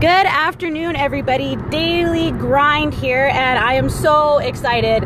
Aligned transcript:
Good 0.00 0.26
afternoon, 0.26 0.94
everybody. 0.94 1.56
Daily 1.70 2.30
grind 2.30 2.94
here, 2.94 3.32
and 3.32 3.58
I 3.58 3.74
am 3.74 3.88
so 3.90 4.38
excited. 4.38 5.02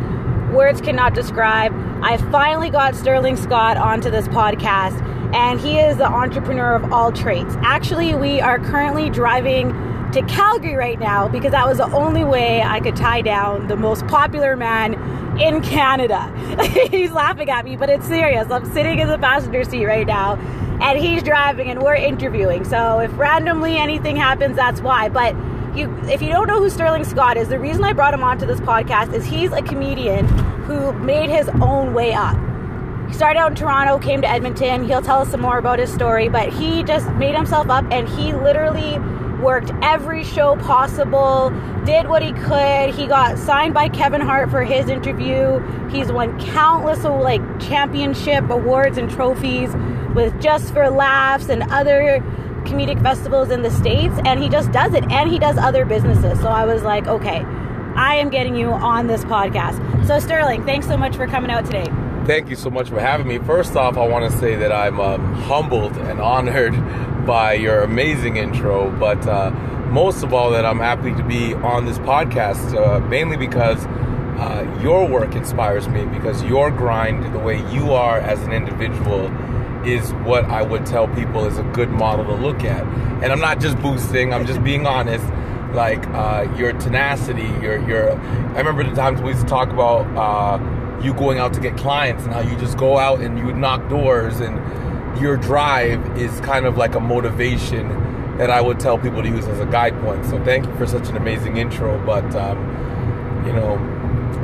Words 0.52 0.82
cannot 0.82 1.14
describe. 1.14 1.72
I 2.02 2.18
finally 2.30 2.68
got 2.68 2.94
Sterling 2.94 3.38
Scott 3.38 3.78
onto 3.78 4.10
this 4.10 4.28
podcast, 4.28 5.00
and 5.34 5.58
he 5.58 5.78
is 5.78 5.96
the 5.96 6.04
entrepreneur 6.04 6.74
of 6.74 6.92
all 6.92 7.10
trades. 7.10 7.56
Actually, 7.62 8.14
we 8.14 8.42
are 8.42 8.58
currently 8.58 9.08
driving 9.08 9.70
to 10.12 10.20
Calgary 10.28 10.74
right 10.74 11.00
now 11.00 11.26
because 11.26 11.52
that 11.52 11.66
was 11.66 11.78
the 11.78 11.90
only 11.94 12.22
way 12.22 12.60
I 12.60 12.78
could 12.80 12.94
tie 12.94 13.22
down 13.22 13.68
the 13.68 13.76
most 13.76 14.06
popular 14.08 14.58
man 14.58 14.92
in 15.40 15.62
Canada. 15.62 16.30
He's 16.90 17.12
laughing 17.12 17.48
at 17.48 17.64
me, 17.64 17.76
but 17.76 17.88
it's 17.88 18.06
serious. 18.06 18.50
I'm 18.50 18.70
sitting 18.74 18.98
in 18.98 19.08
the 19.08 19.16
passenger 19.16 19.64
seat 19.64 19.86
right 19.86 20.06
now 20.06 20.36
and 20.82 20.98
he's 20.98 21.22
driving 21.22 21.70
and 21.70 21.80
we're 21.80 21.94
interviewing. 21.94 22.64
So 22.64 22.98
if 22.98 23.16
randomly 23.16 23.76
anything 23.76 24.16
happens, 24.16 24.56
that's 24.56 24.80
why. 24.80 25.08
But 25.08 25.34
you, 25.76 25.96
if 26.04 26.20
you 26.20 26.28
don't 26.30 26.48
know 26.48 26.58
who 26.58 26.68
Sterling 26.68 27.04
Scott 27.04 27.36
is, 27.36 27.48
the 27.48 27.58
reason 27.58 27.84
I 27.84 27.92
brought 27.92 28.12
him 28.12 28.22
onto 28.22 28.46
this 28.46 28.60
podcast 28.60 29.14
is 29.14 29.24
he's 29.24 29.52
a 29.52 29.62
comedian 29.62 30.26
who 30.64 30.92
made 30.94 31.30
his 31.30 31.48
own 31.60 31.94
way 31.94 32.12
up. 32.12 32.36
He 33.08 33.14
started 33.14 33.38
out 33.38 33.52
in 33.52 33.56
Toronto, 33.56 33.98
came 33.98 34.22
to 34.22 34.28
Edmonton. 34.28 34.84
He'll 34.84 35.02
tell 35.02 35.20
us 35.20 35.30
some 35.30 35.40
more 35.40 35.58
about 35.58 35.78
his 35.78 35.92
story, 35.92 36.28
but 36.28 36.52
he 36.52 36.82
just 36.82 37.08
made 37.12 37.34
himself 37.34 37.70
up 37.70 37.84
and 37.92 38.08
he 38.08 38.32
literally 38.32 38.98
worked 39.40 39.70
every 39.82 40.24
show 40.24 40.56
possible, 40.56 41.50
did 41.84 42.08
what 42.08 42.22
he 42.22 42.32
could. 42.32 42.94
He 42.94 43.06
got 43.06 43.38
signed 43.38 43.74
by 43.74 43.88
Kevin 43.88 44.20
Hart 44.20 44.50
for 44.50 44.62
his 44.62 44.88
interview. 44.88 45.60
He's 45.90 46.10
won 46.10 46.38
countless 46.40 47.04
like 47.04 47.40
championship 47.60 48.48
awards 48.50 48.98
and 48.98 49.10
trophies 49.10 49.74
with 50.14 50.40
Just 50.40 50.72
for 50.72 50.90
Laughs 50.90 51.48
and 51.48 51.62
other 51.64 52.20
comedic 52.64 53.02
festivals 53.02 53.50
in 53.50 53.62
the 53.62 53.70
States. 53.70 54.14
And 54.24 54.42
he 54.42 54.48
just 54.48 54.72
does 54.72 54.94
it. 54.94 55.04
And 55.10 55.30
he 55.30 55.38
does 55.38 55.58
other 55.58 55.84
businesses. 55.84 56.40
So 56.40 56.48
I 56.48 56.64
was 56.64 56.82
like, 56.82 57.06
okay, 57.06 57.44
I 57.94 58.14
am 58.16 58.30
getting 58.30 58.56
you 58.56 58.68
on 58.68 59.06
this 59.06 59.24
podcast. 59.24 60.06
So, 60.06 60.18
Sterling, 60.18 60.64
thanks 60.64 60.86
so 60.86 60.96
much 60.96 61.16
for 61.16 61.26
coming 61.26 61.50
out 61.50 61.64
today. 61.64 61.86
Thank 62.26 62.48
you 62.48 62.56
so 62.56 62.70
much 62.70 62.88
for 62.88 63.00
having 63.00 63.26
me. 63.26 63.38
First 63.38 63.76
off, 63.76 63.96
I 63.96 64.06
want 64.06 64.30
to 64.30 64.38
say 64.38 64.54
that 64.56 64.72
I'm 64.72 65.00
um, 65.00 65.34
humbled 65.34 65.96
and 65.96 66.20
honored 66.20 66.72
by 67.26 67.54
your 67.54 67.82
amazing 67.82 68.36
intro, 68.36 68.90
but 68.98 69.26
uh, 69.26 69.50
most 69.90 70.22
of 70.22 70.32
all, 70.32 70.50
that 70.52 70.64
I'm 70.64 70.78
happy 70.78 71.12
to 71.14 71.22
be 71.22 71.54
on 71.54 71.84
this 71.84 71.98
podcast, 71.98 72.74
uh, 72.74 73.00
mainly 73.00 73.36
because 73.36 73.84
uh, 74.38 74.80
your 74.82 75.06
work 75.06 75.34
inspires 75.34 75.86
me, 75.88 76.06
because 76.06 76.42
your 76.44 76.70
grind, 76.70 77.34
the 77.34 77.38
way 77.38 77.58
you 77.70 77.92
are 77.92 78.18
as 78.18 78.40
an 78.42 78.52
individual, 78.52 79.28
is 79.86 80.12
what 80.24 80.44
I 80.46 80.62
would 80.62 80.86
tell 80.86 81.08
people 81.08 81.44
is 81.44 81.58
a 81.58 81.62
good 81.64 81.90
model 81.90 82.24
to 82.26 82.34
look 82.34 82.64
at. 82.64 82.82
And 83.22 83.26
I'm 83.26 83.40
not 83.40 83.60
just 83.60 83.80
boosting, 83.80 84.32
I'm 84.32 84.46
just 84.46 84.62
being 84.62 84.86
honest. 84.86 85.24
Like 85.72 86.06
uh, 86.08 86.52
your 86.56 86.72
tenacity, 86.74 87.48
your 87.62 87.78
your. 87.88 88.12
I 88.12 88.58
remember 88.58 88.84
the 88.84 88.94
times 88.94 89.22
we 89.22 89.30
used 89.30 89.40
to 89.40 89.46
talk 89.46 89.70
about 89.70 90.06
uh, 90.18 91.00
you 91.02 91.14
going 91.14 91.38
out 91.38 91.54
to 91.54 91.60
get 91.60 91.78
clients 91.78 92.24
and 92.24 92.32
how 92.32 92.40
you 92.40 92.56
just 92.58 92.76
go 92.76 92.98
out 92.98 93.20
and 93.20 93.38
you 93.38 93.52
knock 93.54 93.88
doors 93.88 94.40
and 94.40 94.60
your 95.18 95.36
drive 95.38 96.18
is 96.18 96.40
kind 96.40 96.66
of 96.66 96.76
like 96.76 96.94
a 96.94 97.00
motivation 97.00 97.88
that 98.36 98.50
I 98.50 98.60
would 98.60 98.80
tell 98.80 98.98
people 98.98 99.22
to 99.22 99.28
use 99.28 99.46
as 99.46 99.60
a 99.60 99.66
guide 99.66 99.98
point. 100.02 100.26
So 100.26 100.42
thank 100.44 100.66
you 100.66 100.74
for 100.76 100.86
such 100.86 101.08
an 101.08 101.16
amazing 101.16 101.56
intro. 101.56 102.04
But 102.04 102.34
um, 102.34 102.58
you 103.46 103.52
know, 103.52 103.76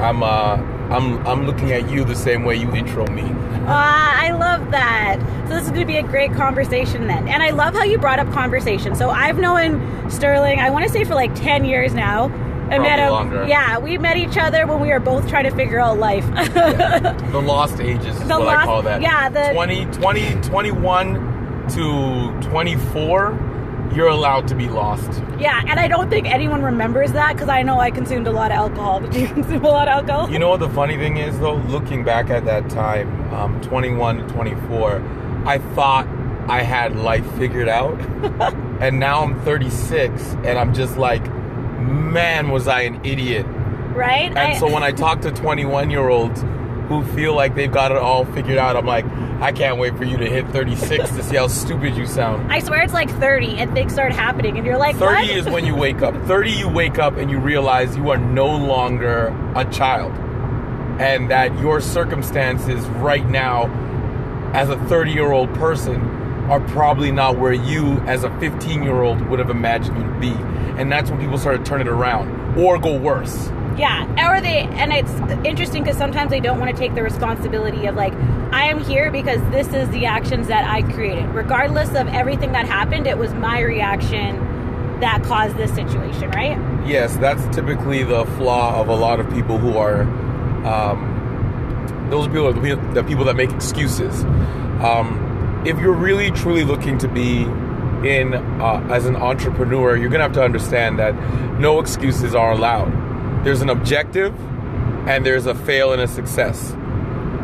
I'm 0.02 0.22
uh, 0.22 0.56
I'm 0.90 1.26
I'm 1.26 1.46
looking 1.46 1.72
at 1.72 1.90
you 1.90 2.04
the 2.04 2.16
same 2.16 2.44
way 2.44 2.56
you 2.56 2.74
intro 2.74 3.06
me. 3.08 3.24
Ah, 3.66 4.18
I 4.18 4.30
love 4.32 4.70
that. 4.70 5.18
So 5.48 5.54
this 5.54 5.64
is 5.64 5.68
going 5.70 5.80
to 5.80 5.86
be 5.86 5.98
a 5.98 6.02
great 6.02 6.32
conversation 6.32 7.06
then. 7.06 7.28
And 7.28 7.42
I 7.42 7.50
love 7.50 7.74
how 7.74 7.82
you 7.84 7.98
brought 7.98 8.18
up 8.18 8.30
conversation. 8.32 8.94
So 8.94 9.10
I've 9.10 9.38
known 9.38 10.10
Sterling, 10.10 10.60
I 10.60 10.70
want 10.70 10.86
to 10.86 10.90
say 10.90 11.04
for 11.04 11.14
like 11.14 11.34
10 11.34 11.64
years 11.64 11.92
now. 11.94 12.24
I 12.70 12.78
met 12.78 12.98
him. 12.98 13.10
Longer. 13.10 13.46
Yeah, 13.46 13.78
we 13.78 13.96
met 13.96 14.18
each 14.18 14.36
other 14.36 14.66
when 14.66 14.80
we 14.80 14.88
were 14.88 15.00
both 15.00 15.26
trying 15.28 15.44
to 15.44 15.50
figure 15.50 15.78
out 15.78 15.98
life. 15.98 16.24
yeah. 16.34 17.14
The 17.32 17.40
lost 17.40 17.80
ages 17.80 18.14
is 18.20 18.28
the 18.28 18.38
what 18.38 18.46
lost, 18.46 18.58
I 18.60 18.64
call 18.64 18.82
that. 18.82 19.00
Yeah, 19.02 19.28
the 19.30 19.52
20, 19.54 19.86
20 19.86 20.34
21 20.42 21.68
to 21.70 22.48
24 22.50 23.32
you're 23.94 24.08
allowed 24.08 24.46
to 24.48 24.54
be 24.54 24.68
lost. 24.68 25.22
Yeah, 25.38 25.62
and 25.66 25.80
I 25.80 25.88
don't 25.88 26.10
think 26.10 26.26
anyone 26.26 26.62
remembers 26.62 27.12
that 27.12 27.32
because 27.34 27.48
I 27.48 27.62
know 27.62 27.80
I 27.80 27.90
consumed 27.90 28.26
a 28.26 28.32
lot 28.32 28.50
of 28.50 28.56
alcohol. 28.56 29.00
Did 29.00 29.14
you 29.14 29.28
consume 29.34 29.64
a 29.64 29.68
lot 29.68 29.88
of 29.88 29.92
alcohol? 29.92 30.30
You 30.30 30.38
know 30.38 30.50
what 30.50 30.60
the 30.60 30.68
funny 30.70 30.96
thing 30.96 31.16
is, 31.16 31.38
though? 31.38 31.56
Looking 31.56 32.04
back 32.04 32.30
at 32.30 32.44
that 32.44 32.68
time, 32.70 33.32
um, 33.34 33.60
21 33.62 34.18
to 34.18 34.34
24, 34.34 35.02
I 35.46 35.58
thought 35.74 36.06
I 36.48 36.62
had 36.62 36.96
life 36.96 37.30
figured 37.36 37.68
out. 37.68 38.00
and 38.80 38.98
now 38.98 39.22
I'm 39.22 39.40
36, 39.42 40.22
and 40.44 40.58
I'm 40.58 40.74
just 40.74 40.96
like, 40.96 41.24
man, 41.78 42.50
was 42.50 42.68
I 42.68 42.82
an 42.82 43.04
idiot. 43.04 43.46
Right? 43.94 44.28
And 44.28 44.38
I... 44.38 44.58
so 44.58 44.72
when 44.72 44.82
I 44.82 44.92
talk 44.92 45.20
to 45.22 45.30
21 45.30 45.90
year 45.90 46.08
olds 46.08 46.42
who 46.88 47.04
feel 47.14 47.34
like 47.34 47.54
they've 47.54 47.70
got 47.70 47.92
it 47.92 47.98
all 47.98 48.24
figured 48.24 48.58
out, 48.58 48.76
I'm 48.76 48.86
like, 48.86 49.04
I 49.40 49.52
can't 49.52 49.78
wait 49.78 49.96
for 49.96 50.04
you 50.04 50.16
to 50.16 50.28
hit 50.28 50.48
36 50.48 51.10
to 51.10 51.22
see 51.22 51.36
how 51.36 51.46
stupid 51.46 51.96
you 51.96 52.06
sound. 52.06 52.50
I 52.50 52.58
swear 52.60 52.82
it's 52.82 52.94
like 52.94 53.10
30 53.10 53.58
and 53.58 53.72
things 53.72 53.92
start 53.92 54.12
happening 54.12 54.56
and 54.56 54.66
you're 54.66 54.78
like, 54.78 54.96
30 54.96 55.14
what? 55.14 55.30
is 55.30 55.44
when 55.46 55.64
you 55.64 55.76
wake 55.76 56.02
up. 56.02 56.14
30 56.26 56.50
you 56.50 56.68
wake 56.68 56.98
up 56.98 57.16
and 57.16 57.30
you 57.30 57.38
realize 57.38 57.96
you 57.96 58.10
are 58.10 58.16
no 58.16 58.48
longer 58.48 59.28
a 59.54 59.64
child. 59.66 60.12
And 61.00 61.30
that 61.30 61.56
your 61.60 61.80
circumstances 61.80 62.84
right 62.86 63.26
now 63.28 63.66
as 64.54 64.70
a 64.70 64.76
30 64.86 65.12
year 65.12 65.30
old 65.30 65.54
person 65.54 66.00
are 66.50 66.60
probably 66.60 67.12
not 67.12 67.38
where 67.38 67.52
you 67.52 67.98
as 68.06 68.24
a 68.24 68.40
15 68.40 68.82
year 68.82 69.02
old 69.02 69.20
would 69.28 69.38
have 69.38 69.50
imagined 69.50 69.98
you 69.98 70.04
to 70.04 70.18
be. 70.18 70.32
And 70.80 70.90
that's 70.90 71.10
when 71.10 71.20
people 71.20 71.38
start 71.38 71.58
to 71.58 71.64
turn 71.64 71.80
it 71.80 71.88
around 71.88 72.58
or 72.58 72.78
go 72.78 72.98
worse. 72.98 73.50
Yeah, 73.78 74.32
or 74.32 74.40
they, 74.40 74.62
and 74.62 74.92
it's 74.92 75.12
interesting 75.46 75.84
because 75.84 75.96
sometimes 75.96 76.30
they 76.30 76.40
don't 76.40 76.58
want 76.58 76.74
to 76.74 76.76
take 76.76 76.96
the 76.96 77.02
responsibility 77.02 77.86
of 77.86 77.94
like, 77.94 78.12
I 78.52 78.64
am 78.64 78.82
here 78.82 79.12
because 79.12 79.40
this 79.52 79.72
is 79.72 79.88
the 79.90 80.06
actions 80.06 80.48
that 80.48 80.64
I 80.64 80.82
created. 80.82 81.26
Regardless 81.28 81.90
of 81.90 82.08
everything 82.08 82.50
that 82.52 82.66
happened, 82.66 83.06
it 83.06 83.18
was 83.18 83.32
my 83.34 83.60
reaction 83.60 84.36
that 84.98 85.22
caused 85.22 85.56
this 85.56 85.72
situation, 85.72 86.28
right? 86.32 86.58
Yes, 86.84 87.16
that's 87.18 87.54
typically 87.54 88.02
the 88.02 88.24
flaw 88.36 88.80
of 88.80 88.88
a 88.88 88.96
lot 88.96 89.20
of 89.20 89.30
people 89.30 89.58
who 89.58 89.76
are, 89.76 90.02
um, 90.66 92.06
those 92.10 92.26
people 92.26 92.48
are 92.48 92.52
the 92.94 93.04
people 93.04 93.24
that 93.26 93.36
make 93.36 93.52
excuses. 93.52 94.24
Um, 94.82 95.62
if 95.64 95.78
you're 95.78 95.94
really 95.94 96.32
truly 96.32 96.64
looking 96.64 96.98
to 96.98 97.06
be 97.06 97.42
in 98.02 98.34
uh, 98.34 98.84
as 98.90 99.06
an 99.06 99.14
entrepreneur, 99.14 99.96
you're 99.96 100.10
gonna 100.10 100.24
have 100.24 100.32
to 100.32 100.42
understand 100.42 100.98
that 100.98 101.14
no 101.60 101.78
excuses 101.78 102.34
are 102.34 102.50
allowed 102.50 103.07
there's 103.44 103.62
an 103.62 103.70
objective 103.70 104.34
and 105.08 105.24
there's 105.24 105.46
a 105.46 105.54
fail 105.54 105.92
and 105.92 106.02
a 106.02 106.08
success. 106.08 106.72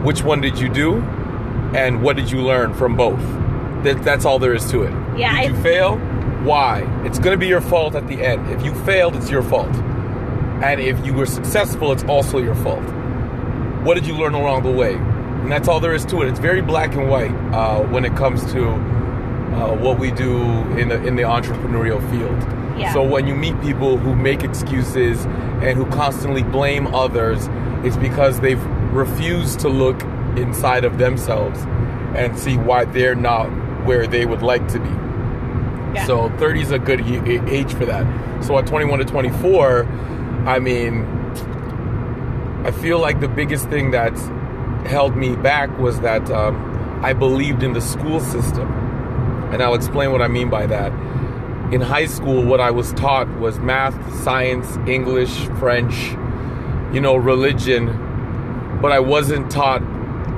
Which 0.02 0.22
one 0.22 0.40
did 0.40 0.58
you 0.58 0.68
do? 0.68 0.96
And 1.74 2.02
what 2.02 2.16
did 2.16 2.30
you 2.30 2.40
learn 2.40 2.74
from 2.74 2.96
both? 2.96 3.20
That, 3.84 4.02
that's 4.04 4.24
all 4.24 4.38
there 4.38 4.54
is 4.54 4.70
to 4.70 4.82
it. 4.82 4.92
Yeah. 5.18 5.40
Did 5.40 5.52
I... 5.52 5.56
you 5.56 5.62
fail? 5.62 5.96
Why? 6.44 6.82
It's 7.04 7.18
going 7.18 7.32
to 7.32 7.38
be 7.38 7.46
your 7.46 7.62
fault 7.62 7.94
at 7.94 8.06
the 8.06 8.22
end. 8.22 8.50
If 8.50 8.64
you 8.64 8.74
failed, 8.84 9.16
it's 9.16 9.30
your 9.30 9.42
fault. 9.42 9.74
And 10.62 10.80
if 10.80 11.04
you 11.04 11.14
were 11.14 11.26
successful, 11.26 11.90
it's 11.90 12.04
also 12.04 12.38
your 12.38 12.54
fault. 12.56 12.84
What 13.82 13.94
did 13.94 14.06
you 14.06 14.14
learn 14.14 14.34
along 14.34 14.62
the 14.62 14.70
way? 14.70 14.94
And 14.94 15.50
that's 15.50 15.68
all 15.68 15.80
there 15.80 15.94
is 15.94 16.04
to 16.06 16.22
it. 16.22 16.28
It's 16.28 16.38
very 16.38 16.62
black 16.62 16.94
and 16.94 17.10
white 17.10 17.32
uh, 17.52 17.82
when 17.84 18.04
it 18.04 18.14
comes 18.16 18.50
to 18.52 18.68
uh, 18.70 19.74
what 19.76 19.98
we 19.98 20.10
do 20.10 20.42
in 20.78 20.88
the 20.88 21.04
in 21.06 21.16
the 21.16 21.22
entrepreneurial 21.22 22.00
field. 22.10 22.38
Yeah. 22.78 22.92
So 22.92 23.02
when 23.02 23.26
you 23.26 23.34
meet 23.34 23.60
people 23.60 23.98
who 23.98 24.16
make 24.16 24.42
excuses 24.42 25.26
and 25.64 25.78
who 25.78 25.86
constantly 25.86 26.42
blame 26.42 26.94
others, 26.94 27.48
it's 27.84 27.96
because 27.96 28.40
they've 28.40 28.62
refused 28.92 29.60
to 29.60 29.68
look 29.68 30.02
inside 30.36 30.84
of 30.84 30.98
themselves 30.98 31.58
and 32.16 32.38
see 32.38 32.56
why 32.56 32.84
they're 32.84 33.14
not 33.14 33.46
where 33.86 34.06
they 34.06 34.26
would 34.26 34.42
like 34.42 34.66
to 34.68 34.78
be. 34.78 34.88
Yeah. 35.94 36.06
So 36.06 36.28
30 36.38 36.60
is 36.60 36.70
a 36.70 36.78
good 36.78 37.00
age 37.48 37.72
for 37.72 37.86
that. 37.86 38.44
So 38.44 38.58
at 38.58 38.66
21 38.66 38.98
to 38.98 39.04
24, 39.06 39.84
I 40.46 40.58
mean, 40.58 41.04
I 42.64 42.70
feel 42.70 42.98
like 42.98 43.20
the 43.20 43.28
biggest 43.28 43.68
thing 43.68 43.92
that 43.92 44.16
held 44.86 45.16
me 45.16 45.34
back 45.34 45.76
was 45.78 46.00
that 46.00 46.30
um, 46.30 47.00
I 47.02 47.14
believed 47.14 47.62
in 47.62 47.72
the 47.72 47.80
school 47.80 48.20
system. 48.20 48.70
And 49.52 49.62
I'll 49.62 49.74
explain 49.74 50.12
what 50.12 50.20
I 50.20 50.28
mean 50.28 50.50
by 50.50 50.66
that 50.66 50.92
in 51.72 51.80
high 51.80 52.06
school, 52.06 52.44
what 52.44 52.60
I 52.60 52.70
was 52.70 52.92
taught 52.92 53.28
was 53.38 53.58
math, 53.58 53.94
science, 54.22 54.76
English, 54.88 55.46
French, 55.58 55.94
you 56.94 57.00
know, 57.00 57.16
religion, 57.16 57.86
but 58.80 58.92
I 58.92 59.00
wasn't 59.00 59.50
taught 59.50 59.82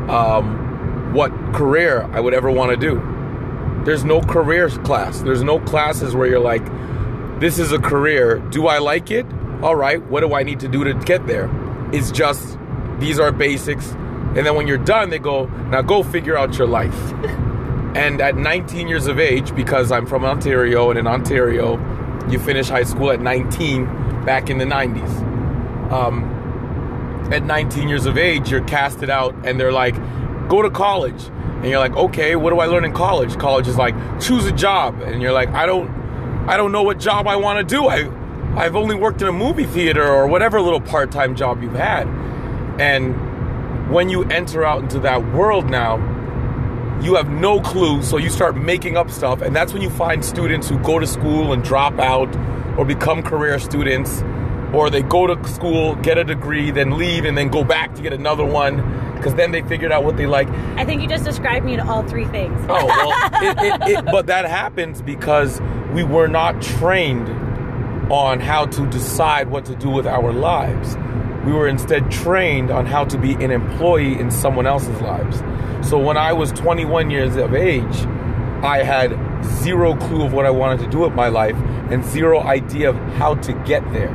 um, 0.09 1.13
what 1.13 1.31
career 1.53 2.09
I 2.13 2.21
would 2.21 2.35
ever 2.35 2.51
want 2.51 2.71
to 2.71 2.77
do. 2.77 3.03
There's 3.85 4.05
no 4.05 4.21
career 4.21 4.69
class. 4.69 5.21
There's 5.21 5.43
no 5.43 5.61
classes 5.61 6.15
where 6.15 6.27
you're 6.27 6.41
like, 6.41 6.65
this 7.41 7.59
is 7.59 7.73
a 7.73 7.79
career. 7.79 8.39
Do 8.51 8.67
I 8.67 8.79
like 8.79 9.11
it? 9.11 9.27
All 9.63 9.77
right. 9.77 10.03
What 10.07 10.21
do 10.21 10.35
I 10.35 10.43
need 10.43 10.61
to 10.61 10.69
do 10.69 10.85
to 10.85 10.95
get 10.95 11.27
there? 11.27 11.51
It's 11.93 12.11
just 12.11 12.59
these 12.99 13.19
are 13.19 13.31
basics. 13.31 13.91
And 13.91 14.45
then 14.45 14.55
when 14.55 14.67
you're 14.67 14.79
done, 14.79 15.11
they 15.11 15.19
go, 15.19 15.47
now 15.71 15.83
go 15.83 16.03
figure 16.03 16.37
out 16.37 16.59
your 16.59 16.67
life. 16.67 16.95
And 17.97 18.21
at 18.21 18.37
19 18.37 18.89
years 18.89 19.07
of 19.07 19.19
age, 19.19 19.55
because 19.55 19.91
I'm 19.91 20.05
from 20.05 20.27
Ontario, 20.27 20.91
and 20.91 20.99
in 20.99 21.07
Ontario, 21.07 21.79
you 22.29 22.39
finish 22.39 22.69
high 22.69 22.83
school 22.83 23.11
at 23.11 23.23
19 23.23 23.87
back 24.27 24.51
in 24.51 24.59
the 24.59 24.67
90s. 24.67 25.91
Um, 25.91 26.25
at 27.33 27.43
19 27.43 27.89
years 27.89 28.05
of 28.05 28.19
age, 28.19 28.51
you're 28.51 28.63
casted 28.65 29.09
out, 29.09 29.35
and 29.47 29.59
they're 29.59 29.73
like, 29.73 29.95
go 30.47 30.61
to 30.61 30.69
college. 30.69 31.25
And 31.25 31.65
you're 31.65 31.79
like, 31.79 31.97
okay, 31.97 32.37
what 32.37 32.51
do 32.51 32.61
I 32.61 32.67
learn 32.67 32.85
in 32.85 32.93
college? 32.93 33.35
College 33.39 33.67
is 33.67 33.79
like, 33.79 33.95
choose 34.21 34.45
a 34.45 34.53
job. 34.53 35.01
And 35.01 35.23
you're 35.23 35.33
like, 35.33 35.49
I 35.49 35.65
don't, 35.65 35.89
I 36.47 36.59
don't 36.59 36.73
know 36.73 36.83
what 36.83 36.99
job 36.99 37.27
I 37.27 37.37
want 37.37 37.67
to 37.67 37.75
do. 37.75 37.87
I, 37.87 38.11
I've 38.63 38.77
only 38.77 38.95
worked 38.95 39.23
in 39.23 39.29
a 39.29 39.33
movie 39.33 39.65
theater 39.65 40.07
or 40.07 40.27
whatever 40.27 40.61
little 40.61 40.83
part-time 40.83 41.35
job 41.35 41.63
you've 41.63 41.73
had. 41.73 42.07
And 42.79 43.91
when 43.91 44.11
you 44.11 44.25
enter 44.25 44.67
out 44.67 44.83
into 44.83 44.99
that 45.01 45.33
world 45.33 45.71
now, 45.71 45.97
you 47.03 47.15
have 47.15 47.29
no 47.29 47.61
clue, 47.61 48.03
so 48.03 48.17
you 48.17 48.31
start 48.31 48.57
making 48.57 48.97
up 48.97 49.11
stuff, 49.11 49.43
and 49.43 49.55
that's 49.55 49.73
when 49.73 49.83
you 49.83 49.91
find 49.91 50.25
students 50.25 50.69
who 50.69 50.79
go 50.79 50.99
to 50.99 51.07
school 51.07 51.53
and 51.53 51.63
drop 51.63 51.99
out 51.99 52.35
or 52.79 52.85
become 52.85 53.23
career 53.23 53.59
students 53.59 54.23
or 54.73 54.91
they 54.91 55.03
go 55.03 55.27
to 55.27 55.49
school, 55.49 55.95
get 55.97 56.19
a 56.19 56.25
degree, 56.25 56.71
then 56.71 56.99
leave, 56.99 57.25
and 57.25 57.37
then 57.37 57.49
go 57.49 57.65
back 57.65 57.95
to 57.95 58.03
get 58.03 58.13
another 58.13 58.45
one 58.45 58.77
because 59.15 59.35
then 59.35 59.51
they 59.51 59.63
figured 59.63 59.91
out 59.91 60.05
what 60.05 60.17
they 60.17 60.27
like. 60.27 60.49
I 60.77 60.85
think 60.85 61.03
you 61.03 61.09
just 61.09 61.25
described 61.25 61.65
me 61.65 61.77
to 61.77 61.87
all 61.87 62.03
three 62.03 62.27
things. 62.27 62.61
Oh, 62.69 62.87
well, 62.87 63.31
it, 63.43 63.59
it, 63.59 63.99
it, 63.99 64.05
but 64.05 64.27
that 64.27 64.45
happens 64.45 65.01
because 65.03 65.61
we 65.93 66.05
were 66.05 66.29
not 66.29 66.61
trained 66.61 67.29
on 68.13 68.41
how 68.41 68.67
to 68.67 68.87
decide 68.91 69.49
what 69.49 69.65
to 69.65 69.75
do 69.75 69.91
with 69.91 70.07
our 70.07 70.33
lives. 70.33 70.97
We 71.47 71.53
were 71.53 71.69
instead 71.69 72.11
trained 72.11 72.71
on 72.71 72.87
how 72.87 73.05
to 73.05 73.17
be 73.17 73.35
an 73.35 73.53
employee 73.53 74.19
in 74.19 74.31
someone 74.31 74.67
else's 74.67 75.01
lives. 75.01 75.39
So 75.89 75.99
when 75.99 76.17
I 76.17 76.33
was 76.33 76.51
21 76.53 77.11
years 77.11 77.37
of 77.37 77.55
age, 77.55 77.97
I 78.63 78.83
had 78.83 79.17
zero 79.63 79.95
clue 79.95 80.25
of 80.25 80.33
what 80.33 80.45
I 80.45 80.51
wanted 80.51 80.81
to 80.81 80.91
do 80.91 80.99
with 80.99 81.13
my 81.13 81.29
life 81.29 81.57
and 81.91 82.05
zero 82.05 82.41
idea 82.41 82.91
of 82.91 82.97
how 83.15 83.37
to 83.37 83.53
get 83.65 83.85
there. 83.93 84.13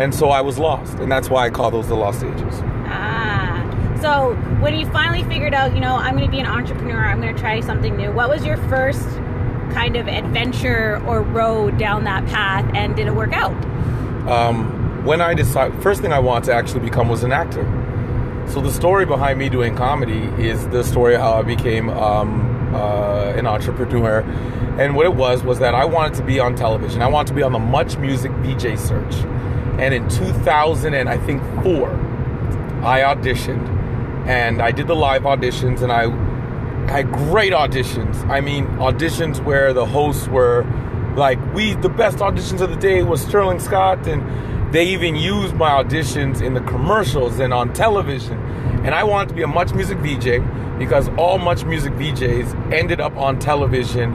And 0.00 0.12
so 0.12 0.30
I 0.30 0.40
was 0.40 0.58
lost. 0.58 0.98
And 0.98 1.12
that's 1.12 1.30
why 1.30 1.46
I 1.46 1.50
call 1.50 1.70
those 1.70 1.86
the 1.86 1.94
lost 1.94 2.24
ages. 2.24 2.60
Ah. 2.86 3.96
So 4.00 4.34
when 4.60 4.74
you 4.74 4.90
finally 4.90 5.22
figured 5.28 5.52
out, 5.52 5.74
you 5.74 5.80
know, 5.80 5.94
I'm 5.94 6.16
going 6.16 6.28
to 6.28 6.30
be 6.30 6.40
an 6.40 6.46
entrepreneur, 6.46 7.04
I'm 7.04 7.20
going 7.20 7.34
to 7.34 7.40
try 7.40 7.60
something 7.60 7.96
new, 7.96 8.10
what 8.10 8.28
was 8.28 8.44
your 8.44 8.56
first 8.68 9.06
kind 9.72 9.94
of 9.94 10.08
adventure 10.08 11.00
or 11.06 11.22
road 11.22 11.78
down 11.78 12.04
that 12.04 12.26
path 12.26 12.68
and 12.74 12.96
did 12.96 13.06
it 13.06 13.14
work 13.14 13.32
out? 13.32 13.52
Um, 14.26 14.79
when 15.04 15.20
I 15.20 15.34
decided, 15.34 15.82
first 15.82 16.02
thing 16.02 16.12
I 16.12 16.18
wanted 16.18 16.46
to 16.46 16.54
actually 16.54 16.80
become 16.80 17.08
was 17.08 17.22
an 17.22 17.32
actor. 17.32 17.64
So 18.48 18.60
the 18.60 18.72
story 18.72 19.06
behind 19.06 19.38
me 19.38 19.48
doing 19.48 19.76
comedy 19.76 20.24
is 20.42 20.66
the 20.68 20.82
story 20.82 21.14
of 21.14 21.20
how 21.20 21.34
I 21.34 21.42
became 21.42 21.88
um, 21.90 22.74
uh, 22.74 23.32
an 23.36 23.46
entrepreneur. 23.46 24.20
And 24.78 24.96
what 24.96 25.06
it 25.06 25.14
was 25.14 25.42
was 25.42 25.58
that 25.60 25.74
I 25.74 25.84
wanted 25.84 26.14
to 26.16 26.24
be 26.24 26.40
on 26.40 26.54
television. 26.54 27.02
I 27.02 27.08
wanted 27.08 27.28
to 27.28 27.34
be 27.34 27.42
on 27.42 27.52
the 27.52 27.58
Much 27.58 27.96
Music 27.96 28.32
VJ 28.38 28.78
search. 28.78 29.14
And 29.78 29.94
in 29.94 30.08
2000 30.08 30.94
and 30.94 31.08
I 31.08 31.16
think 31.18 31.42
four, 31.62 31.90
I 32.82 33.00
auditioned 33.00 33.68
and 34.26 34.60
I 34.60 34.70
did 34.70 34.86
the 34.86 34.96
live 34.96 35.22
auditions 35.22 35.82
and 35.82 35.92
I 35.92 36.08
had 36.90 37.10
great 37.12 37.52
auditions. 37.52 38.28
I 38.28 38.40
mean, 38.40 38.66
auditions 38.78 39.42
where 39.44 39.72
the 39.72 39.86
hosts 39.86 40.28
were 40.28 40.64
like, 41.16 41.38
we, 41.54 41.74
the 41.74 41.88
best 41.88 42.18
auditions 42.18 42.60
of 42.60 42.70
the 42.70 42.76
day 42.76 43.02
was 43.02 43.20
Sterling 43.20 43.60
Scott, 43.60 44.06
and 44.06 44.22
they 44.72 44.86
even 44.86 45.16
used 45.16 45.54
my 45.54 45.82
auditions 45.82 46.40
in 46.40 46.54
the 46.54 46.60
commercials 46.60 47.40
and 47.40 47.52
on 47.52 47.72
television. 47.72 48.38
And 48.84 48.94
I 48.94 49.02
wanted 49.04 49.28
to 49.30 49.34
be 49.34 49.42
a 49.42 49.48
Much 49.48 49.74
Music 49.74 49.98
VJ 49.98 50.78
because 50.78 51.08
all 51.18 51.38
Much 51.38 51.64
Music 51.64 51.92
VJs 51.94 52.72
ended 52.72 53.00
up 53.00 53.16
on 53.16 53.38
television 53.38 54.14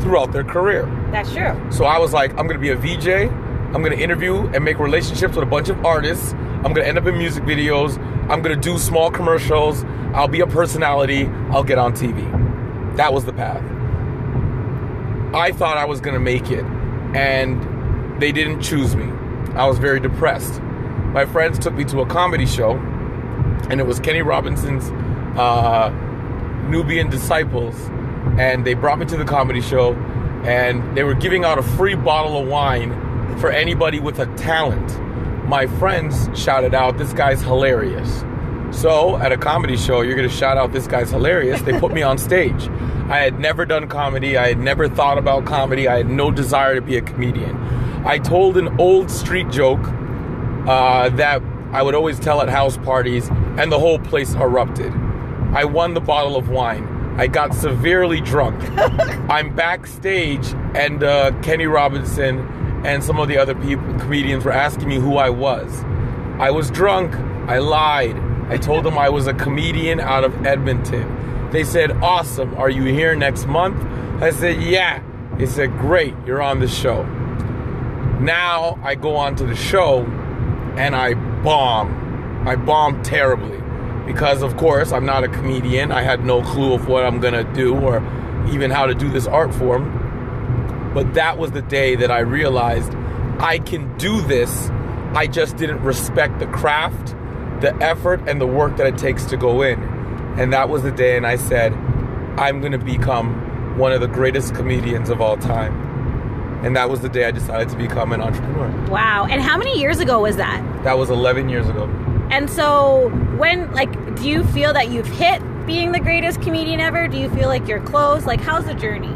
throughout 0.00 0.32
their 0.32 0.44
career. 0.44 0.86
That's 1.10 1.32
true. 1.32 1.60
So 1.70 1.84
I 1.84 1.98
was 1.98 2.12
like, 2.12 2.30
I'm 2.38 2.46
gonna 2.46 2.58
be 2.58 2.70
a 2.70 2.76
VJ. 2.76 3.30
I'm 3.74 3.82
gonna 3.82 3.96
interview 3.96 4.46
and 4.48 4.64
make 4.64 4.78
relationships 4.78 5.34
with 5.34 5.42
a 5.42 5.50
bunch 5.50 5.68
of 5.68 5.84
artists. 5.84 6.32
I'm 6.32 6.72
gonna 6.72 6.84
end 6.84 6.98
up 6.98 7.06
in 7.06 7.18
music 7.18 7.42
videos. 7.44 7.98
I'm 8.30 8.42
gonna 8.42 8.56
do 8.56 8.78
small 8.78 9.10
commercials. 9.10 9.84
I'll 10.14 10.28
be 10.28 10.40
a 10.40 10.46
personality. 10.46 11.26
I'll 11.50 11.64
get 11.64 11.78
on 11.78 11.92
TV. 11.92 12.96
That 12.96 13.12
was 13.12 13.24
the 13.24 13.32
path. 13.32 13.62
I 15.34 15.52
thought 15.52 15.76
I 15.76 15.84
was 15.84 16.00
gonna 16.00 16.20
make 16.20 16.50
it, 16.50 16.64
and 17.14 18.20
they 18.20 18.32
didn't 18.32 18.62
choose 18.62 18.96
me. 18.96 19.12
I 19.56 19.66
was 19.66 19.78
very 19.78 20.00
depressed. 20.00 20.60
My 21.12 21.24
friends 21.24 21.58
took 21.58 21.72
me 21.74 21.84
to 21.86 22.00
a 22.00 22.06
comedy 22.06 22.44
show, 22.46 22.72
and 23.70 23.80
it 23.80 23.86
was 23.86 23.98
Kenny 24.00 24.20
Robinson's 24.20 24.90
uh, 25.38 25.88
Nubian 26.68 27.08
Disciples, 27.08 27.74
and 28.38 28.66
they 28.66 28.74
brought 28.74 28.98
me 28.98 29.06
to 29.06 29.16
the 29.16 29.24
comedy 29.24 29.62
show, 29.62 29.94
and 30.44 30.96
they 30.96 31.04
were 31.04 31.14
giving 31.14 31.44
out 31.44 31.58
a 31.58 31.62
free 31.62 31.94
bottle 31.94 32.36
of 32.36 32.46
wine 32.46 32.90
for 33.38 33.50
anybody 33.50 33.98
with 33.98 34.18
a 34.18 34.26
talent. 34.36 35.00
My 35.48 35.66
friends 35.66 36.28
shouted 36.34 36.74
out, 36.74 36.98
"This 36.98 37.12
guy's 37.14 37.40
hilarious." 37.40 38.24
So 38.72 39.16
at 39.16 39.32
a 39.32 39.38
comedy 39.38 39.76
show, 39.76 40.02
you're 40.02 40.16
gonna 40.16 40.28
shout 40.28 40.58
out, 40.58 40.72
"This 40.72 40.86
guy's 40.86 41.10
hilarious." 41.10 41.62
They 41.62 41.78
put 41.78 41.92
me 41.92 42.02
on 42.02 42.18
stage. 42.18 42.68
I 43.08 43.18
had 43.18 43.38
never 43.38 43.64
done 43.64 43.86
comedy. 43.88 44.36
I 44.36 44.48
had 44.48 44.58
never 44.58 44.88
thought 44.88 45.16
about 45.16 45.46
comedy. 45.46 45.88
I 45.88 45.98
had 45.98 46.10
no 46.10 46.30
desire 46.30 46.74
to 46.74 46.82
be 46.82 46.96
a 46.96 47.00
comedian. 47.00 47.56
I 48.06 48.20
told 48.20 48.56
an 48.56 48.80
old 48.80 49.10
street 49.10 49.50
joke 49.50 49.84
uh, 50.66 51.08
that 51.10 51.42
I 51.72 51.82
would 51.82 51.96
always 51.96 52.20
tell 52.20 52.40
at 52.40 52.48
house 52.48 52.76
parties, 52.76 53.28
and 53.58 53.72
the 53.72 53.80
whole 53.80 53.98
place 53.98 54.32
erupted. 54.34 54.92
I 55.52 55.64
won 55.64 55.94
the 55.94 56.00
bottle 56.00 56.36
of 56.36 56.48
wine. 56.48 56.86
I 57.18 57.26
got 57.26 57.52
severely 57.52 58.20
drunk. 58.20 58.62
I'm 59.28 59.56
backstage, 59.56 60.46
and 60.76 61.02
uh, 61.02 61.32
Kenny 61.42 61.66
Robinson 61.66 62.38
and 62.86 63.02
some 63.02 63.18
of 63.18 63.26
the 63.26 63.38
other 63.38 63.56
people, 63.56 63.92
comedians, 63.98 64.44
were 64.44 64.52
asking 64.52 64.88
me 64.88 65.00
who 65.00 65.16
I 65.16 65.30
was. 65.30 65.82
I 66.38 66.52
was 66.52 66.70
drunk. 66.70 67.12
I 67.50 67.58
lied. 67.58 68.16
I 68.48 68.56
told 68.56 68.84
them 68.84 68.96
I 68.96 69.08
was 69.08 69.26
a 69.26 69.34
comedian 69.34 69.98
out 69.98 70.22
of 70.22 70.46
Edmonton. 70.46 71.50
They 71.50 71.64
said, 71.64 71.90
Awesome. 71.90 72.54
Are 72.54 72.70
you 72.70 72.84
here 72.84 73.16
next 73.16 73.46
month? 73.46 73.82
I 74.22 74.30
said, 74.30 74.62
Yeah. 74.62 75.02
They 75.38 75.46
said, 75.46 75.76
Great. 75.78 76.14
You're 76.24 76.42
on 76.42 76.60
the 76.60 76.68
show. 76.68 77.04
Now 78.20 78.78
I 78.82 78.94
go 78.94 79.16
on 79.16 79.36
to 79.36 79.44
the 79.44 79.54
show 79.54 80.04
and 80.76 80.96
I 80.96 81.14
bomb. 81.42 82.46
I 82.46 82.56
bomb 82.56 83.02
terribly 83.02 83.60
because, 84.06 84.42
of 84.42 84.56
course, 84.56 84.92
I'm 84.92 85.04
not 85.04 85.24
a 85.24 85.28
comedian. 85.28 85.92
I 85.92 86.02
had 86.02 86.24
no 86.24 86.42
clue 86.42 86.72
of 86.74 86.88
what 86.88 87.04
I'm 87.04 87.20
going 87.20 87.34
to 87.34 87.44
do 87.52 87.74
or 87.76 87.98
even 88.48 88.70
how 88.70 88.86
to 88.86 88.94
do 88.94 89.10
this 89.10 89.26
art 89.26 89.54
form. 89.54 90.92
But 90.94 91.14
that 91.14 91.36
was 91.36 91.50
the 91.50 91.62
day 91.62 91.96
that 91.96 92.10
I 92.10 92.20
realized 92.20 92.94
I 93.38 93.58
can 93.58 93.96
do 93.98 94.22
this. 94.22 94.70
I 95.14 95.26
just 95.26 95.56
didn't 95.56 95.82
respect 95.82 96.38
the 96.38 96.46
craft, 96.46 97.08
the 97.60 97.76
effort, 97.82 98.26
and 98.28 98.40
the 98.40 98.46
work 98.46 98.76
that 98.78 98.86
it 98.86 98.96
takes 98.96 99.26
to 99.26 99.36
go 99.36 99.62
in. 99.62 99.82
And 100.38 100.52
that 100.52 100.68
was 100.68 100.82
the 100.82 100.92
day, 100.92 101.16
and 101.16 101.26
I 101.26 101.36
said, 101.36 101.72
I'm 102.38 102.60
going 102.60 102.72
to 102.72 102.78
become 102.78 103.78
one 103.78 103.92
of 103.92 104.00
the 104.00 104.08
greatest 104.08 104.54
comedians 104.54 105.10
of 105.10 105.20
all 105.20 105.36
time. 105.36 105.85
And 106.66 106.74
that 106.74 106.90
was 106.90 107.00
the 107.00 107.08
day 107.08 107.26
I 107.26 107.30
decided 107.30 107.68
to 107.68 107.76
become 107.76 108.12
an 108.12 108.20
entrepreneur. 108.20 108.68
Wow. 108.88 109.28
And 109.30 109.40
how 109.40 109.56
many 109.56 109.78
years 109.78 110.00
ago 110.00 110.22
was 110.22 110.34
that? 110.34 110.60
That 110.82 110.98
was 110.98 111.10
11 111.10 111.48
years 111.48 111.68
ago. 111.68 111.84
And 112.32 112.50
so, 112.50 113.08
when, 113.36 113.72
like, 113.72 114.16
do 114.16 114.28
you 114.28 114.42
feel 114.42 114.72
that 114.72 114.90
you've 114.90 115.06
hit 115.06 115.40
being 115.64 115.92
the 115.92 116.00
greatest 116.00 116.42
comedian 116.42 116.80
ever? 116.80 117.06
Do 117.06 117.18
you 117.18 117.30
feel 117.30 117.46
like 117.46 117.68
you're 117.68 117.84
close? 117.84 118.26
Like, 118.26 118.40
how's 118.40 118.64
the 118.64 118.74
journey? 118.74 119.14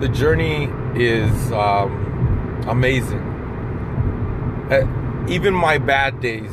The 0.00 0.10
journey 0.10 0.68
is 0.94 1.32
um, 1.52 2.62
amazing. 2.68 3.22
Uh, 4.70 5.26
even 5.30 5.54
my 5.54 5.78
bad 5.78 6.20
days 6.20 6.52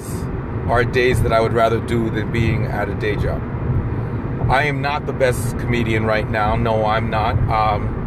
are 0.70 0.86
days 0.86 1.22
that 1.24 1.34
I 1.34 1.42
would 1.42 1.52
rather 1.52 1.82
do 1.82 2.10
than 2.10 2.32
being 2.32 2.68
at 2.68 2.88
a 2.88 2.96
day 2.96 3.18
job. 3.18 3.42
I 4.50 4.64
am 4.64 4.82
not 4.82 5.08
the 5.08 5.14
best 5.14 5.60
comedian 5.60 6.06
right 6.06 6.30
now. 6.30 6.56
No, 6.56 6.86
I'm 6.86 7.10
not. 7.10 7.38
Um, 7.50 8.00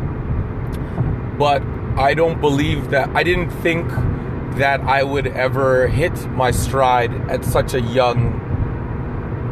but 1.39 1.63
I 1.97 2.15
don't 2.15 2.41
believe 2.41 2.91
that. 2.91 3.11
I 3.11 3.23
didn't 3.23 3.51
think 3.51 3.89
that 4.57 4.81
I 4.81 5.03
would 5.03 5.27
ever 5.27 5.89
hit 5.89 6.13
my 6.31 6.51
stride 6.51 7.13
at 7.31 7.45
such 7.45 7.75
a 7.75 7.81
young 7.81 8.41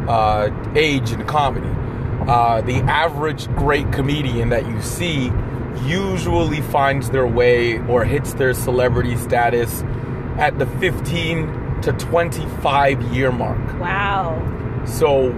uh, 0.09 0.73
age 0.75 1.12
in 1.12 1.25
comedy. 1.26 1.68
Uh, 2.28 2.61
the 2.62 2.76
average 2.82 3.49
great 3.54 3.90
comedian 3.92 4.50
that 4.50 4.66
you 4.66 4.80
see 4.82 5.32
usually 5.85 6.61
finds 6.61 7.11
their 7.11 7.26
way 7.26 7.78
or 7.87 8.04
hits 8.04 8.35
their 8.35 8.54
celebrity 8.54 9.16
status 9.16 9.82
at 10.38 10.59
the 10.59 10.66
15 10.66 11.80
to 11.82 11.92
25 11.92 13.02
year 13.12 13.32
mark. 13.32 13.59
Wow. 13.78 14.82
So 14.87 15.32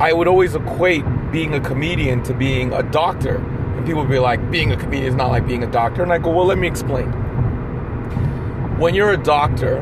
I 0.00 0.12
would 0.12 0.28
always 0.28 0.54
equate 0.54 1.04
being 1.30 1.54
a 1.54 1.60
comedian 1.60 2.22
to 2.24 2.34
being 2.34 2.72
a 2.72 2.82
doctor. 2.82 3.38
And 3.80 3.86
people 3.86 4.04
be 4.04 4.18
like, 4.18 4.50
being 4.50 4.72
a 4.72 4.76
comedian 4.76 5.08
is 5.08 5.14
not 5.14 5.30
like 5.30 5.46
being 5.46 5.62
a 5.64 5.70
doctor. 5.70 6.02
And 6.02 6.12
I 6.12 6.18
go, 6.18 6.30
well, 6.30 6.44
let 6.44 6.58
me 6.58 6.68
explain. 6.68 7.10
When 8.78 8.94
you're 8.94 9.14
a 9.14 9.16
doctor, 9.16 9.78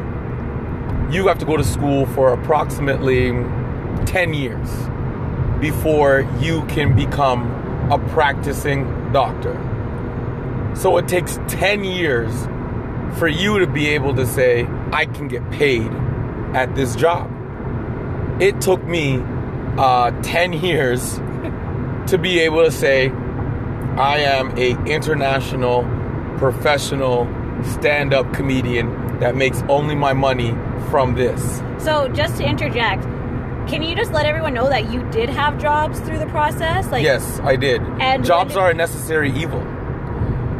you 1.10 1.26
have 1.26 1.38
to 1.38 1.44
go 1.44 1.56
to 1.56 1.64
school 1.64 2.06
for 2.06 2.32
approximately 2.32 3.32
10 4.06 4.34
years 4.34 4.70
before 5.58 6.20
you 6.38 6.64
can 6.66 6.94
become 6.94 7.50
a 7.90 7.98
practicing 8.10 8.84
doctor. 9.12 9.54
So 10.76 10.96
it 10.98 11.08
takes 11.08 11.40
10 11.48 11.82
years 11.82 12.32
for 13.18 13.26
you 13.26 13.58
to 13.58 13.66
be 13.66 13.88
able 13.88 14.14
to 14.14 14.26
say, 14.26 14.64
I 14.92 15.06
can 15.06 15.26
get 15.26 15.50
paid 15.50 15.90
at 16.54 16.76
this 16.76 16.94
job. 16.94 17.28
It 18.40 18.60
took 18.60 18.84
me 18.84 19.20
uh, 19.76 20.12
10 20.22 20.52
years 20.52 21.16
to 22.06 22.16
be 22.16 22.38
able 22.38 22.64
to 22.64 22.70
say, 22.70 23.12
I 23.98 24.18
am 24.18 24.56
a 24.56 24.70
international 24.86 25.82
professional 26.38 27.26
stand-up 27.64 28.32
comedian 28.32 29.18
that 29.18 29.34
makes 29.34 29.62
only 29.68 29.96
my 29.96 30.12
money 30.12 30.52
from 30.88 31.14
this. 31.16 31.60
So, 31.78 32.06
just 32.08 32.36
to 32.36 32.48
interject, 32.48 33.02
can 33.68 33.82
you 33.82 33.96
just 33.96 34.12
let 34.12 34.24
everyone 34.24 34.54
know 34.54 34.68
that 34.68 34.92
you 34.92 35.02
did 35.10 35.28
have 35.28 35.58
jobs 35.60 35.98
through 36.00 36.18
the 36.20 36.26
process? 36.26 36.90
Like, 36.92 37.02
yes, 37.02 37.40
I 37.42 37.56
did. 37.56 37.82
And 38.00 38.24
jobs 38.24 38.54
did- 38.54 38.60
are 38.60 38.70
a 38.70 38.74
necessary 38.74 39.32
evil. 39.32 39.62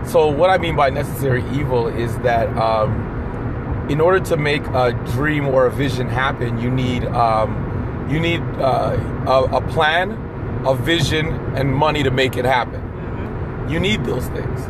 So 0.04 0.26
what 0.28 0.50
I 0.50 0.59
mean 0.59 0.75
by 0.75 0.90
necessary 0.90 1.45
evil 1.52 1.87
is 1.87 2.16
that 2.21 2.49
um, 2.57 3.87
in 3.88 4.00
order 4.00 4.21
to 4.26 4.37
make 4.37 4.66
a 4.68 4.92
dream 5.12 5.47
or 5.47 5.66
a 5.66 5.71
vision 5.71 6.09
happen, 6.09 6.59
you 6.59 6.71
need 6.71 7.04
um, 7.04 8.07
you 8.11 8.18
need 8.18 8.40
uh, 8.59 8.97
a, 9.26 9.57
a 9.59 9.61
plan, 9.68 10.12
a 10.66 10.75
vision, 10.75 11.26
and 11.57 11.73
money 11.73 12.02
to 12.02 12.11
make 12.11 12.37
it 12.37 12.45
happen. 12.45 12.83
You 13.69 13.81
need 13.81 14.05
those 14.05 14.27
things. 14.29 14.61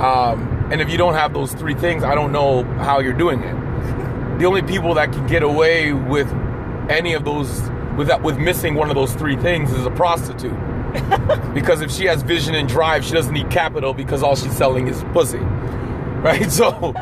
Um, 0.00 0.68
and 0.70 0.80
if 0.80 0.90
you 0.90 0.98
don't 0.98 1.14
have 1.14 1.32
those 1.32 1.52
three 1.52 1.74
things, 1.74 2.02
I 2.02 2.14
don't 2.14 2.32
know 2.32 2.64
how 2.64 3.00
you're 3.00 3.12
doing 3.12 3.42
it. 3.42 4.38
The 4.38 4.46
only 4.46 4.62
people 4.62 4.94
that 4.94 5.12
can 5.12 5.26
get 5.26 5.42
away 5.42 5.92
with 5.92 6.28
any 6.88 7.14
of 7.14 7.24
those 7.24 7.48
with 7.96 8.08
that, 8.08 8.22
with 8.22 8.38
missing 8.38 8.74
one 8.74 8.88
of 8.88 8.96
those 8.96 9.14
three 9.14 9.36
things 9.36 9.70
is 9.72 9.86
a 9.86 9.90
prostitute. 9.90 10.56
because 11.54 11.80
if 11.80 11.90
she 11.90 12.06
has 12.06 12.22
vision 12.22 12.54
and 12.54 12.68
drive, 12.68 13.04
she 13.04 13.12
doesn't 13.12 13.32
need 13.32 13.50
capital 13.50 13.94
because 13.94 14.22
all 14.22 14.34
she's 14.34 14.56
selling 14.56 14.88
is 14.88 15.02
pussy. 15.12 15.38
Right? 15.38 16.50
So 16.50 16.94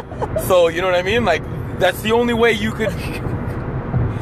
so 0.46 0.68
you 0.68 0.80
know 0.80 0.88
what 0.88 0.96
I 0.96 1.02
mean? 1.02 1.24
Like 1.24 1.42
that's 1.78 2.02
the 2.02 2.12
only 2.12 2.34
way 2.34 2.52
you 2.52 2.72
could 2.72 2.92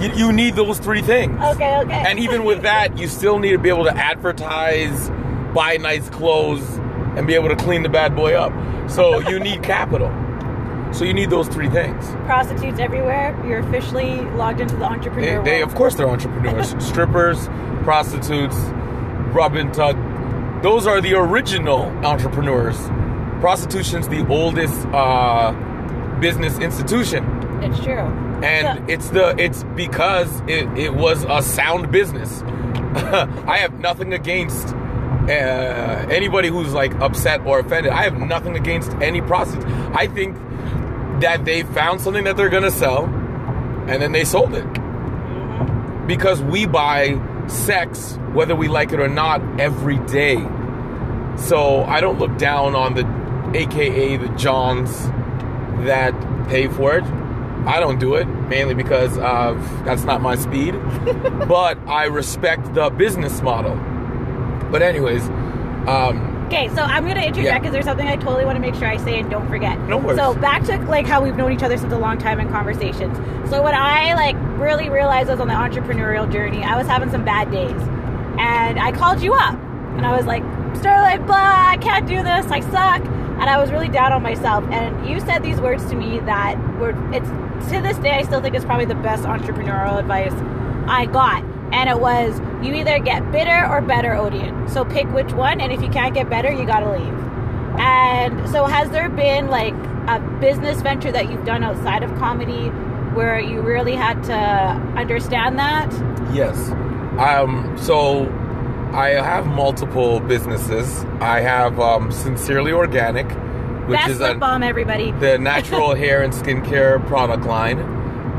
you, 0.01 0.13
you 0.15 0.33
need 0.33 0.55
those 0.55 0.79
three 0.79 1.03
things. 1.03 1.37
Okay, 1.41 1.79
okay. 1.79 2.05
And 2.07 2.19
even 2.19 2.45
with 2.45 2.63
that, 2.63 2.99
you 2.99 3.09
still 3.09 3.39
need 3.39 3.53
to 3.53 3.59
be 3.59 3.69
able 3.69 3.85
to 3.85 3.97
advertise, 3.97 5.11
buy 5.55 5.77
nice 5.77 6.09
clothes, 6.11 6.63
and 7.19 7.27
be 7.27 7.35
able 7.35 7.49
to 7.49 7.57
clean 7.57 7.83
the 7.83 7.89
bad 7.89 8.15
boy 8.15 8.35
up. 8.35 8.53
So 8.91 9.19
you 9.29 9.41
need 9.41 9.63
capital. 9.63 10.09
So 10.95 11.05
you 11.05 11.13
need 11.13 11.29
those 11.29 11.49
three 11.49 11.69
things. 11.69 12.07
prostitutes 12.25 12.79
everywhere. 12.79 13.39
You're 13.47 13.59
officially 13.59 14.21
logged 14.37 14.61
into 14.61 14.77
the 14.77 14.85
entrepreneur 14.85 15.43
they 15.45 15.59
world. 15.59 15.69
of 15.71 15.75
course, 15.77 15.95
they're 15.97 16.09
entrepreneurs. 16.09 16.75
Strippers, 16.85 17.47
prostitutes, 17.83 18.57
rub 19.35 19.55
and 19.57 19.75
tug. 19.75 19.97
Those 20.63 20.87
are 20.87 21.01
the 21.03 21.15
original 21.15 21.83
entrepreneurs. 22.07 22.79
Prostitution's 23.41 24.09
the 24.09 24.27
oldest 24.29 24.87
uh, 24.89 25.53
business 26.21 26.59
institution. 26.59 27.25
It's 27.63 27.79
true. 27.81 27.99
and 28.43 28.79
So- 28.79 28.85
it's 28.89 29.09
the 29.11 29.35
it's 29.39 29.65
because 29.77 30.41
it, 30.49 30.67
it 30.79 30.95
was 30.95 31.25
a 31.29 31.43
sound 31.43 31.91
business. 31.93 32.43
I 32.95 33.59
have 33.59 33.79
nothing 33.79 34.13
against 34.15 34.75
uh, 35.28 36.06
anybody 36.11 36.49
who's 36.49 36.73
like 36.73 36.94
upset 36.97 37.44
or 37.47 37.61
offended. 37.61 37.92
I 37.92 38.02
have 38.02 38.18
nothing 38.18 38.56
against 38.56 38.92
any 38.94 39.20
prostitute. 39.20 39.66
I 39.94 40.06
think 40.06 40.37
that 41.20 41.44
they 41.44 41.62
found 41.62 42.00
something 42.00 42.25
that 42.25 42.37
they're 42.37 42.49
gonna 42.49 42.70
sell, 42.70 43.04
and 43.04 44.02
then 44.02 44.12
they 44.12 44.25
sold 44.25 44.54
it 44.54 44.66
because 46.06 46.42
we 46.42 46.66
buy 46.66 47.20
sex 47.49 48.18
whether 48.32 48.54
we 48.54 48.68
like 48.68 48.92
it 48.92 49.00
or 49.00 49.08
not 49.08 49.42
every 49.61 49.99
day. 50.06 50.37
So 51.37 51.85
I 51.85 52.00
don't 52.00 52.18
look 52.18 52.37
down 52.38 52.75
on 52.75 52.94
the 52.94 53.06
AKA 53.58 54.16
the 54.16 54.28
Johns 54.30 55.06
that 55.87 56.12
pay 56.49 56.68
for 56.68 56.97
it. 56.97 57.04
I 57.66 57.80
don't 57.80 57.99
do 57.99 58.14
it 58.14 58.26
mainly 58.26 58.75
because 58.75 59.18
of 59.18 59.85
that's 59.85 60.04
not 60.04 60.20
my 60.23 60.37
speed. 60.37 60.73
but 61.49 61.78
I 61.87 62.04
respect 62.06 62.75
the 62.75 62.90
business 62.90 63.42
model. 63.42 63.76
But 64.71 64.83
anyways, 64.83 65.29
um, 65.89 66.35
Okay, 66.49 66.69
so 66.75 66.81
I'm 66.81 67.07
gonna 67.07 67.21
interject 67.21 67.45
Yeah. 67.45 67.59
because 67.59 67.73
there's 67.73 67.85
something 67.85 68.09
I 68.09 68.17
totally 68.17 68.47
want 68.47 68.57
to 68.57 68.61
make 68.63 68.75
sure 68.75 68.89
I 68.89 68.97
say 68.97 69.19
and 69.21 69.29
don't 69.31 69.47
forget. 69.49 69.79
No 69.81 69.99
worries. 69.99 70.19
So 70.19 70.33
back 70.33 70.63
to 70.65 70.79
like 70.87 71.07
how 71.07 71.23
we've 71.23 71.37
known 71.37 71.53
each 71.53 71.63
other 71.63 71.77
since 71.77 71.93
a 71.93 71.99
long 71.99 72.17
time 72.17 72.41
in 72.41 72.49
conversations. 72.49 73.19
So 73.51 73.63
when 73.63 73.75
I 73.75 74.15
like 74.15 74.35
really 74.59 74.89
realized 74.89 75.29
I 75.29 75.35
was 75.35 75.41
on 75.43 75.49
the 75.49 75.53
entrepreneurial 75.55 76.31
journey, 76.33 76.65
I 76.65 76.75
was 76.79 76.87
having 76.87 77.11
some 77.11 77.23
bad 77.23 77.51
days, 77.51 77.79
and 78.39 78.79
I 78.81 78.93
called 78.93 79.21
you 79.23 79.35
up, 79.35 79.59
and 79.97 80.07
I 80.07 80.17
was 80.17 80.25
like, 80.25 80.43
Sterling, 80.75 81.27
blah, 81.27 81.37
I 81.37 81.77
can't 81.83 82.07
do 82.07 82.23
this, 82.23 82.47
I 82.47 82.61
suck, 82.61 83.05
and 83.05 83.45
I 83.45 83.59
was 83.59 83.71
really 83.71 83.89
down 83.89 84.13
on 84.13 84.23
myself. 84.23 84.65
And 84.71 85.07
you 85.07 85.21
said 85.21 85.43
these 85.43 85.61
words 85.61 85.85
to 85.91 85.97
me 85.97 86.19
that 86.21 86.57
were 86.79 86.95
it's 87.13 87.29
to 87.71 87.83
this 87.83 87.99
day 87.99 88.13
I 88.13 88.23
still 88.23 88.41
think 88.41 88.55
it's 88.55 88.65
probably 88.65 88.87
the 88.87 88.95
best 88.95 89.25
entrepreneurial 89.25 89.99
advice 89.99 90.33
I 90.89 91.05
got. 91.05 91.43
And 91.73 91.89
it 91.89 92.01
was 92.01 92.41
you 92.63 92.75
either 92.75 92.99
get 92.99 93.31
bitter 93.31 93.67
or 93.67 93.81
better, 93.81 94.15
Odeon. 94.15 94.69
So 94.69 94.85
pick 94.85 95.07
which 95.09 95.33
one, 95.33 95.61
and 95.61 95.73
if 95.73 95.81
you 95.83 95.89
can't 95.89 96.15
get 96.15 96.29
better, 96.29 96.51
you 96.51 96.67
gotta 96.67 96.91
leave. 96.91 97.29
And 97.79 98.49
so, 98.51 98.67
has 98.67 98.91
there 98.91 99.09
been 99.09 99.49
like 99.49 99.75
a 100.09 100.19
business 100.41 100.81
venture 100.81 101.13
that 101.13 101.31
you've 101.31 101.45
done 101.45 101.63
outside 101.63 102.03
of 102.03 102.11
comedy 102.19 102.71
where 103.15 103.39
you 103.39 103.61
really 103.61 103.95
had 103.95 104.23
to 104.25 104.35
understand 104.99 105.59
that? 105.59 105.93
yes. 106.35 106.71
Um, 107.19 107.77
so 107.77 108.29
I 108.93 109.11
have 109.11 109.47
multiple 109.47 110.21
businesses. 110.21 111.05
I 111.21 111.41
have 111.41 111.79
um, 111.81 112.13
Sincerely 112.13 112.73
Organic, 112.73 113.27
which 113.89 114.07
is 114.07 114.21
a, 114.21 114.35
balm, 114.35 114.63
everybody. 114.63 115.11
the 115.19 115.39
natural 115.39 115.95
hair 115.95 116.23
and 116.23 116.33
skincare 116.33 117.05
product 117.07 117.45
line. 117.45 117.81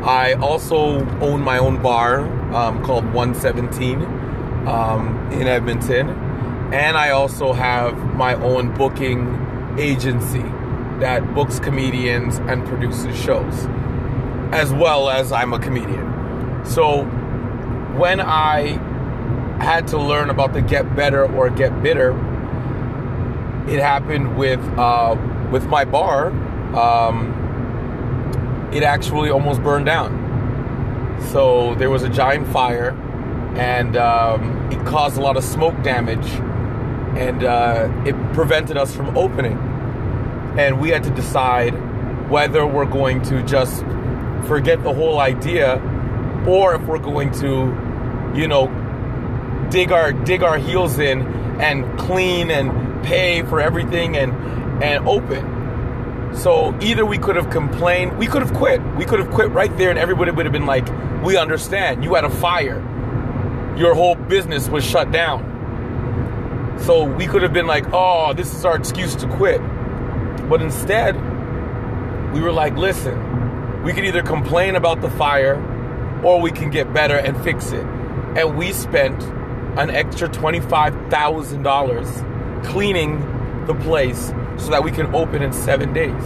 I 0.03 0.33
also 0.33 1.05
own 1.19 1.41
my 1.41 1.57
own 1.57 1.81
bar 1.81 2.25
um, 2.53 2.83
called 2.83 3.05
117 3.13 4.01
um, 4.67 5.29
in 5.31 5.47
Edmonton. 5.47 6.09
And 6.73 6.97
I 6.97 7.11
also 7.11 7.53
have 7.53 7.97
my 8.15 8.35
own 8.35 8.73
booking 8.75 9.75
agency 9.79 10.43
that 10.99 11.33
books 11.33 11.59
comedians 11.59 12.37
and 12.37 12.65
produces 12.67 13.19
shows, 13.19 13.65
as 14.51 14.73
well 14.73 15.09
as 15.09 15.31
I'm 15.31 15.53
a 15.53 15.59
comedian. 15.59 16.65
So 16.65 17.05
when 17.95 18.19
I 18.19 18.77
had 19.61 19.87
to 19.87 19.97
learn 19.97 20.29
about 20.29 20.53
the 20.53 20.61
get 20.61 20.95
better 20.95 21.25
or 21.33 21.49
get 21.49 21.81
bitter, 21.81 22.11
it 23.67 23.79
happened 23.79 24.37
with 24.37 24.59
uh, 24.77 25.15
with 25.51 25.65
my 25.67 25.85
bar. 25.85 26.27
Um, 26.75 27.35
it 28.71 28.83
actually 28.83 29.29
almost 29.29 29.63
burned 29.63 29.85
down. 29.85 30.18
So 31.27 31.75
there 31.75 31.89
was 31.89 32.03
a 32.03 32.09
giant 32.09 32.47
fire, 32.47 32.91
and 33.55 33.95
um, 33.97 34.71
it 34.71 34.85
caused 34.85 35.17
a 35.17 35.21
lot 35.21 35.37
of 35.37 35.43
smoke 35.43 35.81
damage, 35.83 36.27
and 37.17 37.43
uh, 37.43 37.89
it 38.05 38.15
prevented 38.33 38.77
us 38.77 38.95
from 38.95 39.17
opening. 39.17 39.57
And 40.57 40.79
we 40.79 40.89
had 40.89 41.03
to 41.03 41.11
decide 41.11 41.71
whether 42.29 42.65
we're 42.65 42.85
going 42.85 43.21
to 43.23 43.43
just 43.43 43.83
forget 44.47 44.83
the 44.83 44.93
whole 44.93 45.19
idea, 45.19 45.75
or 46.47 46.75
if 46.75 46.81
we're 46.83 46.99
going 46.99 47.31
to, 47.33 48.33
you 48.35 48.47
know, 48.47 48.67
dig 49.69 49.91
our 49.91 50.11
dig 50.11 50.41
our 50.43 50.57
heels 50.57 50.97
in 50.99 51.21
and 51.61 51.99
clean 51.99 52.49
and 52.49 53.03
pay 53.03 53.43
for 53.43 53.61
everything 53.61 54.17
and 54.17 54.33
and 54.83 55.07
open. 55.07 55.58
So 56.33 56.75
either 56.81 57.05
we 57.05 57.17
could 57.17 57.35
have 57.35 57.49
complained, 57.49 58.17
we 58.17 58.27
could 58.27 58.41
have 58.41 58.53
quit. 58.53 58.81
We 58.97 59.05
could 59.05 59.19
have 59.19 59.31
quit 59.31 59.49
right 59.51 59.75
there 59.77 59.89
and 59.89 59.99
everybody 59.99 60.31
would 60.31 60.45
have 60.45 60.53
been 60.53 60.65
like, 60.65 60.87
"We 61.23 61.37
understand. 61.37 62.03
You 62.03 62.13
had 62.15 62.23
a 62.23 62.29
fire. 62.29 62.81
Your 63.75 63.93
whole 63.95 64.15
business 64.15 64.69
was 64.69 64.83
shut 64.83 65.11
down." 65.11 65.43
So 66.77 67.03
we 67.03 67.27
could 67.27 67.41
have 67.41 67.51
been 67.53 67.67
like, 67.67 67.85
"Oh, 67.91 68.33
this 68.33 68.53
is 68.53 68.63
our 68.63 68.75
excuse 68.75 69.15
to 69.15 69.27
quit." 69.27 69.61
But 70.49 70.61
instead, 70.61 71.15
we 72.33 72.41
were 72.41 72.51
like, 72.51 72.77
"Listen, 72.77 73.83
we 73.83 73.91
can 73.93 74.05
either 74.05 74.21
complain 74.21 74.75
about 74.75 75.01
the 75.01 75.09
fire 75.09 75.57
or 76.23 76.39
we 76.39 76.51
can 76.51 76.69
get 76.69 76.93
better 76.93 77.15
and 77.15 77.35
fix 77.37 77.71
it." 77.71 77.85
And 78.35 78.55
we 78.55 78.71
spent 78.71 79.23
an 79.77 79.89
extra 79.89 80.29
$25,000 80.29 82.23
cleaning 82.63 83.23
the 83.65 83.73
place 83.73 84.33
so 84.59 84.71
that 84.71 84.83
we 84.83 84.91
can 84.91 85.13
open 85.15 85.41
in 85.41 85.51
7 85.53 85.93
days. 85.93 86.23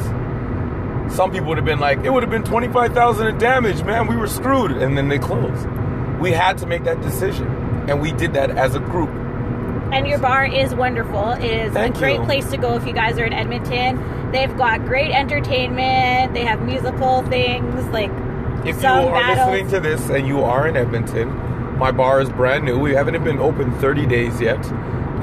Some 1.13 1.31
people 1.31 1.47
would 1.49 1.57
have 1.57 1.65
been 1.65 1.79
like, 1.79 1.99
"It 2.03 2.11
would 2.11 2.23
have 2.23 2.31
been 2.31 2.43
25,000 2.43 3.27
in 3.27 3.37
damage, 3.37 3.83
man. 3.83 4.07
We 4.07 4.15
were 4.15 4.27
screwed." 4.27 4.71
And 4.71 4.97
then 4.97 5.09
they 5.09 5.19
closed. 5.19 5.67
We 6.19 6.31
had 6.31 6.57
to 6.59 6.65
make 6.65 6.83
that 6.85 7.01
decision, 7.01 7.47
and 7.87 8.01
we 8.01 8.11
did 8.13 8.33
that 8.33 8.51
as 8.51 8.75
a 8.75 8.79
group. 8.79 9.09
And 9.91 10.07
your 10.07 10.17
bar 10.17 10.45
is 10.45 10.73
wonderful. 10.73 11.31
It 11.33 11.43
is 11.43 11.73
Thank 11.73 11.97
a 11.97 11.99
great 11.99 12.19
you. 12.19 12.25
place 12.25 12.49
to 12.49 12.57
go 12.57 12.75
if 12.75 12.87
you 12.87 12.93
guys 12.93 13.19
are 13.19 13.25
in 13.25 13.33
Edmonton. 13.33 13.99
They've 14.31 14.57
got 14.57 14.85
great 14.85 15.11
entertainment. 15.11 16.33
They 16.33 16.45
have 16.45 16.61
musical 16.61 17.21
things 17.23 17.85
like 17.89 18.09
If 18.65 18.81
you 18.81 18.89
are 18.89 19.11
battles. 19.11 19.49
listening 19.49 19.67
to 19.67 19.79
this 19.81 20.09
and 20.09 20.25
you 20.25 20.43
are 20.43 20.65
in 20.67 20.75
Edmonton, 20.77 21.29
my 21.77 21.91
bar 21.91 22.21
is 22.21 22.29
brand 22.29 22.63
new. 22.63 22.79
We 22.79 22.95
haven't 22.95 23.21
been 23.23 23.39
open 23.39 23.71
30 23.73 24.05
days 24.07 24.41
yet. 24.41 24.65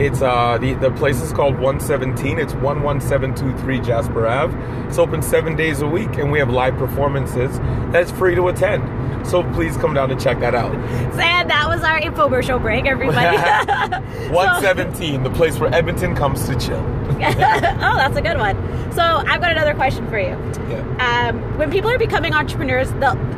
It's 0.01 0.23
uh 0.23 0.57
the 0.59 0.73
the 0.75 0.91
place 0.93 1.21
is 1.21 1.31
called 1.31 1.59
117. 1.59 2.39
It's 2.39 2.55
11723 2.55 3.81
Jasper 3.81 4.27
Ave. 4.27 4.57
It's 4.89 4.99
open 4.99 5.21
seven 5.21 5.57
days 5.57 5.83
a 5.83 5.87
week, 5.87 6.17
and 6.17 6.33
we 6.33 6.39
have 6.39 6.49
live 6.49 6.77
performances 6.79 7.59
that's 7.93 8.11
free 8.11 8.35
to 8.35 8.49
attend. 8.49 8.83
So 9.27 9.43
please 9.53 9.77
come 9.77 9.93
down 9.93 10.11
and 10.11 10.19
check 10.19 10.41
that 10.41 10.55
out. 10.55 10.75
And 10.75 11.51
that 11.51 11.69
was 11.69 11.83
our 11.83 12.01
infomercial 12.01 12.61
break, 12.61 12.87
everybody. 12.87 13.37
117, 14.33 15.23
the 15.23 15.31
place 15.31 15.59
where 15.59 15.73
Edmonton 15.75 16.17
comes 16.17 16.47
to 16.47 16.59
chill. 16.59 16.79
oh, 17.11 17.97
that's 17.97 18.17
a 18.17 18.23
good 18.23 18.39
one. 18.39 18.57
So 18.93 19.03
I've 19.03 19.41
got 19.41 19.53
another 19.53 19.75
question 19.75 20.09
for 20.09 20.19
you. 20.19 20.37
Yeah. 20.69 21.29
Um, 21.29 21.59
when 21.59 21.71
people 21.71 21.91
are 21.91 21.99
becoming 21.99 22.33
entrepreneurs, 22.33 22.91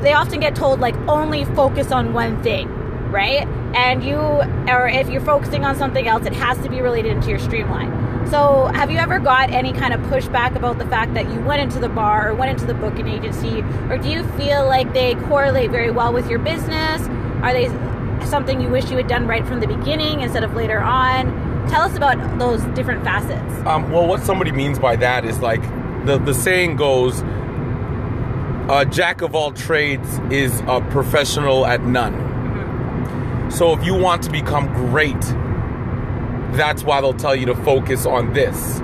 they 0.02 0.12
often 0.12 0.38
get 0.40 0.54
told 0.54 0.78
like 0.80 0.94
only 1.08 1.44
focus 1.44 1.90
on 1.90 2.12
one 2.12 2.40
thing, 2.42 2.68
right? 3.12 3.46
And 3.76 4.02
you, 4.02 4.16
or 4.16 4.88
if 4.88 5.08
you're 5.08 5.20
focusing 5.20 5.64
on 5.64 5.76
something 5.76 6.08
else, 6.08 6.26
it 6.26 6.32
has 6.32 6.58
to 6.58 6.68
be 6.68 6.80
related 6.80 7.12
into 7.12 7.28
your 7.28 7.38
streamline. 7.38 8.02
So 8.28 8.66
have 8.74 8.90
you 8.90 8.98
ever 8.98 9.18
got 9.18 9.50
any 9.50 9.72
kind 9.72 9.92
of 9.92 10.00
pushback 10.02 10.56
about 10.56 10.78
the 10.78 10.86
fact 10.86 11.12
that 11.14 11.30
you 11.30 11.40
went 11.40 11.60
into 11.60 11.78
the 11.78 11.88
bar 11.88 12.30
or 12.30 12.34
went 12.34 12.50
into 12.50 12.64
the 12.64 12.74
booking 12.74 13.06
agency, 13.06 13.60
or 13.90 13.98
do 13.98 14.08
you 14.08 14.24
feel 14.38 14.64
like 14.66 14.92
they 14.94 15.14
correlate 15.26 15.70
very 15.70 15.90
well 15.90 16.12
with 16.12 16.30
your 16.30 16.38
business? 16.38 17.02
Are 17.42 17.52
they 17.52 17.68
something 18.26 18.60
you 18.60 18.68
wish 18.68 18.90
you 18.90 18.96
had 18.96 19.08
done 19.08 19.26
right 19.26 19.46
from 19.46 19.60
the 19.60 19.66
beginning 19.66 20.20
instead 20.20 20.44
of 20.44 20.54
later 20.54 20.80
on? 20.80 21.26
Tell 21.68 21.82
us 21.82 21.96
about 21.96 22.38
those 22.38 22.62
different 22.74 23.04
facets. 23.04 23.66
Um, 23.66 23.90
well, 23.90 24.06
what 24.06 24.22
somebody 24.22 24.50
means 24.50 24.78
by 24.78 24.96
that 24.96 25.24
is 25.24 25.40
like 25.40 25.62
the 26.06 26.18
the 26.18 26.32
saying 26.32 26.76
goes, 26.76 27.20
a 28.70 28.86
jack 28.88 29.20
of 29.20 29.34
all 29.34 29.52
trades 29.52 30.20
is 30.30 30.60
a 30.66 30.80
professional 30.90 31.66
at 31.66 31.82
none. 31.82 32.31
So 33.52 33.72
if 33.78 33.84
you 33.84 33.94
want 33.94 34.22
to 34.24 34.30
become 34.30 34.66
great, 34.72 35.20
that's 36.56 36.82
why 36.84 37.00
they'll 37.00 37.12
tell 37.14 37.36
you 37.36 37.46
to 37.46 37.54
focus 37.54 38.06
on 38.06 38.32
this 38.32 38.80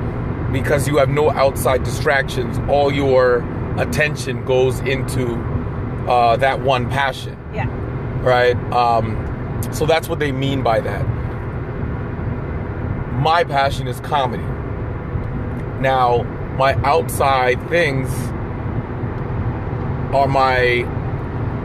because 0.52 0.87
you 0.87 0.96
have 0.98 1.08
no 1.08 1.30
outside 1.30 1.82
distractions. 1.84 2.58
All 2.70 2.92
your 2.92 3.38
attention 3.78 4.44
goes 4.44 4.80
into 4.80 5.34
uh, 6.08 6.37
that 6.37 6.60
one 6.60 6.88
passion 6.90 7.37
Yeah. 7.54 7.66
right? 8.22 8.56
Um, 8.72 9.25
so 9.72 9.87
that's 9.87 10.08
what 10.08 10.18
they 10.18 10.32
mean 10.32 10.62
by 10.62 10.80
that. 10.80 11.02
My 13.20 13.44
passion 13.44 13.88
is 13.88 14.00
comedy. 14.00 14.42
Now, 15.80 16.22
my 16.56 16.75
outside 16.84 17.58
things 17.68 18.08
are 20.14 20.26
my. 20.28 20.87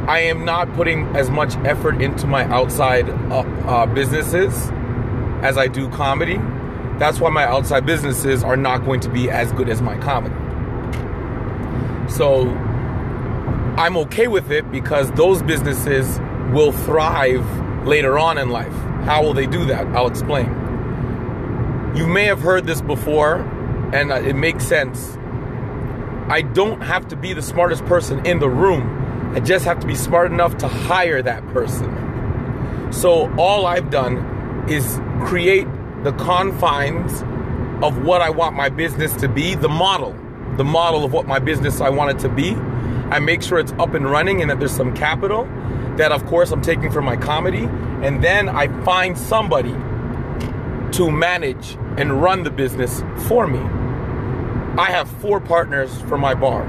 I 0.08 0.20
am 0.20 0.44
not 0.44 0.74
putting 0.74 1.16
as 1.16 1.30
much 1.30 1.56
effort 1.58 2.02
into 2.02 2.28
my 2.28 2.44
outside 2.46 3.10
uh, 3.10 3.40
uh, 3.40 3.86
businesses 3.86 4.54
as 5.42 5.58
I 5.58 5.68
do 5.68 5.90
comedy. 5.90 6.38
That's 7.00 7.20
why 7.20 7.30
my 7.30 7.46
outside 7.46 7.86
businesses 7.86 8.44
are 8.44 8.58
not 8.58 8.86
going 8.86 9.00
to 9.02 9.10
be 9.10 9.30
as 9.30 9.52
good 9.54 9.70
as 9.70 9.82
my 9.82 9.98
comedy. 9.98 10.36
So 12.10 12.50
I'm 13.78 13.98
okay 13.98 14.28
with 14.28 14.52
it 14.52 14.70
because 14.72 15.10
those 15.14 15.42
businesses 15.42 16.20
will 16.52 16.72
thrive 16.72 17.46
later 17.88 18.20
on 18.20 18.38
in 18.38 18.50
life. 18.50 18.74
How 19.06 19.24
will 19.24 19.34
they 19.34 19.48
do 19.48 19.66
that? 19.66 19.88
I'll 19.88 20.08
explain. 20.08 20.46
You 21.96 22.08
may 22.08 22.26
have 22.26 22.42
heard 22.42 22.66
this 22.66 22.82
before, 22.82 23.38
and 23.94 24.12
uh, 24.12 24.16
it 24.16 24.36
makes 24.36 24.66
sense. 24.66 25.18
I 26.30 26.42
don't 26.42 26.82
have 26.82 27.08
to 27.10 27.16
be 27.16 27.34
the 27.34 27.42
smartest 27.42 27.86
person 27.86 28.26
in 28.26 28.40
the 28.40 28.50
room. 28.50 29.03
I 29.34 29.40
just 29.40 29.66
have 29.66 29.80
to 29.80 29.88
be 29.88 29.96
smart 29.96 30.32
enough 30.32 30.58
to 30.60 30.68
hire 30.68 31.22
that 31.24 31.46
person. 31.48 32.92
So 32.92 33.34
all 33.38 33.66
I've 33.66 33.90
done 33.90 34.70
is 34.70 35.00
create 35.26 35.68
the 36.04 36.12
confines 36.14 37.24
of 37.84 38.04
what 38.04 38.22
I 38.22 38.30
want 38.30 38.56
my 38.56 38.70
business 38.70 39.14
to 39.16 39.28
be, 39.28 39.56
the 39.56 39.70
model, 39.70 40.16
the 40.58 40.64
model 40.64 41.04
of 41.04 41.12
what 41.12 41.26
my 41.26 41.40
business 41.40 41.82
I 41.82 41.90
want 41.90 42.12
it 42.12 42.22
to 42.22 42.30
be. 42.30 42.52
I 43.10 43.20
make 43.20 43.42
sure 43.42 43.58
it's 43.58 43.74
up 43.74 43.96
and 43.96 44.10
running 44.10 44.42
and 44.42 44.52
that 44.52 44.60
there's 44.60 44.72
some 44.72 44.94
capital 44.94 45.46
that, 45.98 46.12
of 46.12 46.26
course, 46.28 46.52
I'm 46.52 46.62
taking 46.62 46.92
from 46.92 47.06
my 47.06 47.18
comedy. 47.18 47.66
And 48.04 48.24
then 48.24 48.50
I 48.50 48.68
find 48.84 49.18
somebody 49.18 49.74
to 50.94 51.10
manage 51.12 51.76
and 51.98 52.22
run 52.22 52.44
the 52.44 52.52
business 52.52 53.02
for 53.28 53.48
me. 53.48 53.60
I 54.80 54.90
have 54.92 55.10
four 55.10 55.40
partners 55.40 56.02
for 56.02 56.18
my 56.18 56.34
bar. 56.34 56.66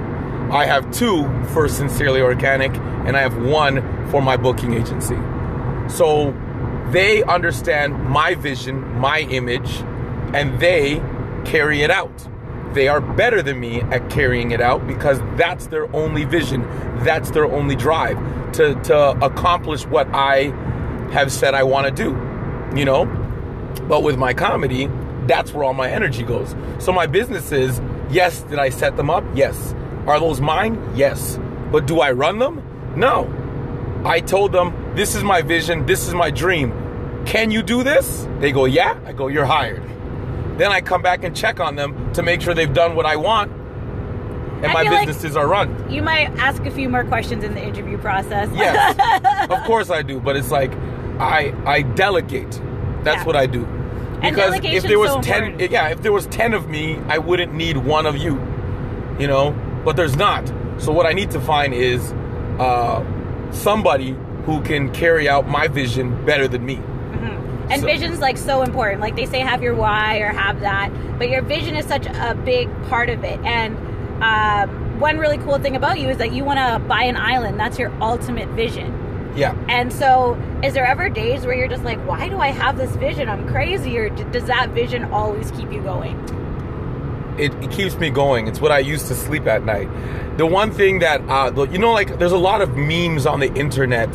I 0.50 0.66
have 0.66 0.90
two 0.92 1.24
for 1.52 1.68
Sincerely 1.68 2.20
Organic, 2.20 2.74
and 3.06 3.16
I 3.16 3.20
have 3.20 3.36
one 3.36 3.82
for 4.10 4.22
my 4.22 4.36
booking 4.36 4.74
agency. 4.74 5.16
So 5.88 6.32
they 6.90 7.22
understand 7.24 8.04
my 8.04 8.34
vision, 8.34 8.98
my 8.98 9.20
image, 9.20 9.70
and 10.34 10.60
they 10.60 11.02
carry 11.44 11.82
it 11.82 11.90
out. 11.90 12.28
They 12.74 12.88
are 12.88 13.00
better 13.00 13.42
than 13.42 13.60
me 13.60 13.80
at 13.82 14.10
carrying 14.10 14.50
it 14.50 14.60
out 14.60 14.86
because 14.86 15.18
that's 15.36 15.68
their 15.68 15.94
only 15.94 16.24
vision, 16.24 16.62
that's 17.04 17.30
their 17.30 17.46
only 17.46 17.76
drive 17.76 18.18
to, 18.54 18.74
to 18.84 19.10
accomplish 19.24 19.86
what 19.86 20.08
I 20.12 20.52
have 21.12 21.30
said 21.30 21.54
I 21.54 21.62
want 21.62 21.86
to 21.86 22.02
do, 22.02 22.10
you 22.78 22.84
know? 22.84 23.06
But 23.88 24.02
with 24.02 24.16
my 24.16 24.34
comedy, 24.34 24.88
that's 25.26 25.52
where 25.52 25.64
all 25.64 25.74
my 25.74 25.90
energy 25.90 26.22
goes. 26.22 26.54
So 26.78 26.92
my 26.92 27.06
businesses, 27.06 27.80
yes, 28.10 28.42
did 28.42 28.58
I 28.58 28.70
set 28.70 28.96
them 28.96 29.10
up? 29.10 29.24
Yes. 29.34 29.74
Are 30.06 30.20
those 30.20 30.40
mine? 30.40 30.92
Yes. 30.94 31.38
But 31.72 31.86
do 31.86 32.00
I 32.00 32.12
run 32.12 32.38
them? 32.38 32.62
No. 32.96 33.30
I 34.04 34.20
told 34.20 34.52
them, 34.52 34.94
this 34.94 35.14
is 35.14 35.24
my 35.24 35.40
vision, 35.42 35.86
this 35.86 36.06
is 36.06 36.14
my 36.14 36.30
dream. 36.30 36.72
Can 37.26 37.50
you 37.50 37.62
do 37.62 37.82
this? 37.82 38.28
They 38.40 38.52
go, 38.52 38.66
yeah. 38.66 38.98
I 39.06 39.12
go, 39.12 39.28
you're 39.28 39.46
hired. 39.46 39.82
Then 40.58 40.70
I 40.70 40.80
come 40.82 41.00
back 41.02 41.24
and 41.24 41.34
check 41.34 41.58
on 41.58 41.74
them 41.76 42.12
to 42.12 42.22
make 42.22 42.40
sure 42.42 42.54
they've 42.54 42.72
done 42.72 42.94
what 42.94 43.06
I 43.06 43.16
want 43.16 43.50
and 43.50 44.66
I 44.66 44.72
my 44.72 44.82
feel 44.84 44.92
like- 44.92 45.06
businesses 45.08 45.36
are 45.36 45.46
run. 45.48 45.90
You 45.90 46.02
might 46.02 46.30
ask 46.38 46.64
a 46.64 46.70
few 46.70 46.88
more 46.88 47.04
questions 47.04 47.42
in 47.44 47.54
the 47.54 47.62
interview 47.62 47.98
process. 47.98 48.48
Yes, 48.54 49.48
of 49.50 49.62
course 49.64 49.90
I 49.90 50.02
do, 50.02 50.20
but 50.20 50.36
it's 50.36 50.50
like 50.50 50.72
I 51.18 51.52
I 51.66 51.82
delegate. 51.82 52.60
That's 53.02 53.18
Yeah. 53.18 53.24
what 53.24 53.36
I 53.36 53.46
do. 53.46 53.64
And 54.22 54.34
Because 54.34 54.60
if 54.62 54.84
there 54.84 54.98
was 54.98 55.10
so 55.10 55.20
ten, 55.20 55.44
important. 55.44 55.70
yeah, 55.72 55.88
if 55.88 56.02
there 56.02 56.12
was 56.12 56.26
ten 56.28 56.54
of 56.54 56.68
me, 56.68 56.98
I 57.08 57.18
wouldn't 57.18 57.52
need 57.52 57.76
one 57.78 58.06
of 58.06 58.16
you. 58.16 58.40
You 59.18 59.26
know, 59.26 59.54
but 59.84 59.96
there's 59.96 60.16
not. 60.16 60.46
So 60.78 60.92
what 60.92 61.06
I 61.06 61.12
need 61.12 61.30
to 61.32 61.40
find 61.40 61.72
is 61.74 62.12
uh, 62.58 63.04
somebody 63.52 64.16
who 64.46 64.60
can 64.62 64.92
carry 64.92 65.28
out 65.28 65.48
my 65.48 65.68
vision 65.68 66.24
better 66.24 66.48
than 66.48 66.64
me. 66.64 66.80
And 67.70 67.80
So- 67.80 67.86
vision's 67.86 68.20
like 68.20 68.36
so 68.36 68.60
important. 68.62 69.00
Like 69.00 69.16
they 69.16 69.24
say, 69.26 69.40
have 69.40 69.62
your 69.62 69.74
why 69.74 70.18
or 70.18 70.28
have 70.28 70.60
that, 70.60 70.90
but 71.18 71.30
your 71.30 71.40
vision 71.40 71.76
is 71.76 71.86
such 71.86 72.06
a 72.06 72.34
big 72.34 72.68
part 72.90 73.08
of 73.08 73.24
it. 73.24 73.40
And 73.40 73.74
um, 74.22 75.00
one 75.00 75.16
really 75.18 75.38
cool 75.38 75.58
thing 75.58 75.74
about 75.74 75.98
you 75.98 76.08
is 76.10 76.18
that 76.18 76.32
you 76.32 76.44
want 76.44 76.58
to 76.58 76.78
buy 76.86 77.04
an 77.04 77.16
island. 77.16 77.58
That's 77.58 77.78
your 77.78 77.90
ultimate 78.02 78.48
vision. 78.50 79.32
Yeah. 79.34 79.56
And 79.68 79.90
so, 79.92 80.34
is 80.62 80.74
there 80.74 80.86
ever 80.86 81.08
days 81.08 81.44
where 81.46 81.54
you're 81.56 81.66
just 81.68 81.82
like, 81.84 81.98
why 82.06 82.28
do 82.28 82.38
I 82.38 82.48
have 82.48 82.76
this 82.76 82.94
vision? 82.96 83.28
I'm 83.30 83.48
crazy, 83.48 83.96
or 83.98 84.08
d- 84.10 84.24
does 84.30 84.44
that 84.44 84.68
vision 84.70 85.04
always 85.06 85.50
keep 85.50 85.72
you 85.72 85.80
going? 85.82 86.16
It, 87.38 87.54
it 87.62 87.70
keeps 87.70 87.96
me 87.96 88.10
going. 88.10 88.46
It's 88.48 88.60
what 88.60 88.72
I 88.72 88.78
use 88.78 89.04
to 89.08 89.14
sleep 89.14 89.46
at 89.46 89.64
night. 89.64 89.88
The 90.36 90.46
one 90.46 90.70
thing 90.72 90.98
that, 91.00 91.20
uh, 91.28 91.66
you 91.70 91.78
know, 91.78 91.92
like 91.92 92.18
there's 92.18 92.32
a 92.32 92.38
lot 92.38 92.60
of 92.60 92.76
memes 92.76 93.26
on 93.26 93.40
the 93.40 93.52
internet, 93.54 94.08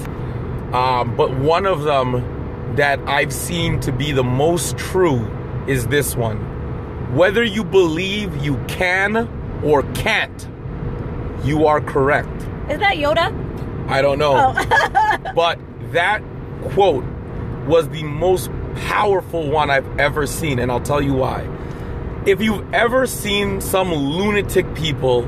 um, 0.74 1.16
but 1.16 1.36
one 1.38 1.66
of 1.66 1.84
them 1.84 2.76
that 2.76 3.00
I've 3.08 3.34
seen 3.34 3.80
to 3.82 3.92
be 3.92 4.12
the 4.12 4.24
most 4.24 4.78
true 4.78 5.26
is 5.68 5.88
this 5.88 6.16
one. 6.16 6.38
Whether 7.16 7.44
you 7.44 7.64
believe 7.64 8.36
you 8.44 8.58
can 8.68 9.28
or 9.64 9.84
can't, 9.94 10.48
you 11.44 11.66
are 11.66 11.82
correct. 11.82 12.30
Is 12.70 12.80
that 12.80 12.98
Yoda? 12.98 13.34
I 13.90 14.02
don't 14.02 14.20
know. 14.20 14.54
Oh, 14.56 15.32
But 15.36 15.60
that 15.92 16.22
quote 16.72 17.04
was 17.66 17.90
the 17.90 18.04
most 18.04 18.52
powerful 18.76 19.50
one 19.50 19.70
I've 19.70 20.00
ever 20.00 20.28
seen, 20.28 20.60
and 20.60 20.72
I'll 20.72 20.82
tell 20.82 21.02
you 21.02 21.14
why. 21.14 21.48
If 22.26 22.42
you've 22.42 22.74
ever 22.74 23.08
seen 23.08 23.62
some 23.62 23.94
lunatic 23.94 24.74
people 24.76 25.24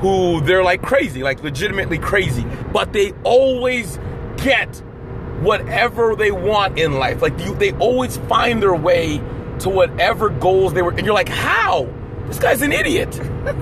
who 0.00 0.40
they're 0.40 0.64
like 0.64 0.82
crazy, 0.82 1.22
like 1.22 1.42
legitimately 1.42 1.98
crazy, 1.98 2.44
but 2.72 2.92
they 2.92 3.12
always 3.22 3.98
get 4.36 4.82
whatever 5.40 6.16
they 6.16 6.30
want 6.30 6.78
in 6.78 6.94
life. 6.94 7.22
Like 7.22 7.38
you, 7.40 7.54
they 7.54 7.72
always 7.74 8.16
find 8.16 8.60
their 8.62 8.74
way 8.74 9.18
to 9.60 9.68
whatever 9.68 10.28
goals 10.28 10.72
they 10.72 10.82
were, 10.82 10.90
and 10.90 11.04
you're 11.04 11.14
like, 11.14 11.28
how? 11.28 11.88
This 12.26 12.38
guy's 12.38 12.62
an 12.62 12.72
idiot. 12.72 13.20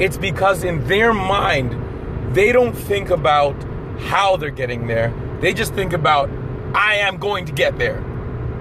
It's 0.00 0.16
because 0.16 0.64
in 0.64 0.84
their 0.88 1.12
mind, 1.12 2.34
they 2.34 2.50
don't 2.50 2.72
think 2.72 3.10
about 3.10 3.54
how 4.00 4.36
they're 4.36 4.50
getting 4.50 4.88
there. 4.88 5.12
They 5.40 5.52
just 5.52 5.74
think 5.74 5.92
about, 5.92 6.28
I 6.74 6.96
am 6.96 7.18
going 7.18 7.44
to 7.46 7.52
get 7.52 7.78
there. 7.78 7.98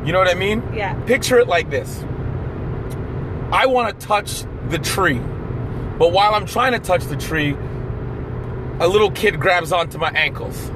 You 0.05 0.11
know 0.11 0.19
what 0.19 0.27
I 0.27 0.35
mean? 0.35 0.61
Yeah. 0.73 0.93
Picture 1.05 1.39
it 1.39 1.47
like 1.47 1.71
this 1.71 2.03
I 3.51 3.65
want 3.65 3.99
to 3.99 4.07
touch 4.07 4.43
the 4.69 4.79
tree, 4.79 5.19
but 5.99 6.13
while 6.13 6.33
I'm 6.33 6.45
trying 6.45 6.71
to 6.71 6.79
touch 6.79 7.03
the 7.03 7.17
tree, 7.17 7.51
a 8.79 8.87
little 8.87 9.11
kid 9.11 9.39
grabs 9.41 9.73
onto 9.73 9.97
my 9.97 10.09
ankles. 10.11 10.71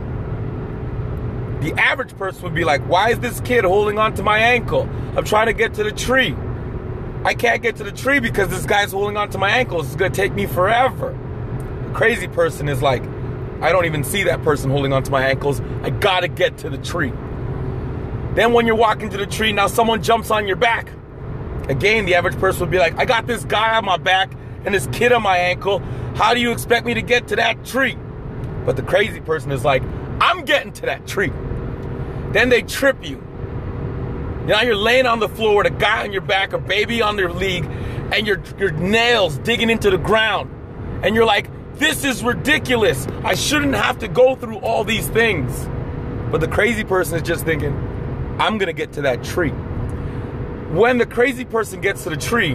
The 1.61 1.73
average 1.77 2.15
person 2.17 2.43
would 2.43 2.53
be 2.53 2.65
like, 2.65 2.81
Why 2.81 3.11
is 3.11 3.19
this 3.19 3.39
kid 3.39 3.63
holding 3.63 3.97
onto 3.97 4.23
my 4.23 4.39
ankle? 4.39 4.89
I'm 5.15 5.23
trying 5.23 5.47
to 5.47 5.53
get 5.53 5.73
to 5.75 5.85
the 5.85 5.91
tree. 5.93 6.35
I 7.23 7.33
can't 7.33 7.61
get 7.63 7.77
to 7.77 7.85
the 7.85 7.93
tree 7.93 8.19
because 8.19 8.49
this 8.49 8.65
guy's 8.65 8.91
holding 8.91 9.15
onto 9.15 9.37
my 9.37 9.49
ankles. 9.49 9.87
It's 9.87 9.95
gonna 9.95 10.13
take 10.13 10.33
me 10.33 10.45
forever. 10.45 11.17
The 11.87 11.93
crazy 11.93 12.27
person 12.27 12.67
is 12.67 12.81
like, 12.81 13.03
I 13.61 13.71
don't 13.71 13.85
even 13.85 14.03
see 14.03 14.23
that 14.23 14.43
person 14.43 14.69
holding 14.69 14.91
onto 14.91 15.11
my 15.11 15.25
ankles. 15.25 15.61
I 15.81 15.91
gotta 15.91 16.27
get 16.27 16.57
to 16.59 16.69
the 16.69 16.77
tree. 16.77 17.13
Then 18.35 18.51
when 18.51 18.67
you're 18.67 18.75
walking 18.75 19.09
to 19.11 19.17
the 19.17 19.25
tree, 19.25 19.53
now 19.53 19.67
someone 19.67 20.03
jumps 20.03 20.29
on 20.29 20.45
your 20.45 20.57
back. 20.57 20.89
Again, 21.69 22.05
the 22.05 22.15
average 22.15 22.37
person 22.37 22.61
would 22.61 22.71
be 22.71 22.77
like, 22.77 22.97
I 22.97 23.05
got 23.05 23.27
this 23.27 23.43
guy 23.43 23.75
on 23.75 23.85
my 23.85 23.97
back 23.97 24.31
and 24.65 24.73
this 24.73 24.87
kid 24.91 25.11
on 25.11 25.23
my 25.23 25.37
ankle. 25.37 25.79
How 26.15 26.33
do 26.33 26.39
you 26.39 26.51
expect 26.51 26.85
me 26.85 26.93
to 26.93 27.01
get 27.01 27.27
to 27.29 27.35
that 27.37 27.65
tree? 27.65 27.97
But 28.65 28.75
the 28.75 28.83
crazy 28.83 29.19
person 29.19 29.51
is 29.51 29.63
like, 29.63 29.83
I'm 30.19 30.45
getting 30.45 30.71
to 30.73 30.85
that 30.87 31.07
tree. 31.07 31.31
Then 32.31 32.49
they 32.49 32.61
trip 32.61 33.03
you. 33.03 33.17
Now 34.45 34.61
you're 34.61 34.75
laying 34.75 35.07
on 35.07 35.19
the 35.19 35.29
floor 35.29 35.57
with 35.57 35.67
a 35.67 35.71
guy 35.71 36.03
on 36.03 36.11
your 36.11 36.21
back, 36.21 36.53
a 36.53 36.59
baby 36.59 37.01
on 37.01 37.15
their 37.15 37.29
leg, 37.29 37.65
and 38.11 38.27
your, 38.27 38.41
your 38.59 38.71
nails 38.71 39.37
digging 39.39 39.69
into 39.69 39.89
the 39.89 39.97
ground. 39.97 40.51
And 41.03 41.15
you're 41.15 41.25
like, 41.25 41.49
this 41.75 42.03
is 42.03 42.23
ridiculous. 42.23 43.07
I 43.23 43.33
shouldn't 43.33 43.75
have 43.75 43.99
to 43.99 44.07
go 44.07 44.35
through 44.35 44.57
all 44.59 44.83
these 44.83 45.07
things. 45.07 45.67
But 46.31 46.41
the 46.41 46.47
crazy 46.47 46.83
person 46.83 47.15
is 47.15 47.23
just 47.23 47.43
thinking, 47.43 47.73
I'm 48.39 48.57
going 48.57 48.67
to 48.67 48.73
get 48.73 48.93
to 48.93 49.01
that 49.01 49.23
tree. 49.23 49.53
When 50.75 50.97
the 50.97 51.05
crazy 51.05 51.45
person 51.45 51.79
gets 51.79 52.03
to 52.03 52.09
the 52.09 52.17
tree 52.17 52.51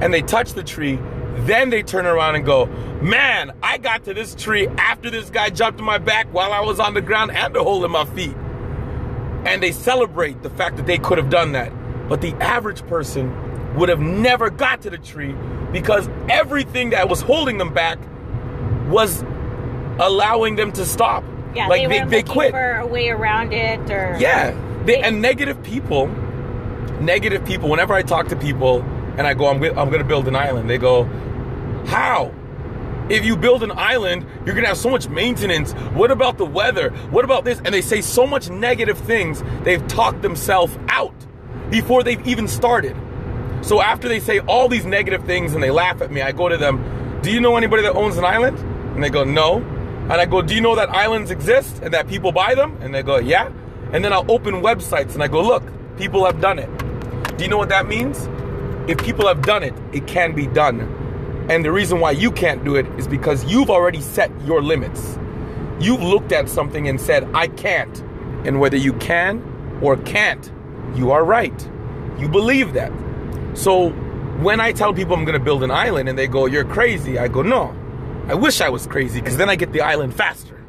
and 0.00 0.12
they 0.12 0.22
touch 0.22 0.54
the 0.54 0.64
tree, 0.64 0.98
then 1.46 1.70
they 1.70 1.84
turn 1.84 2.04
around 2.04 2.34
and 2.34 2.44
go, 2.44 2.66
Man, 3.00 3.52
I 3.62 3.78
got 3.78 4.02
to 4.06 4.14
this 4.14 4.34
tree 4.34 4.66
after 4.66 5.08
this 5.08 5.30
guy 5.30 5.50
jumped 5.50 5.78
in 5.78 5.86
my 5.86 5.98
back 5.98 6.26
while 6.32 6.52
I 6.52 6.58
was 6.62 6.80
on 6.80 6.94
the 6.94 7.00
ground 7.00 7.30
and 7.30 7.56
a 7.56 7.62
hole 7.62 7.84
in 7.84 7.92
my 7.92 8.06
feet. 8.06 8.34
And 9.46 9.62
they 9.62 9.70
celebrate 9.70 10.42
the 10.42 10.50
fact 10.50 10.78
that 10.78 10.86
they 10.86 10.98
could 10.98 11.16
have 11.16 11.30
done 11.30 11.52
that. 11.52 11.70
But 12.08 12.22
the 12.22 12.34
average 12.42 12.84
person 12.88 13.76
would 13.76 13.88
have 13.88 14.00
never 14.00 14.50
got 14.50 14.82
to 14.82 14.90
the 14.90 14.98
tree 14.98 15.36
because 15.70 16.08
everything 16.28 16.90
that 16.90 17.08
was 17.08 17.20
holding 17.20 17.56
them 17.58 17.72
back 17.72 18.00
was 18.88 19.22
allowing 20.00 20.56
them 20.56 20.72
to 20.72 20.84
stop. 20.84 21.22
Yeah, 21.54 21.68
like 21.68 21.88
they, 21.88 22.00
they, 22.00 22.04
they 22.04 22.22
quit. 22.24 22.50
for 22.50 22.78
a 22.78 22.86
way 22.86 23.10
around 23.10 23.52
it, 23.52 23.78
or 23.92 24.16
Yeah. 24.18 24.60
They, 24.86 25.00
and 25.00 25.22
negative 25.22 25.62
people, 25.62 26.10
negative 27.00 27.44
people, 27.44 27.68
whenever 27.68 27.94
I 27.94 28.02
talk 28.02 28.28
to 28.28 28.36
people 28.36 28.82
and 29.16 29.26
I 29.26 29.34
go, 29.34 29.46
I'm, 29.46 29.62
I'm 29.62 29.88
going 29.88 29.98
to 29.98 30.04
build 30.04 30.28
an 30.28 30.36
island, 30.36 30.68
they 30.68 30.78
go, 30.78 31.04
How? 31.86 32.34
If 33.08 33.24
you 33.24 33.36
build 33.36 33.62
an 33.62 33.72
island, 33.72 34.26
you're 34.44 34.54
going 34.54 34.64
to 34.64 34.68
have 34.68 34.76
so 34.76 34.90
much 34.90 35.08
maintenance. 35.08 35.72
What 35.94 36.10
about 36.10 36.36
the 36.36 36.44
weather? 36.44 36.90
What 37.10 37.24
about 37.24 37.44
this? 37.44 37.58
And 37.64 37.72
they 37.72 37.80
say 37.80 38.02
so 38.02 38.26
much 38.26 38.50
negative 38.50 38.98
things, 38.98 39.42
they've 39.62 39.86
talked 39.88 40.20
themselves 40.20 40.78
out 40.88 41.14
before 41.70 42.02
they've 42.02 42.24
even 42.26 42.46
started. 42.46 42.94
So 43.62 43.80
after 43.80 44.08
they 44.08 44.20
say 44.20 44.40
all 44.40 44.68
these 44.68 44.84
negative 44.84 45.24
things 45.24 45.54
and 45.54 45.62
they 45.62 45.70
laugh 45.70 46.02
at 46.02 46.12
me, 46.12 46.20
I 46.20 46.32
go 46.32 46.48
to 46.48 46.56
them, 46.56 47.20
Do 47.22 47.32
you 47.32 47.40
know 47.40 47.56
anybody 47.56 47.82
that 47.82 47.94
owns 47.94 48.16
an 48.18 48.24
island? 48.24 48.58
And 48.94 49.02
they 49.02 49.10
go, 49.10 49.24
No. 49.24 49.56
And 49.56 50.12
I 50.12 50.26
go, 50.26 50.42
Do 50.42 50.54
you 50.54 50.60
know 50.60 50.76
that 50.76 50.90
islands 50.90 51.30
exist 51.30 51.80
and 51.82 51.92
that 51.94 52.08
people 52.08 52.30
buy 52.30 52.54
them? 52.54 52.76
And 52.80 52.94
they 52.94 53.02
go, 53.02 53.18
Yeah. 53.18 53.50
And 53.92 54.04
then 54.04 54.12
I'll 54.12 54.30
open 54.30 54.56
websites 54.56 55.14
and 55.14 55.22
I 55.22 55.28
go, 55.28 55.40
Look, 55.40 55.64
people 55.96 56.24
have 56.26 56.40
done 56.40 56.58
it. 56.58 56.68
Do 57.38 57.44
you 57.44 57.50
know 57.50 57.56
what 57.56 57.68
that 57.68 57.86
means? 57.86 58.28
If 58.90 58.98
people 58.98 59.28
have 59.28 59.42
done 59.42 59.62
it, 59.62 59.74
it 59.92 60.08
can 60.08 60.34
be 60.34 60.48
done. 60.48 60.80
And 61.48 61.64
the 61.64 61.70
reason 61.70 62.00
why 62.00 62.10
you 62.10 62.32
can't 62.32 62.64
do 62.64 62.74
it 62.74 62.84
is 62.98 63.06
because 63.06 63.44
you've 63.44 63.70
already 63.70 64.00
set 64.00 64.32
your 64.44 64.60
limits. 64.60 65.16
You've 65.78 66.02
looked 66.02 66.32
at 66.32 66.48
something 66.48 66.88
and 66.88 67.00
said, 67.00 67.30
I 67.34 67.46
can't. 67.46 67.96
And 68.44 68.58
whether 68.58 68.76
you 68.76 68.92
can 68.94 69.78
or 69.80 69.96
can't, 69.98 70.50
you 70.96 71.12
are 71.12 71.24
right. 71.24 71.70
You 72.18 72.28
believe 72.28 72.72
that. 72.72 72.90
So 73.54 73.90
when 74.40 74.58
I 74.58 74.72
tell 74.72 74.92
people 74.92 75.14
I'm 75.14 75.24
going 75.24 75.38
to 75.38 75.44
build 75.44 75.62
an 75.62 75.70
island 75.70 76.08
and 76.08 76.18
they 76.18 76.26
go, 76.26 76.46
You're 76.46 76.64
crazy, 76.64 77.20
I 77.20 77.28
go, 77.28 77.42
No. 77.42 77.72
I 78.26 78.34
wish 78.34 78.60
I 78.60 78.68
was 78.68 78.84
crazy 78.84 79.20
because 79.20 79.36
then 79.36 79.48
I 79.48 79.54
get 79.54 79.72
the 79.72 79.80
island 79.80 80.12
faster. 80.12 80.60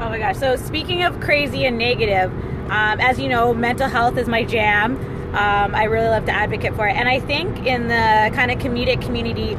Oh 0.00 0.08
my 0.08 0.18
gosh. 0.18 0.38
So, 0.38 0.56
speaking 0.56 1.02
of 1.02 1.20
crazy 1.20 1.66
and 1.66 1.76
negative, 1.76 2.32
um, 2.70 3.00
as 3.00 3.18
you 3.18 3.28
know, 3.28 3.52
mental 3.52 3.88
health 3.88 4.16
is 4.16 4.28
my 4.28 4.44
jam. 4.44 4.96
Um, 5.28 5.74
I 5.74 5.84
really 5.84 6.08
love 6.08 6.24
to 6.26 6.32
advocate 6.32 6.74
for 6.74 6.86
it. 6.88 6.96
And 6.96 7.08
I 7.08 7.20
think 7.20 7.66
in 7.66 7.88
the 7.88 8.30
kind 8.34 8.50
of 8.50 8.58
comedic 8.58 9.02
community, 9.02 9.56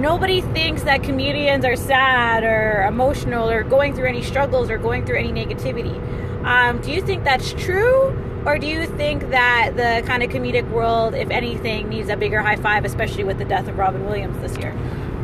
nobody 0.00 0.40
thinks 0.40 0.84
that 0.84 1.02
comedians 1.02 1.64
are 1.64 1.76
sad 1.76 2.44
or 2.44 2.86
emotional 2.86 3.50
or 3.50 3.62
going 3.64 3.94
through 3.94 4.08
any 4.08 4.22
struggles 4.22 4.70
or 4.70 4.78
going 4.78 5.04
through 5.04 5.18
any 5.18 5.32
negativity. 5.32 5.96
Um, 6.44 6.80
do 6.80 6.90
you 6.92 7.02
think 7.02 7.24
that's 7.24 7.52
true? 7.54 8.16
Or 8.46 8.58
do 8.58 8.66
you 8.66 8.86
think 8.86 9.28
that 9.30 9.72
the 9.76 10.06
kind 10.06 10.22
of 10.22 10.30
comedic 10.30 10.68
world, 10.70 11.14
if 11.14 11.28
anything, 11.28 11.90
needs 11.90 12.08
a 12.08 12.16
bigger 12.16 12.40
high 12.40 12.56
five, 12.56 12.86
especially 12.86 13.24
with 13.24 13.36
the 13.38 13.44
death 13.44 13.68
of 13.68 13.76
Robin 13.76 14.06
Williams 14.06 14.40
this 14.40 14.56
year? 14.56 14.72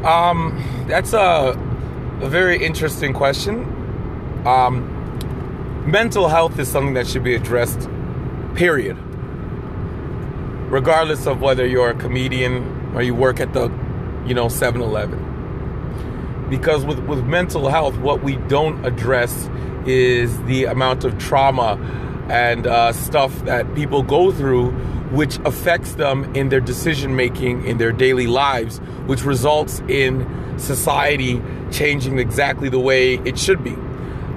Um, 0.05 0.63
that's 0.87 1.15
a, 1.15 1.59
a 2.21 2.29
very 2.29 2.63
interesting 2.63 3.15
question. 3.15 3.65
Um, 4.47 4.93
mental 5.91 6.29
health 6.29 6.59
is 6.59 6.69
something 6.69 6.95
that 6.95 7.07
should 7.07 7.25
be 7.25 7.35
addressed, 7.35 7.89
period. 8.55 8.99
Regardless 10.69 11.27
of 11.27 11.41
whether 11.41 11.67
you're 11.67 11.91
a 11.91 11.95
comedian 11.95 12.93
or 12.95 13.03
you 13.03 13.15
work 13.15 13.41
at 13.41 13.53
the, 13.53 13.71
you 14.27 14.35
know, 14.35 14.49
7 14.49 14.81
Eleven. 14.81 16.47
Because 16.51 16.85
with, 16.85 16.99
with 17.01 17.25
mental 17.25 17.69
health, 17.69 17.97
what 17.99 18.23
we 18.23 18.37
don't 18.37 18.85
address 18.85 19.49
is 19.87 20.41
the 20.45 20.65
amount 20.65 21.05
of 21.05 21.17
trauma 21.19 21.79
and 22.29 22.67
uh, 22.67 22.93
stuff 22.93 23.33
that 23.45 23.73
people 23.75 24.03
go 24.03 24.33
through, 24.33 24.71
which 25.13 25.39
affects 25.45 25.95
them 25.95 26.35
in 26.35 26.49
their 26.49 26.61
decision 26.61 27.15
making 27.15 27.65
in 27.65 27.79
their 27.79 27.93
daily 27.93 28.27
lives, 28.27 28.79
which 29.07 29.25
results 29.25 29.81
in 29.89 30.27
society 30.59 31.41
changing 31.71 32.19
exactly 32.19 32.69
the 32.69 32.81
way 32.81 33.15
it 33.25 33.39
should 33.39 33.63
be. 33.63 33.77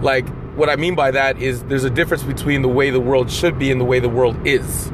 Like, 0.01 0.27
what 0.55 0.69
I 0.69 0.75
mean 0.75 0.93
by 0.95 1.11
that 1.11 1.41
is 1.41 1.63
there's 1.63 1.83
a 1.83 1.89
difference 1.89 2.23
between 2.23 2.61
the 2.61 2.67
way 2.67 2.89
the 2.89 2.99
world 2.99 3.31
should 3.31 3.57
be 3.57 3.71
and 3.71 3.79
the 3.79 3.85
way 3.85 3.99
the 3.99 4.09
world 4.09 4.45
is. 4.45 4.91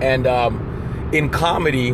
And 0.00 0.26
um, 0.26 1.10
in 1.12 1.30
comedy, 1.30 1.92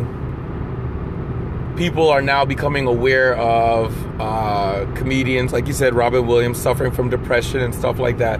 people 1.75 2.09
are 2.09 2.21
now 2.21 2.45
becoming 2.45 2.85
aware 2.87 3.35
of 3.35 3.95
uh, 4.19 4.85
comedians, 4.95 5.53
like 5.53 5.67
you 5.67 5.73
said, 5.73 5.93
Robin 5.93 6.27
Williams 6.27 6.59
suffering 6.59 6.91
from 6.91 7.09
depression 7.09 7.59
and 7.61 7.73
stuff 7.73 7.99
like 7.99 8.17
that. 8.17 8.39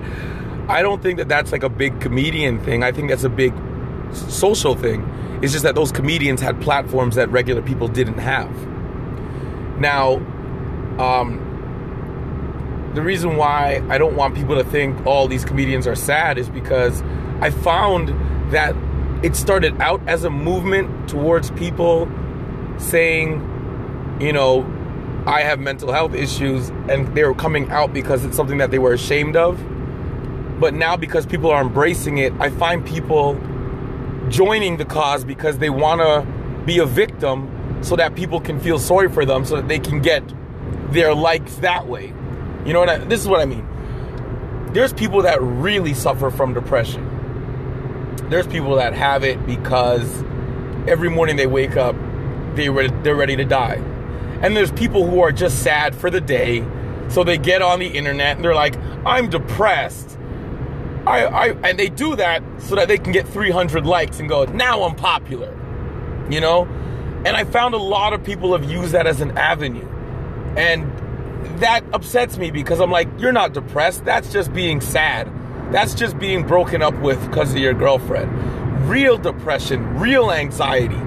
I 0.68 0.82
don't 0.82 1.02
think 1.02 1.18
that 1.18 1.28
that's 1.28 1.52
like 1.52 1.64
a 1.64 1.70
big 1.70 2.00
comedian 2.02 2.64
thing. 2.64 2.84
I 2.84 2.92
think 2.92 3.10
that's 3.10 3.24
a 3.24 3.30
big 3.30 3.54
social 4.14 4.76
thing. 4.76 5.02
It's 5.42 5.52
just 5.52 5.64
that 5.64 5.76
those 5.76 5.92
comedians 5.92 6.40
had 6.40 6.62
platforms 6.62 7.16
that 7.16 7.30
regular 7.30 7.62
people 7.62 7.88
didn't 7.88 8.20
have. 8.20 8.50
Now, 9.80 10.18
um, 11.00 11.48
the 12.94 13.02
reason 13.02 13.38
why 13.38 13.82
I 13.90 13.98
don't 13.98 14.16
want 14.16 14.36
people 14.36 14.56
to 14.56 14.64
think 14.64 15.06
all 15.06 15.28
these 15.28 15.46
comedians 15.46 15.88
are 15.88 15.96
sad 15.96 16.38
is 16.38 16.50
because 16.50 17.02
I 17.40 17.50
found 17.50 18.10
that 18.54 18.76
it 19.24 19.36
started 19.36 19.80
out 19.80 20.02
as 20.08 20.24
a 20.24 20.30
movement 20.30 21.10
towards 21.10 21.52
people 21.52 22.10
saying, 22.78 24.18
you 24.20 24.34
know, 24.34 24.66
I 25.28 25.42
have 25.42 25.60
mental 25.60 25.92
health 25.92 26.16
issues, 26.16 26.70
and 26.90 27.14
they 27.16 27.24
were 27.24 27.36
coming 27.36 27.70
out 27.70 27.94
because 27.94 28.26
it's 28.26 28.36
something 28.36 28.58
that 28.58 28.72
they 28.72 28.80
were 28.80 28.94
ashamed 28.94 29.36
of. 29.36 29.60
But 30.60 30.74
now, 30.74 30.98
because 30.98 31.26
people 31.26 31.52
are 31.52 31.62
embracing 31.62 32.18
it, 32.18 32.34
I 32.40 32.50
find 32.50 32.86
people 32.86 33.40
joining 34.30 34.78
the 34.78 34.86
cause 34.86 35.24
because 35.24 35.60
they 35.60 35.70
want 35.70 36.02
to 36.02 36.26
be 36.66 36.80
a 36.80 36.86
victim 36.86 37.80
so 37.82 37.96
that 37.96 38.16
people 38.16 38.40
can 38.40 38.60
feel 38.60 38.80
sorry 38.80 39.10
for 39.10 39.26
them 39.26 39.46
so 39.46 39.58
that 39.58 39.68
they 39.68 39.80
can 39.80 40.02
get 40.02 40.24
their 40.92 41.14
likes 41.14 41.56
that 41.58 41.88
way. 41.88 42.14
You 42.66 42.74
know 42.74 42.80
what 42.80 42.90
I, 42.90 42.98
this 43.00 43.20
is 43.20 43.28
what 43.28 43.42
I 43.42 43.46
mean. 43.46 43.68
There's 44.74 44.94
people 44.94 45.24
that 45.24 45.42
really 45.42 45.94
suffer 45.94 46.30
from 46.32 46.54
depression. 46.54 47.11
There's 48.32 48.48
people 48.48 48.76
that 48.78 48.94
have 48.94 49.26
it 49.26 49.46
because 49.46 50.24
every 50.88 51.10
morning 51.10 51.36
they 51.36 51.48
wake 51.48 51.76
up, 51.76 51.98
they 52.56 52.70
re- 52.70 52.90
they're 53.04 53.14
ready 53.14 53.36
to 53.36 53.44
die. 53.44 53.76
And 54.42 54.56
there's 54.56 54.72
people 54.72 55.06
who 55.06 55.20
are 55.20 55.34
just 55.34 55.62
sad 55.62 55.94
for 55.94 56.10
the 56.10 56.22
day, 56.22 56.66
so 57.10 57.26
they 57.26 57.38
get 57.38 57.62
on 57.62 57.80
the 57.80 57.88
internet 57.88 58.38
and 58.38 58.46
they're 58.46 58.56
like, 58.56 58.78
"I'm 59.06 59.30
depressed." 59.30 60.18
I, 61.06 61.26
I 61.26 61.48
and 61.70 61.78
they 61.78 61.90
do 61.90 62.16
that 62.16 62.42
so 62.60 62.76
that 62.76 62.88
they 62.88 62.98
can 62.98 63.12
get 63.12 63.28
300 63.28 63.86
likes 63.86 64.22
and 64.22 64.30
go, 64.30 64.46
"Now 64.46 64.84
I'm 64.84 64.96
popular." 64.96 65.54
You 66.30 66.40
know? 66.40 66.64
And 67.26 67.36
I 67.36 67.44
found 67.44 67.74
a 67.74 67.80
lot 67.80 68.14
of 68.14 68.24
people 68.24 68.54
have 68.54 68.64
used 68.64 68.94
that 68.94 69.08
as 69.08 69.20
an 69.20 69.38
avenue. 69.38 69.88
And 70.56 70.90
that 71.60 71.84
upsets 71.92 72.38
me 72.38 72.50
because 72.50 72.80
I'm 72.80 72.90
like, 72.90 73.10
you're 73.20 73.34
not 73.34 73.54
depressed. 73.54 74.06
That's 74.06 74.32
just 74.32 74.54
being 74.54 74.80
sad. 74.80 75.30
That's 75.72 75.94
just 75.94 76.20
being 76.20 76.46
broken 76.46 76.82
up 76.82 76.94
with 77.02 77.26
because 77.28 77.54
of 77.54 77.60
your 77.60 77.74
girlfriend. 77.74 78.90
Real 78.90 79.18
depression, 79.18 79.98
real 79.98 80.32
anxiety. 80.32 81.00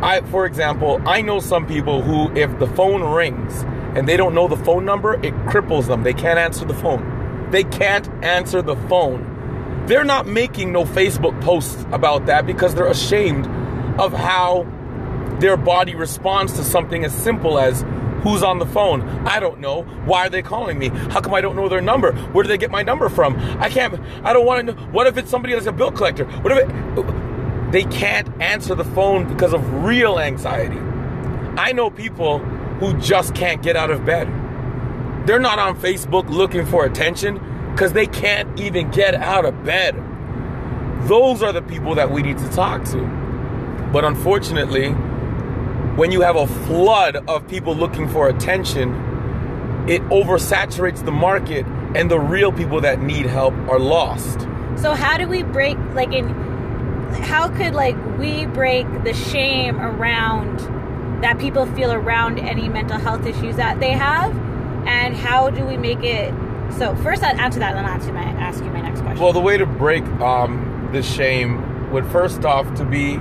I, 0.00 0.22
for 0.30 0.46
example, 0.46 1.02
I 1.06 1.20
know 1.20 1.38
some 1.38 1.66
people 1.66 2.00
who, 2.00 2.34
if 2.34 2.58
the 2.58 2.66
phone 2.68 3.02
rings 3.02 3.64
and 3.94 4.08
they 4.08 4.16
don't 4.16 4.34
know 4.34 4.48
the 4.48 4.56
phone 4.56 4.84
number, 4.84 5.14
it 5.14 5.34
cripples 5.46 5.86
them. 5.86 6.02
They 6.02 6.14
can't 6.14 6.38
answer 6.38 6.64
the 6.64 6.74
phone. 6.74 7.50
They 7.50 7.64
can't 7.64 8.08
answer 8.24 8.62
the 8.62 8.76
phone. 8.88 9.84
They're 9.86 10.04
not 10.04 10.26
making 10.26 10.72
no 10.72 10.84
Facebook 10.84 11.38
posts 11.42 11.84
about 11.92 12.26
that 12.26 12.46
because 12.46 12.74
they're 12.74 12.86
ashamed 12.86 13.46
of 13.98 14.12
how 14.12 14.66
their 15.40 15.56
body 15.56 15.94
responds 15.94 16.54
to 16.54 16.64
something 16.64 17.04
as 17.04 17.12
simple 17.12 17.58
as 17.58 17.84
who's 18.22 18.42
on 18.42 18.58
the 18.58 18.66
phone. 18.66 19.02
I 19.26 19.40
don't 19.40 19.60
know. 19.60 19.82
Why 19.82 20.26
are 20.26 20.30
they 20.30 20.42
calling 20.42 20.78
me? 20.78 20.88
How 20.88 21.20
come 21.20 21.34
I 21.34 21.40
don't 21.40 21.56
know 21.56 21.68
their 21.68 21.80
number? 21.80 22.12
Where 22.12 22.42
do 22.42 22.48
they 22.48 22.58
get 22.58 22.70
my 22.70 22.82
number 22.82 23.08
from? 23.08 23.36
I 23.60 23.68
can't. 23.68 23.98
I 24.24 24.32
don't 24.32 24.46
want 24.46 24.66
to 24.66 24.74
know. 24.74 24.82
What 24.88 25.06
if 25.06 25.16
it's 25.16 25.30
somebody 25.30 25.54
that's 25.54 25.66
a 25.66 25.72
bill 25.72 25.92
collector? 25.92 26.24
What 26.24 26.52
if 26.52 26.68
it? 26.68 27.72
They 27.72 27.84
can't 27.84 28.28
answer 28.40 28.74
the 28.74 28.84
phone 28.84 29.28
because 29.28 29.52
of 29.52 29.84
real 29.84 30.18
anxiety. 30.18 30.78
I 31.58 31.72
know 31.72 31.90
people 31.90 32.38
who 32.38 32.98
just 32.98 33.34
can't 33.34 33.62
get 33.62 33.76
out 33.76 33.90
of 33.90 34.04
bed. 34.04 34.26
They're 35.26 35.40
not 35.40 35.58
on 35.58 35.78
Facebook 35.78 36.30
looking 36.30 36.64
for 36.64 36.86
attention 36.86 37.38
because 37.72 37.92
they 37.92 38.06
can't 38.06 38.58
even 38.58 38.90
get 38.90 39.14
out 39.14 39.44
of 39.44 39.64
bed. 39.64 39.94
Those 41.06 41.42
are 41.42 41.52
the 41.52 41.62
people 41.62 41.94
that 41.96 42.10
we 42.10 42.22
need 42.22 42.38
to 42.38 42.48
talk 42.50 42.84
to. 42.86 42.98
But 43.92 44.04
unfortunately, 44.04 44.94
when 45.98 46.12
you 46.12 46.20
have 46.20 46.36
a 46.36 46.46
flood 46.46 47.16
of 47.28 47.46
people 47.48 47.74
looking 47.74 48.08
for 48.08 48.28
attention, 48.28 48.94
it 49.88 50.00
oversaturates 50.02 51.04
the 51.04 51.10
market 51.10 51.66
and 51.96 52.08
the 52.08 52.20
real 52.20 52.52
people 52.52 52.80
that 52.80 53.02
need 53.02 53.26
help 53.26 53.52
are 53.68 53.80
lost. 53.80 54.42
So 54.76 54.94
how 54.94 55.18
do 55.18 55.26
we 55.26 55.42
break 55.42 55.76
like 55.94 56.12
in 56.12 56.28
how 57.14 57.48
could 57.48 57.74
like 57.74 57.96
we 58.16 58.46
break 58.46 58.86
the 59.02 59.12
shame 59.12 59.80
around 59.80 60.60
that 61.22 61.40
people 61.40 61.66
feel 61.66 61.92
around 61.92 62.38
any 62.38 62.68
mental 62.68 62.96
health 62.96 63.26
issues 63.26 63.56
that 63.56 63.80
they 63.80 63.90
have 63.90 64.30
and 64.86 65.16
how 65.16 65.50
do 65.50 65.64
we 65.64 65.76
make 65.76 66.04
it 66.04 66.32
so 66.78 66.94
first 66.96 67.24
I'd 67.24 67.40
answer 67.40 67.58
that 67.58 67.74
and 67.74 67.78
then 67.78 67.86
I'll 67.86 67.96
ask 67.96 68.06
you 68.06 68.12
my 68.12 68.22
ask 68.22 68.62
you 68.62 68.70
my 68.70 68.82
next 68.82 69.00
question. 69.00 69.20
Well, 69.20 69.32
the 69.32 69.40
way 69.40 69.56
to 69.56 69.66
break 69.66 70.04
um, 70.20 70.90
the 70.92 71.02
shame 71.02 71.90
would 71.90 72.06
first 72.06 72.44
off 72.44 72.72
to 72.76 72.84
be 72.84 73.18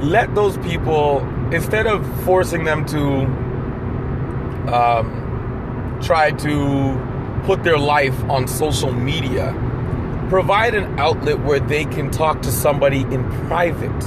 let 0.00 0.34
those 0.34 0.56
people 0.58 1.20
instead 1.52 1.86
of 1.86 2.04
forcing 2.24 2.64
them 2.64 2.84
to 2.86 3.00
um, 4.72 5.98
try 6.02 6.32
to 6.32 7.42
put 7.44 7.62
their 7.62 7.78
life 7.78 8.18
on 8.24 8.48
social 8.48 8.92
media, 8.92 9.54
provide 10.28 10.74
an 10.74 10.98
outlet 10.98 11.38
where 11.40 11.60
they 11.60 11.84
can 11.84 12.10
talk 12.10 12.42
to 12.42 12.50
somebody 12.50 13.02
in 13.02 13.24
private 13.46 14.02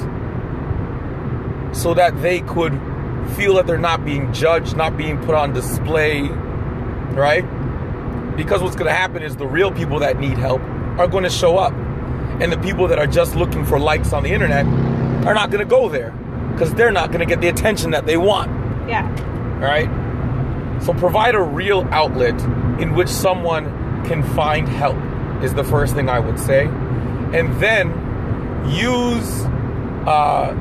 so 1.73 1.93
that 1.93 2.21
they 2.21 2.41
could 2.41 2.73
feel 3.37 3.55
that 3.55 3.67
they're 3.67 3.77
not 3.77 4.03
being 4.03 4.33
judged, 4.33 4.75
not 4.75 4.97
being 4.97 5.17
put 5.23 5.35
on 5.35 5.53
display, 5.53 6.23
right? 7.13 7.45
Because 8.35 8.61
what's 8.61 8.75
going 8.75 8.87
to 8.87 8.93
happen 8.93 9.23
is 9.23 9.37
the 9.37 9.47
real 9.47 9.71
people 9.71 9.99
that 9.99 10.19
need 10.19 10.37
help 10.37 10.61
are 10.99 11.07
going 11.07 11.23
to 11.23 11.29
show 11.29 11.57
up. 11.57 11.73
And 12.41 12.51
the 12.51 12.57
people 12.57 12.87
that 12.87 12.99
are 12.99 13.07
just 13.07 13.35
looking 13.35 13.65
for 13.65 13.79
likes 13.79 14.11
on 14.11 14.23
the 14.23 14.31
internet 14.31 14.65
are 15.25 15.33
not 15.33 15.51
going 15.51 15.59
to 15.59 15.69
go 15.69 15.87
there 15.89 16.13
because 16.59 16.73
they're 16.73 16.91
not 16.91 17.07
going 17.07 17.21
to 17.21 17.25
get 17.25 17.39
the 17.39 17.47
attention 17.47 17.91
that 17.91 18.05
they 18.05 18.17
want. 18.17 18.49
Yeah. 18.89 19.07
All 19.55 19.61
right? 19.61 19.89
So 20.83 20.93
provide 20.93 21.33
a 21.33 21.41
real 21.41 21.87
outlet 21.89 22.37
in 22.81 22.95
which 22.95 23.07
someone 23.07 23.63
can 24.05 24.23
find 24.35 24.67
help 24.67 24.97
is 25.41 25.53
the 25.53 25.63
first 25.63 25.95
thing 25.95 26.09
I 26.09 26.19
would 26.19 26.37
say. 26.37 26.65
And 26.65 27.55
then 27.61 27.87
use 28.69 29.45
uh, 30.05 30.53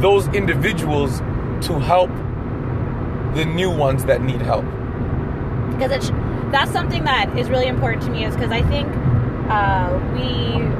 those 0.00 0.26
individuals 0.28 1.18
to 1.66 1.78
help 1.78 2.10
the 3.34 3.44
new 3.44 3.70
ones 3.70 4.06
that 4.06 4.22
need 4.22 4.40
help. 4.40 4.64
Because 5.72 5.92
it's 5.92 6.10
that's 6.50 6.72
something 6.72 7.04
that 7.04 7.38
is 7.38 7.50
really 7.50 7.66
important 7.66 8.02
to 8.04 8.10
me 8.10 8.24
is 8.24 8.34
because 8.34 8.50
I 8.50 8.62
think 8.62 8.88
uh, 9.50 10.00
we 10.14 10.79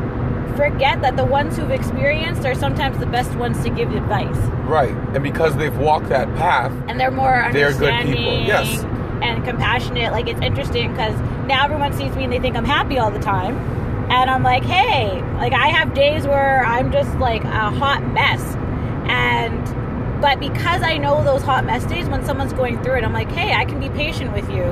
forget 0.57 1.01
that 1.03 1.17
the 1.17 1.25
ones 1.25 1.57
who've 1.57 1.71
experienced 1.71 2.45
are 2.45 2.55
sometimes 2.55 2.99
the 2.99 3.07
best 3.07 3.35
ones 3.37 3.63
to 3.65 3.71
give 3.71 3.93
advice. 3.95 4.37
Right. 4.67 4.95
And 5.15 5.23
because 5.23 5.57
they've 5.57 5.77
walked 5.77 6.09
that 6.11 6.33
path, 6.37 6.73
and 6.89 6.99
they're 7.01 7.11
more 7.11 7.49
They're 7.53 7.73
good 7.73 8.05
people, 8.05 8.41
yes. 8.41 8.85
and 9.23 9.45
compassionate. 9.45 10.13
Like 10.13 10.29
it's 10.29 10.41
interesting 10.41 10.91
because 10.91 11.19
now 11.47 11.65
everyone 11.65 11.93
sees 11.93 12.15
me 12.15 12.25
and 12.25 12.33
they 12.33 12.39
think 12.39 12.57
I'm 12.57 12.65
happy 12.65 12.99
all 12.99 13.11
the 13.11 13.19
time, 13.21 13.57
and 14.11 14.31
I'm 14.31 14.43
like, 14.43 14.65
hey, 14.65 15.23
like 15.35 15.53
I 15.53 15.69
have 15.69 15.95
days 15.95 16.27
where 16.27 16.65
I'm 16.65 16.93
just 16.93 17.17
like 17.19 17.45
a 17.45 17.71
hot 17.71 18.07
mess, 18.13 18.41
and 19.09 20.21
but 20.21 20.39
because 20.39 20.83
I 20.83 20.99
know 20.99 21.25
those 21.25 21.43
hot 21.43 21.65
mess 21.65 21.85
days 21.87 22.09
when 22.09 22.25
someone's 22.25 22.53
going 22.53 22.83
through 22.83 22.99
it, 22.99 23.05
I'm 23.05 23.13
like, 23.13 23.31
hey, 23.33 23.53
I 23.55 23.65
can 23.65 23.81
be 23.81 23.89
patient 23.89 24.33
with 24.33 24.51
you. 24.51 24.65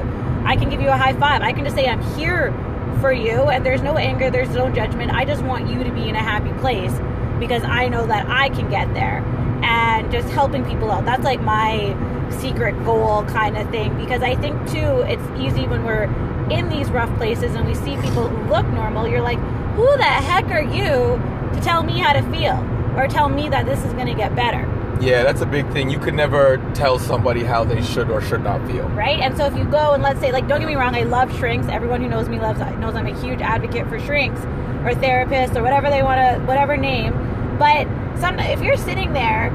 I 0.45 0.57
can 0.57 0.71
give 0.71 0.81
you 0.81 0.89
a 0.89 0.97
high 0.97 1.15
five. 1.15 1.43
I 1.43 1.53
can 1.53 1.65
just 1.65 1.75
say 1.75 1.87
I'm 1.87 2.03
here 2.17 2.53
for 3.01 3.13
you, 3.13 3.43
and 3.49 3.65
there's 3.65 3.83
no 3.83 3.97
anger, 3.97 4.31
there's 4.31 4.51
no 4.51 4.71
judgment. 4.71 5.13
I 5.13 5.25
just 5.25 5.43
want 5.43 5.69
you 5.69 5.85
to 5.85 5.91
be 5.93 6.09
in 6.09 6.15
a 6.15 6.23
happy 6.23 6.53
place 6.61 6.93
because 7.39 7.63
I 7.65 7.89
know 7.89 8.07
that 8.07 8.27
I 8.29 8.49
can 8.51 8.69
get 8.71 8.93
there. 8.95 9.25
And 9.63 10.11
just 10.13 10.29
helping 10.29 10.65
people 10.65 10.91
out. 10.91 11.05
That's 11.05 11.25
like 11.25 11.41
my 11.41 11.97
secret 12.31 12.73
goal 12.85 13.25
kind 13.25 13.57
of 13.57 13.69
thing 13.71 13.97
because 13.99 14.23
I 14.23 14.37
think 14.37 14.57
too 14.71 15.01
it's 15.03 15.23
easy 15.41 15.67
when 15.67 15.85
we're 15.85 16.05
in 16.49 16.69
these 16.69 16.91
rough 16.91 17.15
places 17.17 17.55
and 17.55 17.67
we 17.67 17.75
see 17.75 17.97
people 17.97 18.29
who 18.29 18.49
look 18.49 18.67
normal, 18.69 19.09
you're 19.09 19.21
like, 19.21 19.39
who 19.75 19.97
the 19.97 20.05
heck 20.05 20.47
are 20.47 20.63
you 20.63 21.21
to 21.55 21.61
tell 21.63 21.83
me 21.83 21.99
how 21.99 22.13
to 22.13 22.23
feel 22.31 22.57
or 22.97 23.09
tell 23.09 23.29
me 23.29 23.49
that 23.49 23.67
this 23.67 23.85
is 23.85 23.93
going 23.95 24.07
to 24.07 24.15
get 24.15 24.35
better? 24.37 24.65
Yeah, 25.01 25.23
that's 25.23 25.41
a 25.41 25.47
big 25.47 25.71
thing. 25.73 25.91
You 25.91 25.99
could 25.99 26.15
never 26.15 26.59
tell 26.75 26.99
somebody 26.99 27.43
how 27.45 27.65
they 27.65 27.83
should 27.83 28.11
or 28.11 28.21
should 28.21 28.43
not 28.43 28.67
feel. 28.69 28.89
right? 28.91 29.21
And 29.21 29.37
so 29.37 29.47
if 29.47 29.57
you 29.57 29.65
go 29.65 29.93
and 29.93 30.03
let's 30.03 30.21
say, 30.21 30.33
like, 30.33 30.49
don't 30.49 30.61
get 30.61 30.67
me 30.67 30.75
wrong, 30.75 30.95
I 30.95 31.03
love 31.05 31.35
shrinks. 31.39 31.69
Everyone 31.69 32.01
who 32.03 32.09
knows 32.09 32.29
me 32.29 32.39
loves 32.41 32.61
knows 32.79 32.95
I'm 32.95 33.07
a 33.07 33.21
huge 33.21 33.41
advocate 33.41 33.89
for 33.89 33.99
shrinks 33.99 34.41
or 34.41 34.93
therapists 34.93 35.57
or 35.57 35.63
whatever 35.63 35.91
they 35.91 36.03
want 36.03 36.19
to, 36.21 36.45
whatever 36.47 36.77
name. 36.77 37.13
But 37.59 37.87
some, 38.19 38.39
if 38.39 38.61
you're 38.63 38.77
sitting 38.77 39.13
there 39.13 39.49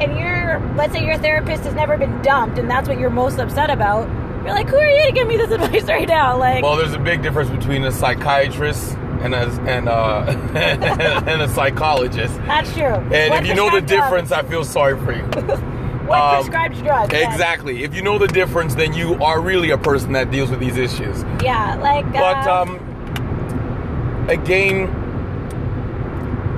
and 0.00 0.18
you're, 0.18 0.60
let's 0.76 0.92
say 0.92 1.04
your 1.04 1.18
therapist 1.18 1.64
has 1.64 1.74
never 1.74 1.96
been 1.96 2.22
dumped 2.22 2.58
and 2.58 2.70
that's 2.70 2.88
what 2.88 2.98
you're 2.98 3.10
most 3.10 3.38
upset 3.38 3.70
about, 3.70 4.08
you're 4.44 4.54
like, 4.54 4.68
who 4.68 4.76
are 4.76 4.88
you 4.88 5.06
to 5.06 5.12
give 5.12 5.26
me 5.26 5.36
this 5.36 5.50
advice 5.58 5.84
right 5.84 6.08
now? 6.08 6.38
Like, 6.38 6.62
Well, 6.62 6.76
there's 6.76 6.92
a 6.94 6.98
big 6.98 7.22
difference 7.22 7.50
between 7.50 7.84
a 7.84 7.92
psychiatrist 7.92 8.96
and 9.22 9.34
a 9.34 9.46
and 9.68 9.88
uh, 9.88 10.24
and 11.26 11.42
a 11.42 11.48
psychologist. 11.48 12.34
that's 12.46 12.72
true. 12.72 12.84
And 12.84 13.30
What 13.30 13.42
if 13.42 13.48
you 13.48 13.54
know 13.54 13.70
the 13.70 13.80
difference, 13.80 14.28
drugs? 14.28 14.46
I 14.46 14.50
feel 14.50 14.64
sorry 14.64 14.98
for 14.98 15.12
you. 15.12 15.22
what 16.06 16.18
um, 16.18 16.36
prescribed 16.36 16.78
drugs? 16.84 17.12
exactly. 17.14 17.82
If 17.84 17.94
you 17.94 18.02
know 18.02 18.18
the 18.18 18.28
difference, 18.28 18.74
then 18.74 18.92
you 18.94 19.14
are 19.22 19.40
really 19.40 19.70
a 19.70 19.78
person 19.78 20.12
that 20.12 20.30
deals 20.30 20.50
with 20.50 20.60
these 20.60 20.76
issues. 20.76 21.22
Yeah, 21.42 21.76
like. 21.76 22.10
But 22.12 22.46
uh, 22.46 22.62
um, 22.62 24.26
again, 24.28 24.88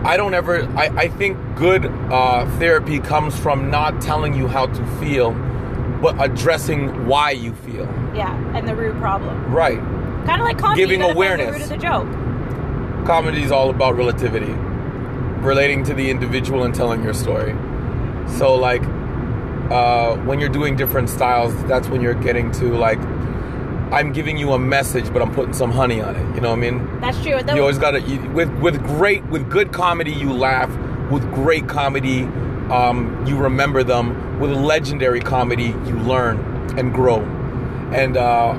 I 0.05 0.16
don't 0.16 0.35
ever. 0.35 0.64
I, 0.77 0.87
I 0.96 1.09
think 1.09 1.37
good 1.57 1.87
uh, 1.87 2.46
therapy 2.59 3.01
comes 3.01 3.38
from 3.38 3.70
not 3.70 4.01
telling 4.01 4.35
you 4.35 4.49
how 4.49 4.66
to 4.66 4.87
feel, 4.99 5.33
but 6.01 6.16
addressing 6.23 7.07
why 7.07 7.31
you 7.33 7.55
feel. 7.55 7.85
yeah, 8.14 8.35
and 8.57 8.66
the 8.66 8.75
root 8.75 8.96
problem. 8.99 9.53
Right. 9.53 9.79
Kind 10.27 10.40
of 10.40 10.46
like 10.46 10.59
comedy. 10.59 10.83
Giving 10.83 11.01
you 11.01 11.07
gotta 11.07 11.14
find 11.14 11.16
awareness. 11.16 11.46
The 11.46 11.53
root 11.53 11.62
of 11.62 11.68
the 11.68 11.77
joke. 11.77 12.19
Comedy 13.11 13.42
is 13.42 13.51
all 13.51 13.70
about 13.70 13.96
relativity, 13.96 14.53
relating 15.42 15.83
to 15.83 15.94
the 15.94 16.11
individual 16.11 16.62
and 16.62 16.73
telling 16.73 17.03
your 17.03 17.12
story. 17.12 17.57
So, 18.38 18.55
like, 18.55 18.85
uh, 19.68 20.14
when 20.18 20.38
you're 20.38 20.49
doing 20.49 20.77
different 20.77 21.09
styles, 21.09 21.53
that's 21.64 21.88
when 21.88 22.03
you're 22.03 22.14
getting 22.14 22.53
to 22.53 22.66
like, 22.77 23.01
I'm 23.90 24.12
giving 24.12 24.37
you 24.37 24.53
a 24.53 24.61
message, 24.61 25.12
but 25.12 25.23
I'm 25.23 25.35
putting 25.35 25.55
some 25.55 25.73
honey 25.73 26.01
on 26.01 26.14
it. 26.14 26.37
You 26.37 26.40
know 26.40 26.51
what 26.51 26.59
I 26.59 26.70
mean? 26.70 27.01
That's 27.01 27.20
true. 27.20 27.42
That 27.42 27.57
you 27.57 27.62
always 27.62 27.79
got 27.79 27.90
to 27.90 28.29
with 28.29 28.49
with 28.61 28.81
great 28.85 29.25
with 29.27 29.51
good 29.51 29.73
comedy 29.73 30.12
you 30.12 30.33
laugh 30.33 30.70
with 31.11 31.29
great 31.35 31.66
comedy 31.66 32.23
um, 32.70 33.27
you 33.27 33.37
remember 33.37 33.83
them 33.83 34.38
with 34.38 34.53
legendary 34.53 35.18
comedy 35.18 35.75
you 35.85 35.99
learn 35.99 36.38
and 36.79 36.94
grow 36.94 37.23
and 37.92 38.16
uh, 38.16 38.51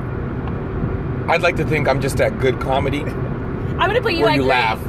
I'd 1.29 1.41
like 1.41 1.55
to 1.55 1.65
think 1.65 1.87
I'm 1.87 2.01
just 2.01 2.17
that 2.17 2.37
good 2.39 2.59
comedy 2.59 3.05
I'm 3.79 3.87
gonna 3.89 4.01
put 4.01 4.13
you 4.13 4.23
where 4.23 4.35
you 4.35 4.43
laugh. 4.43 4.79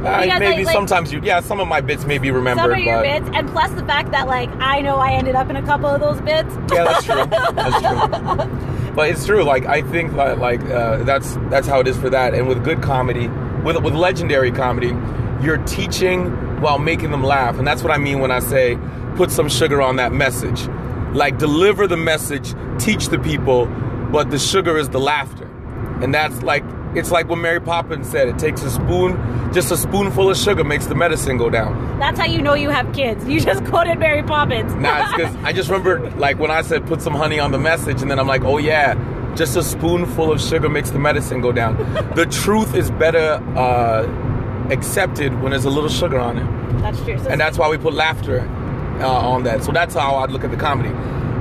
Uh, 0.00 0.22
Because, 0.22 0.40
maybe 0.40 0.64
like- 0.64 0.72
sometimes 0.72 1.12
you 1.12 1.20
yeah 1.22 1.40
some 1.40 1.60
of 1.60 1.68
my 1.68 1.80
bits 1.82 2.06
may 2.06 2.16
be 2.16 2.30
remembered 2.30 2.62
Some 2.62 2.72
of 2.72 2.78
your 2.78 3.02
but 3.02 3.02
bits, 3.02 3.30
and 3.36 3.48
plus 3.50 3.70
the 3.72 3.84
fact 3.84 4.12
that 4.12 4.26
like 4.26 4.48
I 4.58 4.80
know 4.80 4.96
I 4.96 5.12
ended 5.12 5.34
up 5.34 5.50
in 5.50 5.56
a 5.56 5.62
couple 5.62 5.88
of 5.88 6.00
those 6.00 6.20
bits. 6.22 6.54
yeah 6.72 6.84
that's 6.84 7.04
true. 7.04 7.26
That's 7.26 7.80
true. 7.80 8.56
But 8.94 9.08
it's 9.10 9.24
true 9.24 9.44
like 9.44 9.66
I 9.66 9.82
think 9.82 10.14
that 10.16 10.38
like 10.40 10.60
uh, 10.62 11.04
that's 11.04 11.36
that's 11.48 11.68
how 11.68 11.78
it 11.80 11.86
is 11.86 11.96
for 11.96 12.10
that. 12.10 12.34
And 12.34 12.48
with 12.48 12.64
good 12.64 12.82
comedy 12.82 13.28
with 13.62 13.76
with 13.82 13.94
legendary 13.94 14.50
comedy 14.50 14.92
you're 15.44 15.58
teaching 15.58 16.30
while 16.60 16.78
making 16.78 17.10
them 17.10 17.22
laugh. 17.22 17.56
And 17.58 17.66
that's 17.66 17.82
what 17.82 17.92
I 17.92 17.98
mean 17.98 18.18
when 18.20 18.30
I 18.32 18.40
say 18.40 18.76
put 19.16 19.30
some 19.30 19.48
sugar 19.48 19.80
on 19.80 19.96
that 19.96 20.12
message. 20.12 20.66
Like 21.14 21.38
deliver 21.38 21.86
the 21.86 21.96
message 21.96 22.52
teach 22.78 23.08
the 23.08 23.18
people 23.18 23.66
but 24.10 24.30
the 24.30 24.38
sugar 24.38 24.76
is 24.76 24.88
the 24.88 24.98
laughter. 25.00 25.44
And 26.02 26.12
that's 26.14 26.42
like 26.42 26.64
it's 26.94 27.10
like 27.10 27.28
what 27.28 27.36
Mary 27.38 27.60
Poppins 27.60 28.08
said 28.08 28.28
it 28.28 28.38
takes 28.38 28.62
a 28.62 28.70
spoon 28.70 29.16
just 29.52 29.70
a 29.70 29.76
spoonful 29.76 30.30
of 30.30 30.36
sugar 30.36 30.64
makes 30.64 30.86
the 30.86 30.94
medicine 30.94 31.36
go 31.36 31.50
down 31.50 31.98
That's 31.98 32.18
how 32.18 32.26
you 32.26 32.40
know 32.40 32.54
you 32.54 32.70
have 32.70 32.92
kids. 32.94 33.26
You 33.26 33.40
just 33.40 33.64
quoted 33.70 33.98
Mary 33.98 34.22
Poppins. 34.22 34.72
Nah, 34.74 35.02
it's 35.02 35.16
because 35.16 35.36
I 35.44 35.52
just 35.52 35.68
remember 35.68 36.10
like 36.12 36.38
when 36.38 36.50
I 36.50 36.62
said 36.62 36.86
put 36.86 37.02
some 37.02 37.14
honey 37.14 37.38
on 37.38 37.50
the 37.52 37.58
message, 37.58 38.00
and 38.02 38.10
then 38.10 38.18
I'm 38.18 38.26
like, 38.26 38.42
oh 38.42 38.58
yeah, 38.58 38.94
just 39.36 39.56
a 39.56 39.62
spoonful 39.62 40.32
of 40.32 40.40
sugar 40.40 40.68
makes 40.68 40.90
the 40.90 40.98
medicine 40.98 41.40
go 41.40 41.52
down. 41.52 41.76
the 42.14 42.26
truth 42.26 42.74
is 42.74 42.90
better 42.90 43.42
uh, 43.56 44.06
accepted 44.70 45.40
when 45.40 45.50
there's 45.50 45.64
a 45.64 45.70
little 45.70 45.90
sugar 45.90 46.18
on 46.18 46.38
it, 46.38 46.80
That's 46.80 47.02
true. 47.02 47.18
So 47.18 47.28
and 47.28 47.40
that's 47.40 47.58
why 47.58 47.68
we 47.68 47.76
put 47.76 47.94
laughter 47.94 48.40
uh, 49.00 49.08
on 49.08 49.42
that. 49.44 49.62
So 49.64 49.72
that's 49.72 49.94
how 49.94 50.16
I'd 50.16 50.30
look 50.30 50.44
at 50.44 50.50
the 50.50 50.56
comedy. 50.56 50.90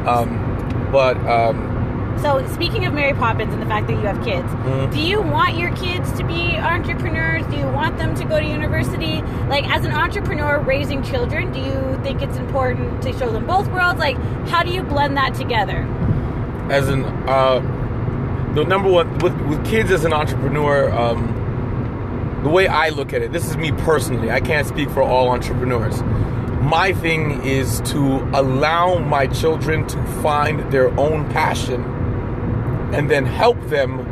Um, 0.08 0.90
but 0.92 1.18
um, 1.28 1.79
So, 2.22 2.46
speaking 2.48 2.86
of 2.86 2.94
Mary 2.94 3.14
Poppins 3.14 3.54
and 3.54 3.62
the 3.62 3.66
fact 3.66 3.88
that 3.88 3.94
you 3.94 4.06
have 4.06 4.22
kids, 4.24 4.48
Mhm. 4.66 4.92
do 4.92 5.00
you 5.00 5.22
want 5.22 5.56
your 5.56 5.72
kids 5.72 6.12
to 6.18 6.24
be 6.26 6.58
entrepreneurs? 6.58 7.46
Do 7.48 7.56
you 7.56 7.66
want 7.68 7.98
them 7.98 8.14
to 8.16 8.26
go 8.26 8.40
to 8.40 8.46
university? 8.46 9.24
Like, 9.48 9.70
as 9.74 9.86
an 9.86 9.92
entrepreneur 9.94 10.60
raising 10.60 11.02
children, 11.02 11.52
do 11.52 11.60
you 11.60 11.98
think 12.04 12.22
it's 12.22 12.38
important 12.38 13.02
to 13.04 13.14
show 13.14 13.30
them 13.32 13.46
both 13.46 13.70
worlds? 13.72 14.00
Like, 14.00 14.18
how 14.50 14.64
do 14.64 14.72
you 14.72 14.84
blend 14.84 15.16
that 15.18 15.34
together? 15.34 15.86
as 16.70 16.88
an 16.88 17.04
uh, 17.28 17.60
the 18.54 18.64
number 18.64 18.88
one 18.92 19.18
with, 19.20 19.34
with 19.48 19.66
kids 19.66 19.90
as 19.92 20.06
an 20.06 20.14
entrepreneur 20.14 20.92
um, 20.92 22.40
the 22.44 22.50
way 22.50 22.68
i 22.68 22.90
look 22.90 23.12
at 23.12 23.24
it 23.24 23.32
this 23.32 23.44
is 23.50 23.58
me 23.58 23.72
personally 23.72 24.30
i 24.30 24.40
can't 24.40 24.68
speak 24.68 24.88
for 24.92 25.02
all 25.02 25.30
entrepreneurs 25.32 26.04
my 26.62 26.94
thing 26.94 27.42
is 27.44 27.82
to 27.82 28.20
allow 28.36 29.00
my 29.00 29.26
children 29.26 29.88
to 29.88 29.98
find 30.22 30.60
their 30.72 30.90
own 31.00 31.28
passion 31.32 31.82
and 32.94 33.10
then 33.10 33.26
help 33.26 33.60
them 33.70 34.06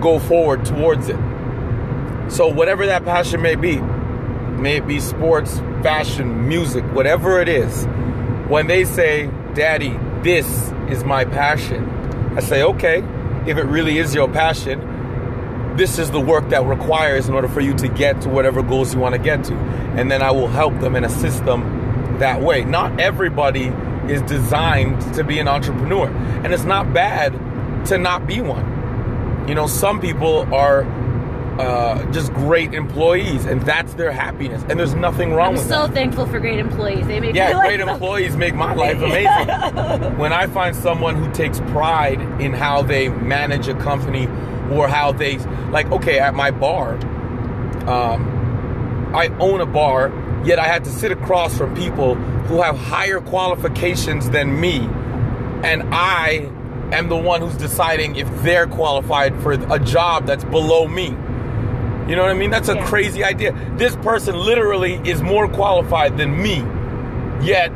go 0.00 0.18
forward 0.18 0.64
towards 0.64 1.08
it. 1.08 1.18
So 2.30 2.48
whatever 2.48 2.86
that 2.86 3.04
passion 3.04 3.42
may 3.42 3.54
be 3.54 3.80
may 4.58 4.76
it 4.76 4.86
be 4.86 5.00
sports 5.00 5.58
fashion 5.82 6.46
music 6.46 6.84
whatever 6.92 7.40
it 7.40 7.48
is 7.48 7.84
when 8.48 8.68
they 8.68 8.84
say 8.84 9.28
daddy 9.54 9.98
this 10.22 10.46
is 10.88 11.02
my 11.02 11.24
passion 11.24 11.88
i 12.36 12.40
say 12.40 12.62
okay 12.62 12.98
if 13.44 13.56
it 13.56 13.64
really 13.64 13.98
is 13.98 14.14
your 14.14 14.28
passion 14.28 14.78
this 15.76 15.98
is 15.98 16.12
the 16.12 16.20
work 16.20 16.48
that 16.50 16.64
requires 16.64 17.28
in 17.28 17.34
order 17.34 17.48
for 17.48 17.60
you 17.60 17.74
to 17.74 17.88
get 17.88 18.20
to 18.20 18.28
whatever 18.28 18.62
goals 18.62 18.94
you 18.94 19.00
want 19.00 19.14
to 19.14 19.20
get 19.20 19.42
to 19.42 19.54
and 19.96 20.08
then 20.08 20.22
i 20.22 20.30
will 20.30 20.46
help 20.46 20.78
them 20.78 20.94
and 20.94 21.04
assist 21.04 21.44
them 21.44 21.82
that 22.22 22.40
way. 22.40 22.64
Not 22.64 23.00
everybody 23.00 23.72
is 24.08 24.22
designed 24.22 25.00
to 25.14 25.24
be 25.24 25.38
an 25.38 25.48
entrepreneur. 25.48 26.08
And 26.08 26.52
it's 26.52 26.64
not 26.64 26.92
bad 26.92 27.32
to 27.86 27.98
not 27.98 28.26
be 28.26 28.40
one. 28.40 29.46
You 29.48 29.54
know 29.54 29.66
some 29.66 30.00
people 30.00 30.52
are 30.54 30.84
uh, 31.58 32.10
just 32.12 32.32
great 32.32 32.72
employees 32.74 33.44
and 33.44 33.60
that's 33.62 33.94
their 33.94 34.12
happiness. 34.12 34.62
And 34.68 34.78
there's 34.78 34.94
nothing 34.94 35.32
wrong 35.34 35.48
I'm 35.48 35.54
with 35.54 35.68
so 35.68 35.86
that. 35.86 35.92
thankful 35.94 36.26
for 36.26 36.40
great 36.40 36.58
employees. 36.58 37.06
They 37.06 37.20
make 37.20 37.34
yeah, 37.34 37.52
great 37.60 37.80
so- 37.80 37.88
employees 37.88 38.36
make 38.36 38.54
my 38.54 38.74
life 38.84 38.96
amazing. 38.96 40.16
when 40.18 40.32
I 40.32 40.46
find 40.46 40.74
someone 40.74 41.16
who 41.16 41.30
takes 41.32 41.60
pride 41.60 42.20
in 42.40 42.52
how 42.52 42.82
they 42.82 43.08
manage 43.08 43.68
a 43.68 43.74
company 43.74 44.26
or 44.70 44.88
how 44.88 45.12
they 45.12 45.38
like 45.70 45.90
okay, 45.90 46.18
at 46.18 46.34
my 46.34 46.50
bar, 46.50 46.94
um, 47.88 49.12
I 49.14 49.28
own 49.40 49.60
a 49.60 49.66
bar, 49.66 50.10
yet 50.44 50.58
I 50.58 50.66
had 50.66 50.84
to 50.84 50.90
sit 50.90 51.12
across 51.12 51.56
from 51.58 51.74
people 51.74 52.14
who 52.46 52.60
have 52.62 52.76
higher 52.76 53.20
qualifications 53.20 54.30
than 54.30 54.60
me, 54.60 54.78
and 55.64 55.82
I 55.92 56.48
am 56.92 57.08
the 57.08 57.16
one 57.16 57.40
who's 57.40 57.56
deciding 57.56 58.16
if 58.16 58.28
they're 58.42 58.66
qualified 58.66 59.34
for 59.42 59.52
a 59.52 59.78
job 59.78 60.26
that's 60.26 60.44
below 60.44 60.86
me. 60.88 61.16
You 62.08 62.16
know 62.16 62.22
what 62.22 62.30
I 62.30 62.34
mean? 62.34 62.50
That's 62.50 62.68
a 62.68 62.74
Yeah. 62.74 62.84
crazy 62.86 63.24
idea. 63.24 63.54
This 63.76 63.94
person 63.96 64.36
literally 64.36 65.00
is 65.04 65.22
more 65.22 65.46
qualified 65.48 66.18
than 66.18 66.42
me, 66.42 66.64
yet 67.40 67.70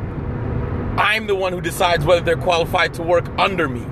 I'm 0.97 1.27
the 1.27 1.35
one 1.35 1.53
who 1.53 1.61
decides 1.61 2.05
whether 2.05 2.21
they're 2.21 2.35
qualified 2.35 2.93
to 2.95 3.03
work 3.03 3.25
under 3.37 3.67
me. 3.69 3.85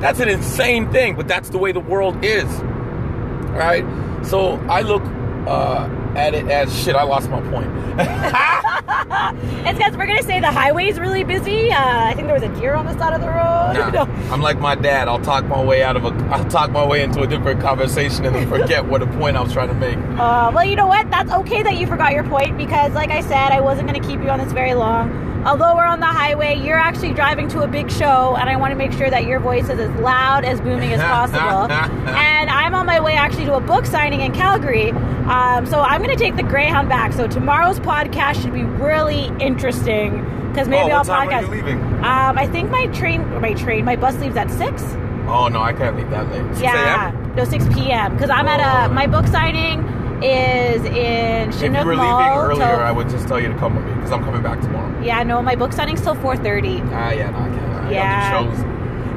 That's 0.00 0.20
an 0.20 0.28
insane 0.28 0.88
thing, 0.90 1.14
but 1.16 1.26
that's 1.28 1.48
the 1.50 1.58
way 1.58 1.72
the 1.72 1.80
world 1.80 2.24
is. 2.24 2.44
Right? 3.50 3.84
So 4.22 4.60
I 4.68 4.82
look 4.82 5.02
uh, 5.46 5.88
at 6.16 6.34
it 6.34 6.46
as 6.48 6.76
shit, 6.82 6.94
I 6.96 7.02
lost 7.02 7.28
my 7.30 7.40
point. 7.50 7.70
It's 9.64 9.78
because 9.78 9.96
we're 9.96 10.06
gonna 10.06 10.22
say 10.22 10.40
the 10.40 10.50
highway's 10.50 10.98
really 10.98 11.22
busy. 11.24 11.70
Uh, 11.70 12.06
I 12.06 12.14
think 12.14 12.26
there 12.26 12.34
was 12.34 12.42
a 12.42 12.60
deer 12.60 12.74
on 12.74 12.84
the 12.84 12.98
side 12.98 13.12
of 13.12 13.20
the 13.20 13.28
road. 13.28 13.92
Nah, 13.94 14.04
I'm 14.32 14.40
like 14.42 14.58
my 14.58 14.74
dad. 14.74 15.06
I'll 15.08 15.20
talk 15.20 15.44
my 15.44 15.62
way 15.62 15.82
out 15.82 15.96
of 15.96 16.04
a. 16.04 16.08
I'll 16.34 16.48
talk 16.50 16.72
my 16.72 16.84
way 16.84 17.02
into 17.02 17.22
a 17.22 17.26
different 17.26 17.60
conversation 17.60 18.24
and 18.24 18.34
then 18.34 18.48
forget 18.48 18.84
what 18.84 19.02
a 19.02 19.06
point 19.06 19.36
I 19.36 19.40
was 19.42 19.52
trying 19.52 19.68
to 19.68 19.74
make. 19.74 19.96
Uh, 20.18 20.50
well, 20.54 20.64
you 20.64 20.74
know 20.74 20.86
what? 20.88 21.10
That's 21.10 21.30
okay 21.30 21.62
that 21.62 21.76
you 21.76 21.86
forgot 21.86 22.12
your 22.12 22.24
point 22.24 22.56
because, 22.58 22.92
like 22.92 23.10
I 23.10 23.20
said, 23.20 23.52
I 23.52 23.60
wasn't 23.60 23.88
to 23.92 24.00
keep 24.00 24.20
you 24.20 24.30
on 24.30 24.38
this 24.38 24.52
very 24.52 24.74
long. 24.74 25.31
Although 25.44 25.74
we're 25.74 25.84
on 25.84 25.98
the 25.98 26.06
highway, 26.06 26.56
you're 26.56 26.78
actually 26.78 27.12
driving 27.12 27.48
to 27.48 27.62
a 27.62 27.66
big 27.66 27.90
show, 27.90 28.36
and 28.36 28.48
I 28.48 28.56
want 28.56 28.70
to 28.70 28.76
make 28.76 28.92
sure 28.92 29.10
that 29.10 29.24
your 29.24 29.40
voice 29.40 29.64
is 29.64 29.80
as 29.80 29.90
loud, 30.00 30.44
as 30.44 30.60
booming 30.60 30.92
as 30.92 31.00
possible. 31.02 31.72
and 31.72 32.48
I'm 32.48 32.74
on 32.74 32.86
my 32.86 33.00
way 33.00 33.14
actually 33.14 33.46
to 33.46 33.54
a 33.54 33.60
book 33.60 33.84
signing 33.84 34.20
in 34.20 34.32
Calgary. 34.32 34.90
Um, 34.90 35.66
so 35.66 35.80
I'm 35.80 36.02
going 36.02 36.16
to 36.16 36.22
take 36.22 36.36
the 36.36 36.44
Greyhound 36.44 36.88
back. 36.88 37.12
So 37.12 37.26
tomorrow's 37.26 37.80
podcast 37.80 38.42
should 38.42 38.52
be 38.52 38.62
really 38.62 39.26
interesting 39.40 40.24
because 40.48 40.68
maybe 40.68 40.92
oh, 40.92 40.96
I'll 40.96 41.04
podcast. 41.04 41.32
are 41.32 41.42
you 41.42 41.48
leaving? 41.48 41.78
Um, 41.82 42.38
I 42.38 42.46
think 42.46 42.70
my 42.70 42.86
train, 42.88 43.28
my 43.40 43.54
train, 43.54 43.84
my 43.84 43.96
bus 43.96 44.16
leaves 44.18 44.36
at 44.36 44.50
six. 44.50 44.82
Oh 45.26 45.48
no, 45.48 45.60
I 45.60 45.72
can't 45.72 45.96
leave 45.96 46.10
that 46.10 46.30
late. 46.30 46.46
6 46.56 46.60
Yeah, 46.60 47.32
no, 47.36 47.44
6 47.44 47.64
p.m. 47.74 48.12
Because 48.12 48.30
I'm 48.30 48.46
at 48.46 48.60
a 48.60 48.92
my 48.92 49.06
book 49.06 49.26
signing 49.26 49.80
is 50.24 50.84
in 50.84 51.50
If 51.50 51.62
you 51.62 51.70
were 51.86 51.96
Mall. 51.96 52.18
leaving 52.18 52.38
earlier, 52.38 52.76
till- 52.76 52.84
I 52.84 52.90
would 52.90 53.08
just 53.08 53.28
tell 53.28 53.40
you 53.40 53.48
to 53.48 53.54
come 53.58 53.76
with 53.76 53.84
me 53.84 53.92
because 53.94 54.12
I'm 54.12 54.24
coming 54.24 54.42
back 54.42 54.60
tomorrow. 54.60 54.90
yeah, 55.02 55.22
no, 55.22 55.42
my 55.42 55.56
book 55.56 55.72
signing's 55.72 56.00
till 56.00 56.14
4:30. 56.16 56.82
Ah, 56.92 57.10
yeah, 57.10 57.30
no, 57.30 57.38
I 57.38 57.48
can't. 57.48 57.86
I 57.86 57.90
Yeah. 57.90 58.42
the 58.44 58.54
shows. 58.54 58.64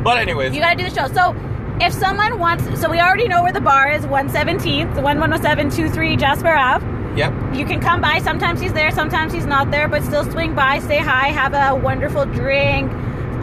But 0.03 0.17
anyways, 0.17 0.53
You 0.53 0.61
gotta 0.61 0.75
do 0.77 0.87
the 0.89 0.95
show. 0.95 1.07
So 1.13 1.35
if 1.81 1.91
someone 1.93 2.39
wants, 2.39 2.63
so 2.79 2.89
we 2.89 2.99
already 2.99 3.27
know 3.27 3.41
where 3.43 3.51
the 3.51 3.61
bar 3.61 3.89
is, 3.89 4.05
117th, 4.05 4.95
110723 4.97 6.15
Jasper 6.15 6.53
Ave. 6.55 6.85
yep. 7.15 7.33
You 7.53 7.65
can 7.65 7.79
come 7.79 8.01
by. 8.01 8.19
Sometimes 8.19 8.59
he's 8.61 8.73
there, 8.73 8.91
sometimes 8.91 9.33
he's 9.33 9.45
not 9.45 9.71
there, 9.71 9.87
but 9.87 10.03
still 10.03 10.23
swing 10.31 10.53
by, 10.53 10.79
say 10.79 10.97
hi, 10.97 11.29
have 11.29 11.53
a 11.53 11.73
wonderful 11.75 12.25
drink. 12.25 12.91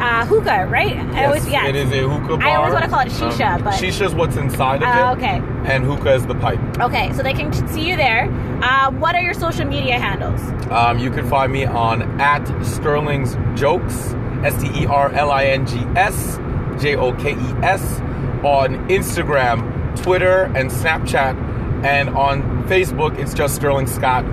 Uh, 0.00 0.24
hookah, 0.26 0.66
right? 0.68 0.96
I 0.96 1.12
Yes, 1.12 1.26
always, 1.26 1.48
yeah. 1.48 1.66
It 1.66 1.76
is 1.76 1.90
a 1.92 2.08
hookah 2.08 2.36
bar. 2.38 2.48
I 2.48 2.54
always 2.56 2.72
wanna 2.74 2.88
call 2.88 3.00
it 3.00 3.08
shisha, 3.08 3.62
but- 3.62 3.74
Shisha's 3.74 4.14
what's 4.14 4.36
inside 4.36 4.82
of 4.82 4.88
Uh, 4.88 5.14
it. 5.16 5.16
okay. 5.18 5.42
And 5.64 5.84
hookah 5.84 6.14
is 6.14 6.26
the 6.26 6.34
pipe. 6.34 6.58
Okay, 6.80 7.12
so 7.12 7.22
they 7.22 7.34
can 7.34 7.52
see 7.68 7.88
you 7.88 7.96
there. 7.96 8.28
Uh, 8.62 8.90
what 8.92 9.14
are 9.14 9.20
your 9.20 9.34
social 9.34 9.64
media 9.66 9.98
handles? 9.98 10.40
Um, 10.70 10.98
you 10.98 11.10
can 11.10 11.28
find 11.28 11.52
me 11.52 11.66
on 11.66 12.02
at 12.20 12.44
Sterling's 12.64 13.36
Jokes, 13.54 14.14
S 14.44 14.60
T 14.60 14.70
E 14.82 14.86
R 14.86 15.10
L 15.12 15.30
I 15.30 15.44
N 15.44 15.66
G 15.66 15.84
S 15.94 16.40
J 16.80 16.96
O 16.96 17.12
K 17.12 17.32
E 17.32 17.54
S, 17.62 18.00
on 18.42 18.88
Instagram, 18.88 19.62
Twitter, 20.02 20.50
and 20.56 20.70
Snapchat. 20.70 21.36
And 21.84 22.08
on 22.10 22.64
Facebook, 22.68 23.18
it's 23.18 23.34
just 23.34 23.54
Sterling 23.54 23.86
Scott, 23.86 24.24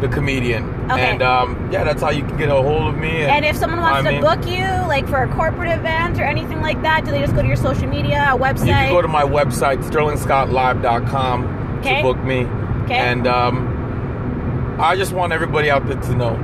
the 0.00 0.08
comedian. 0.08 0.72
Okay. 0.90 1.00
And 1.10 1.22
um, 1.22 1.70
yeah, 1.72 1.84
that's 1.84 2.00
how 2.00 2.10
you 2.10 2.22
can 2.24 2.36
get 2.36 2.48
a 2.48 2.54
hold 2.54 2.94
of 2.94 2.96
me. 2.96 3.22
And 3.22 3.44
if 3.44 3.56
someone 3.56 3.80
wants 3.80 4.08
to 4.08 4.20
book 4.20 4.46
you, 4.46 4.64
like 4.88 5.08
for 5.08 5.22
a 5.22 5.28
corporate 5.34 5.72
event 5.72 6.18
or 6.18 6.24
anything 6.24 6.60
like 6.60 6.80
that, 6.82 7.04
do 7.04 7.10
they 7.10 7.20
just 7.20 7.34
go 7.34 7.42
to 7.42 7.48
your 7.48 7.56
social 7.56 7.88
media, 7.88 8.32
website? 8.34 8.66
You 8.66 8.72
can 8.72 8.92
go 8.92 9.02
to 9.02 9.08
my 9.08 9.24
website, 9.24 9.82
sterlingscottlive.com, 9.90 11.78
Okay. 11.78 11.96
to 11.96 12.02
book 12.02 12.18
me. 12.24 12.44
Okay. 12.84 12.94
And 12.94 13.26
um, 13.26 14.76
I 14.80 14.96
just 14.96 15.12
want 15.12 15.32
everybody 15.32 15.70
out 15.70 15.86
there 15.86 16.00
to 16.00 16.14
know 16.14 16.36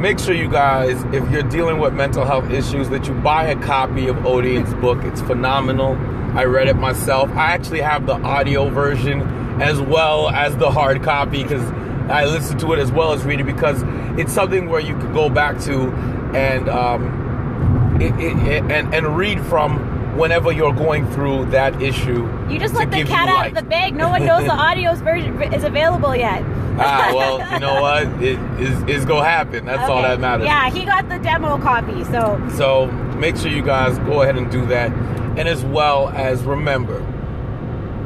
make 0.00 0.18
sure 0.18 0.34
you 0.34 0.48
guys, 0.48 1.02
if 1.12 1.30
you're 1.30 1.42
dealing 1.42 1.78
with 1.78 1.92
mental 1.92 2.24
health 2.24 2.50
issues, 2.50 2.88
that 2.88 3.06
you 3.06 3.12
buy 3.12 3.44
a 3.48 3.56
copy 3.56 4.08
of 4.08 4.16
Odine's 4.24 4.72
book. 4.80 5.04
It's 5.04 5.20
phenomenal. 5.20 5.94
I 6.36 6.44
read 6.44 6.68
it 6.68 6.76
myself. 6.76 7.28
I 7.32 7.52
actually 7.52 7.82
have 7.82 8.06
the 8.06 8.14
audio 8.14 8.70
version 8.70 9.20
as 9.60 9.78
well 9.80 10.30
as 10.30 10.56
the 10.56 10.70
hard 10.70 11.02
copy 11.02 11.42
because 11.42 11.62
I 12.10 12.24
listen 12.24 12.58
to 12.58 12.72
it 12.72 12.78
as 12.78 12.90
well 12.90 13.12
as 13.12 13.24
read 13.24 13.40
it 13.40 13.44
because 13.44 13.82
it's 14.18 14.32
something 14.32 14.68
where 14.68 14.80
you 14.80 14.96
can 14.98 15.12
go 15.12 15.30
back 15.30 15.60
to 15.62 15.90
and 16.34 16.68
um, 16.68 18.00
it, 18.00 18.12
it, 18.20 18.62
and 18.70 18.94
and 18.94 19.16
read 19.16 19.40
from 19.46 20.16
whenever 20.16 20.50
you're 20.52 20.74
going 20.74 21.08
through 21.12 21.46
that 21.46 21.80
issue. 21.80 22.28
you 22.50 22.58
just 22.58 22.74
let 22.74 22.90
the 22.90 23.04
cat 23.04 23.28
out 23.28 23.46
of 23.46 23.54
the 23.54 23.62
bag. 23.62 23.94
No 23.94 24.08
one 24.08 24.24
knows 24.24 24.44
the 24.44 24.52
audio's 24.68 25.00
version 25.00 25.40
is 25.54 25.64
available 25.64 26.14
yet. 26.14 26.42
ah, 26.78 27.12
well, 27.14 27.52
you 27.52 27.60
know 27.60 27.80
what? 27.82 28.06
It 28.22 28.38
is 28.60 28.82
is 28.84 29.04
gonna 29.04 29.24
happen. 29.24 29.66
That's 29.66 29.88
all 29.88 30.02
that 30.02 30.20
matters. 30.20 30.46
Yeah, 30.46 30.70
he 30.70 30.84
got 30.84 31.08
the 31.08 31.18
demo 31.18 31.58
copy, 31.58 32.04
so 32.04 32.40
So 32.56 32.86
make 33.18 33.36
sure 33.36 33.50
you 33.50 33.62
guys 33.62 33.98
go 34.00 34.22
ahead 34.22 34.36
and 34.36 34.50
do 34.50 34.66
that, 34.66 34.90
and 34.92 35.48
as 35.48 35.64
well 35.64 36.08
as 36.08 36.42
remember, 36.42 37.00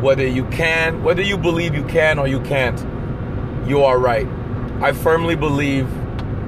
whether 0.00 0.26
you 0.26 0.44
can, 0.46 1.02
whether 1.02 1.22
you 1.22 1.38
believe 1.38 1.74
you 1.74 1.84
can 1.84 2.18
or 2.18 2.28
you 2.28 2.40
can't, 2.40 2.78
you 3.66 3.82
are 3.84 3.98
right. 3.98 4.26
I 4.80 4.92
firmly 4.92 5.36
believe, 5.36 5.86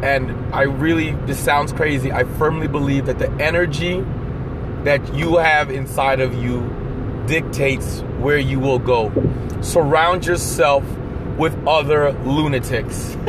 and 0.05 0.55
I 0.55 0.63
really, 0.63 1.13
this 1.27 1.39
sounds 1.39 1.73
crazy. 1.73 2.13
I 2.13 2.25
firmly 2.25 2.69
believe 2.69 3.07
that 3.07 3.19
the 3.19 3.31
energy 3.43 4.05
that 4.85 5.15
you 5.15 5.37
have 5.37 5.71
inside 5.71 6.21
of 6.21 6.35
you 6.35 6.61
dictates 7.27 8.01
where 8.19 8.39
you 8.39 8.61
will 8.61 8.79
go. 8.79 9.11
Surround 9.63 10.27
yourself 10.27 10.85
with 11.39 11.57
other 11.67 12.13
lunatics. 12.25 13.17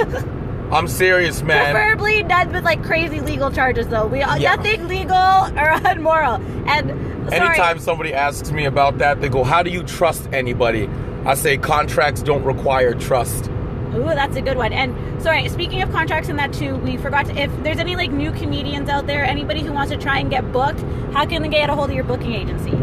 I'm 0.72 0.88
serious, 0.90 1.42
man. 1.42 1.74
preferably 1.74 2.24
none 2.24 2.52
with 2.52 2.66
like 2.66 2.84
crazy 2.84 3.22
legal 3.22 3.50
charges 3.52 3.88
though. 3.88 4.06
We 4.06 4.22
uh, 4.22 4.36
Yeah. 4.36 4.56
nothing 4.56 4.88
legal 4.88 5.16
or 5.16 5.80
unmoral. 5.86 6.36
And 6.68 6.92
Anytime 7.34 7.80
somebody 7.80 8.14
asks 8.14 8.52
me 8.52 8.66
about 8.66 8.98
that, 9.00 9.20
they 9.22 9.30
go, 9.30 9.44
How 9.44 9.64
do 9.64 9.70
you 9.70 9.84
trust 9.84 10.28
anybody? 10.32 10.90
I 11.26 11.34
say, 11.36 11.58
Contracts 11.58 12.22
don't 12.22 12.44
require 12.44 12.94
trust. 12.94 13.50
Ooh, 13.96 14.04
that's 14.04 14.36
a 14.36 14.42
good 14.42 14.58
one. 14.58 14.74
And 14.74 15.22
sorry, 15.22 15.48
speaking 15.50 15.82
of 15.82 15.92
contracts 15.92 16.30
and 16.30 16.38
that 16.40 16.54
too, 16.54 16.76
we 16.78 16.98
forgot 16.98 17.26
to, 17.28 17.36
if 17.36 17.52
there's 17.64 17.80
any 17.80 17.96
like 17.96 18.12
new 18.12 18.32
comedians 18.32 18.90
out 18.90 19.08
there, 19.08 19.24
anybody 19.24 19.62
who 19.62 19.72
wants 19.74 19.92
to 19.92 19.98
try 19.98 20.20
and 20.20 20.30
get 20.30 20.52
booked, 20.52 20.82
how 21.14 21.26
can 21.26 21.42
they 21.42 21.50
get 21.50 21.70
a 21.70 21.76
hold 21.76 21.90
of 21.90 21.96
your 21.96 22.04
booking 22.04 22.34
agency? 22.34 22.74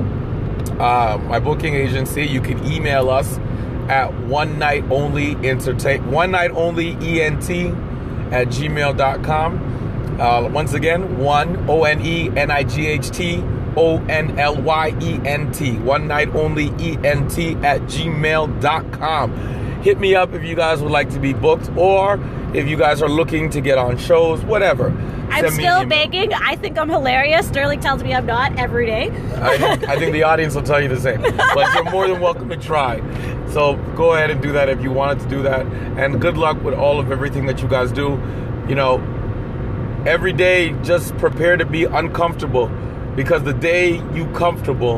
Uh, 0.79 1.19
my 1.19 1.39
booking 1.39 1.75
agency, 1.75 2.25
you 2.25 2.41
can 2.41 2.65
email 2.67 3.11
us 3.11 3.39
at 3.89 4.13
one 4.25 4.59
night 4.59 4.83
only 4.91 5.37
entertain 5.47 6.11
one 6.11 6.31
night 6.31 6.51
only 6.53 6.93
ent 7.21 7.51
at 8.33 8.49
gmail.com. 8.49 10.21
Uh, 10.21 10.49
once 10.49 10.73
again, 10.75 11.19
one 11.19 11.69
O 11.69 11.85
N 11.85 12.01
E 12.05 12.31
N 12.37 12.51
I 12.51 12.65
G 12.65 12.87
H 12.87 13.11
T 13.11 13.43
O 13.77 13.99
N 14.09 14.39
L 14.39 14.61
Y 14.61 14.97
E 15.01 15.21
N 15.25 15.53
T. 15.53 15.77
One 15.79 16.07
night 16.07 16.35
only 16.35 16.73
E 16.79 16.97
N 17.05 17.29
T 17.29 17.55
at 17.57 17.83
gmail.com. 17.83 19.33
Hit 19.85 20.01
me 20.01 20.15
up 20.15 20.33
if 20.33 20.43
you 20.43 20.55
guys 20.55 20.81
would 20.81 20.91
like 20.91 21.11
to 21.11 21.21
be 21.21 21.35
booked 21.35 21.71
or 21.77 22.19
if 22.55 22.67
you 22.67 22.75
guys 22.75 23.03
are 23.03 23.09
looking 23.09 23.51
to 23.51 23.61
get 23.61 23.77
on 23.77 23.99
shows, 23.99 24.43
whatever. 24.43 24.89
I'm 25.29 25.45
Send 25.45 25.59
me 25.59 25.67
an 25.67 25.75
still 25.75 25.85
begging. 25.87 26.33
I 26.33 26.57
think 26.57 26.79
I'm 26.79 26.89
hilarious. 26.89 27.47
Sterling 27.47 27.81
tells 27.81 28.03
me 28.03 28.15
I'm 28.15 28.25
not 28.25 28.59
every 28.59 28.87
day. 28.87 29.11
I 29.37 29.59
think, 29.59 29.89
I 29.91 29.99
think 29.99 30.13
the 30.13 30.23
audience 30.23 30.55
will 30.55 30.63
tell 30.63 30.81
you 30.81 30.89
the 30.89 30.99
same. 30.99 31.21
But 31.21 31.75
you're 31.75 31.91
more 31.91 32.09
than 32.09 32.19
welcome 32.23 32.49
to 32.49 32.57
try. 32.57 33.03
So 33.51 33.77
go 33.95 34.15
ahead 34.15 34.31
and 34.31 34.41
do 34.41 34.53
that 34.53 34.71
if 34.71 34.81
you 34.81 34.91
wanted 34.91 35.23
to 35.25 35.29
do 35.29 35.43
that. 35.43 35.67
And 35.99 36.19
good 36.19 36.39
luck 36.39 36.65
with 36.65 36.73
all 36.73 36.99
of 36.99 37.13
everything 37.13 37.45
that 37.45 37.61
you 37.61 37.69
guys 37.69 37.93
do. 37.93 38.19
You 38.67 38.77
know, 38.77 39.03
every 40.07 40.33
day 40.33 40.73
just 40.83 41.15
prepare 41.19 41.59
to 41.59 41.67
be 41.67 41.85
uncomfortable 41.85 42.69
because 43.17 43.43
the 43.43 43.53
day 43.53 44.03
you 44.15 44.25
comfortable 44.33 44.97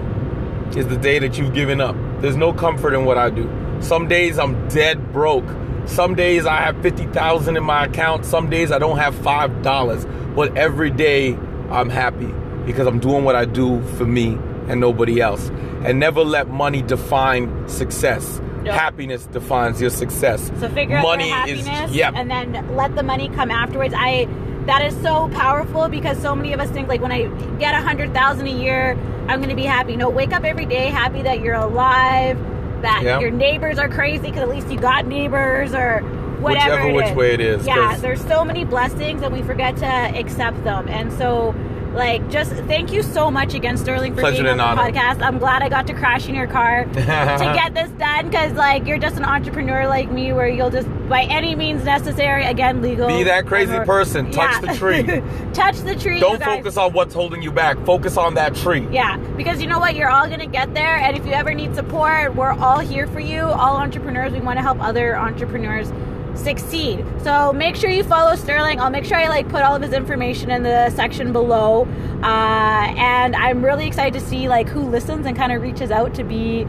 is 0.77 0.87
the 0.87 0.97
day 0.97 1.19
that 1.19 1.39
you've 1.39 1.55
given 1.55 1.81
up. 1.81 1.97
There's 2.21 2.37
no 2.37 2.53
comfort 2.53 2.95
in 2.95 3.05
what 3.05 3.19
I 3.19 3.31
do. 3.31 3.51
Some 3.81 4.09
days 4.09 4.39
I'm 4.39 4.69
dead 4.69 5.13
broke. 5.13 5.49
Some 5.87 6.15
days 6.15 6.47
I 6.47 6.57
have 6.57 6.81
50,000 6.83 7.57
in 7.57 7.65
my 7.65 7.85
account. 7.85 8.25
Some 8.25 8.51
days 8.51 8.73
I 8.73 8.79
don't 8.79 8.99
have 8.99 9.15
$5. 9.15 10.35
But 10.35 10.57
every 10.57 10.91
day 10.91 11.35
I'm 11.71 11.89
happy 11.89 12.33
because 12.67 12.87
I'm 12.87 12.99
doing 12.99 13.25
what 13.25 13.37
I 13.37 13.45
do 13.45 13.83
for 13.97 14.05
me 14.05 14.39
and 14.69 14.81
nobody 14.81 15.21
else. 15.21 15.49
And 15.85 16.01
never 16.01 16.23
let 16.23 16.49
money 16.49 16.83
define 16.83 17.69
success. 17.69 18.41
Happiness 18.65 19.27
defines 19.27 19.81
your 19.81 19.91
success. 19.91 20.51
So 20.59 20.69
figure 20.69 20.97
out 20.97 21.03
money 21.03 21.29
your 21.29 21.37
happiness, 21.37 21.91
is 21.91 21.97
yeah. 21.97 22.11
and 22.13 22.29
then 22.29 22.75
let 22.75 22.97
the 22.97 23.05
money 23.05 23.29
come 23.29 23.51
afterwards. 23.51 23.95
I 23.97 24.27
that 24.67 24.85
is 24.85 25.01
so 25.03 25.29
powerful 25.29 25.89
because 25.89 26.21
so 26.21 26.35
many 26.35 26.53
of 26.53 26.59
us 26.59 26.69
think 26.71 26.89
like 26.89 27.01
when 27.01 27.13
I 27.13 27.27
get 27.59 27.75
a 27.75 27.81
hundred 27.81 28.13
thousand 28.13 28.49
a 28.49 28.51
year, 28.51 28.99
I'm 29.29 29.39
going 29.39 29.51
to 29.51 29.55
be 29.55 29.65
happy. 29.65 29.95
No, 29.95 30.09
wake 30.11 30.33
up 30.33 30.43
every 30.43 30.67
day 30.67 30.89
happy 30.89 31.23
that 31.23 31.41
you're 31.41 31.55
alive, 31.55 32.37
that 32.83 33.03
Yeah. 33.03 33.21
your 33.21 33.31
neighbors 33.31 33.79
are 33.79 33.89
crazy 33.89 34.27
because 34.27 34.43
at 34.43 34.49
least 34.49 34.69
you 34.71 34.79
got 34.79 35.07
neighbors 35.07 35.75
or 35.75 36.01
whatever. 36.41 36.75
Whichever 36.77 36.93
which 36.95 37.07
is. 37.07 37.17
way 37.17 37.35
it 37.35 37.41
is. 37.41 37.67
Yeah, 37.67 37.97
there's 37.97 38.23
so 38.27 38.45
many 38.45 38.65
blessings 38.65 39.23
and 39.23 39.33
we 39.33 39.43
forget 39.43 39.77
to 39.79 39.87
accept 39.87 40.63
them, 40.65 40.89
and 40.89 41.13
so. 41.13 41.55
Like, 41.97 42.29
just 42.29 42.53
thank 42.53 42.93
you 42.93 43.03
so 43.03 43.31
much 43.31 43.55
again, 43.55 43.79
Sterling, 43.79 44.15
for 44.15 44.21
Pleasure 44.21 44.43
being 44.43 44.61
on 44.61 44.77
the 44.77 44.83
podcast. 44.83 45.23
I'm 45.23 45.39
glad 45.39 45.63
I 45.63 45.71
got 45.71 45.87
to 45.87 45.95
crash 45.95 46.29
in 46.29 46.35
your 46.35 46.47
car 46.47 46.85
to 46.93 46.93
get 46.93 47.73
this 47.73 47.89
done 47.93 48.29
because, 48.29 48.53
like, 48.53 48.87
you're 48.87 48.99
just 48.99 49.17
an 49.17 49.25
entrepreneur 49.25 49.89
like 49.89 50.11
me, 50.11 50.35
where 50.35 50.47
you'll 50.47 50.69
just, 50.69 50.89
by 51.09 51.23
any 51.23 51.55
means 51.55 51.85
necessary, 51.85 52.45
again, 52.45 52.83
legal. 52.83 53.09
Be 53.09 53.23
that 53.23 53.47
crazy 53.47 53.73
whatever. 53.73 53.87
person. 53.87 54.31
Touch 54.31 54.61
the 54.61 54.75
tree. 54.75 55.05
Touch 55.55 55.79
the 55.79 55.97
tree. 55.97 56.21
Don't 56.21 56.43
focus 56.43 56.77
on 56.77 56.93
what's 56.93 57.15
holding 57.15 57.41
you 57.41 57.51
back. 57.51 57.83
Focus 57.87 58.19
on 58.19 58.35
that 58.35 58.55
tree. 58.55 58.87
Yeah, 58.91 59.17
because 59.35 59.63
you 59.63 59.67
know 59.67 59.79
what? 59.79 59.97
You're 59.97 60.11
all 60.11 60.27
going 60.27 60.41
to 60.41 60.47
get 60.47 60.75
there. 60.75 60.99
And 60.99 61.17
if 61.17 61.25
you 61.25 61.33
ever 61.33 61.55
need 61.55 61.75
support, 61.75 62.35
we're 62.35 62.53
all 62.53 62.81
here 62.81 63.07
for 63.07 63.21
you. 63.21 63.41
All 63.41 63.79
entrepreneurs, 63.79 64.35
we 64.35 64.41
want 64.41 64.59
to 64.59 64.63
help 64.63 64.83
other 64.83 65.17
entrepreneurs 65.17 65.91
succeed. 66.37 67.05
So 67.23 67.53
make 67.53 67.77
sure 67.77 67.91
you 67.91 68.05
follow 68.05 68.37
Sterling. 68.37 68.81
I'll 68.81 68.91
make 68.91 69.05
sure 69.05 69.17
I 69.17 69.29
like 69.29 69.49
put 69.49 69.63
all 69.63 69.75
of 69.75 69.83
his 69.83 69.93
information 69.93 70.51
in 70.51 70.63
the 70.63 70.91
section 70.91 71.33
below. 71.33 71.87
Uh, 72.23 72.95
and 72.97 73.35
I'm 73.37 73.65
really 73.65 73.87
excited 73.87 74.19
to 74.19 74.27
see 74.27 74.49
like 74.49 74.69
who 74.69 74.81
listens 74.81 75.27
and 75.27 75.37
kind 75.37 75.53
of 75.53 75.63
reaches 75.63 75.91
out 75.91 76.15
to 76.15 76.25
be 76.25 76.65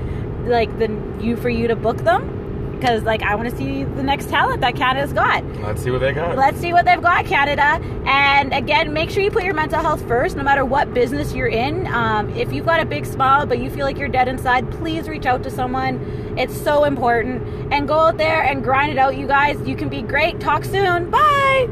like 0.46 0.78
the 0.80 0.88
you 1.22 1.36
for 1.38 1.50
you 1.50 1.68
to 1.68 1.76
book 1.76 1.98
them. 1.98 2.37
Because 2.80 3.04
like 3.04 3.22
I 3.24 3.36
want 3.36 3.50
to 3.50 3.56
see 3.58 3.84
the 3.84 4.04
next 4.04 4.30
talent 4.30 4.62
that 4.62 4.76
Canada's 4.76 5.14
got. 5.14 5.44
Let's 5.62 5.82
see 5.82 5.92
what 5.92 6.02
they 6.02 6.14
got. 6.14 6.38
Let's 6.38 6.60
see 6.60 6.74
what 6.74 6.86
they've 6.86 7.02
got, 7.02 7.26
Canada. 7.26 7.84
And 8.08 8.54
again, 8.54 8.94
make 8.94 9.10
sure 9.10 9.24
you 9.24 9.32
put 9.32 9.44
your 9.44 9.54
mental 9.54 9.82
health 9.82 10.06
first, 10.08 10.36
no 10.36 10.44
matter 10.44 10.64
what 10.64 10.94
business 10.94 11.34
you're 11.34 11.48
in. 11.48 11.88
Um, 11.88 12.30
if 12.36 12.54
you've 12.54 12.66
got 12.66 12.80
a 12.80 12.86
big 12.86 13.06
smile, 13.06 13.46
but 13.46 13.60
you 13.60 13.70
feel 13.70 13.86
like 13.86 13.98
you're 13.98 14.08
dead 14.08 14.28
inside, 14.28 14.70
please 14.72 15.08
reach 15.10 15.26
out 15.26 15.44
to 15.44 15.52
someone. 15.52 16.36
It's 16.38 16.56
so 16.56 16.84
important. 16.84 17.44
And 17.74 17.88
go 17.88 17.96
out 18.00 18.18
there 18.18 18.44
and 18.44 18.64
grind 18.64 18.92
it 18.92 18.98
out, 18.98 19.18
you 19.18 19.28
guys. 19.28 19.60
You 19.68 19.76
can 19.76 19.90
be 19.90 20.02
great. 20.02 20.40
Talk 20.40 20.64
soon. 20.64 21.10
Bye. 21.10 21.68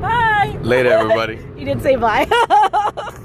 Bye. 0.00 0.58
Later, 0.62 0.90
everybody. 0.98 1.36
you 1.56 1.64
didn't 1.64 1.82
say 1.82 1.96
bye. 1.96 2.26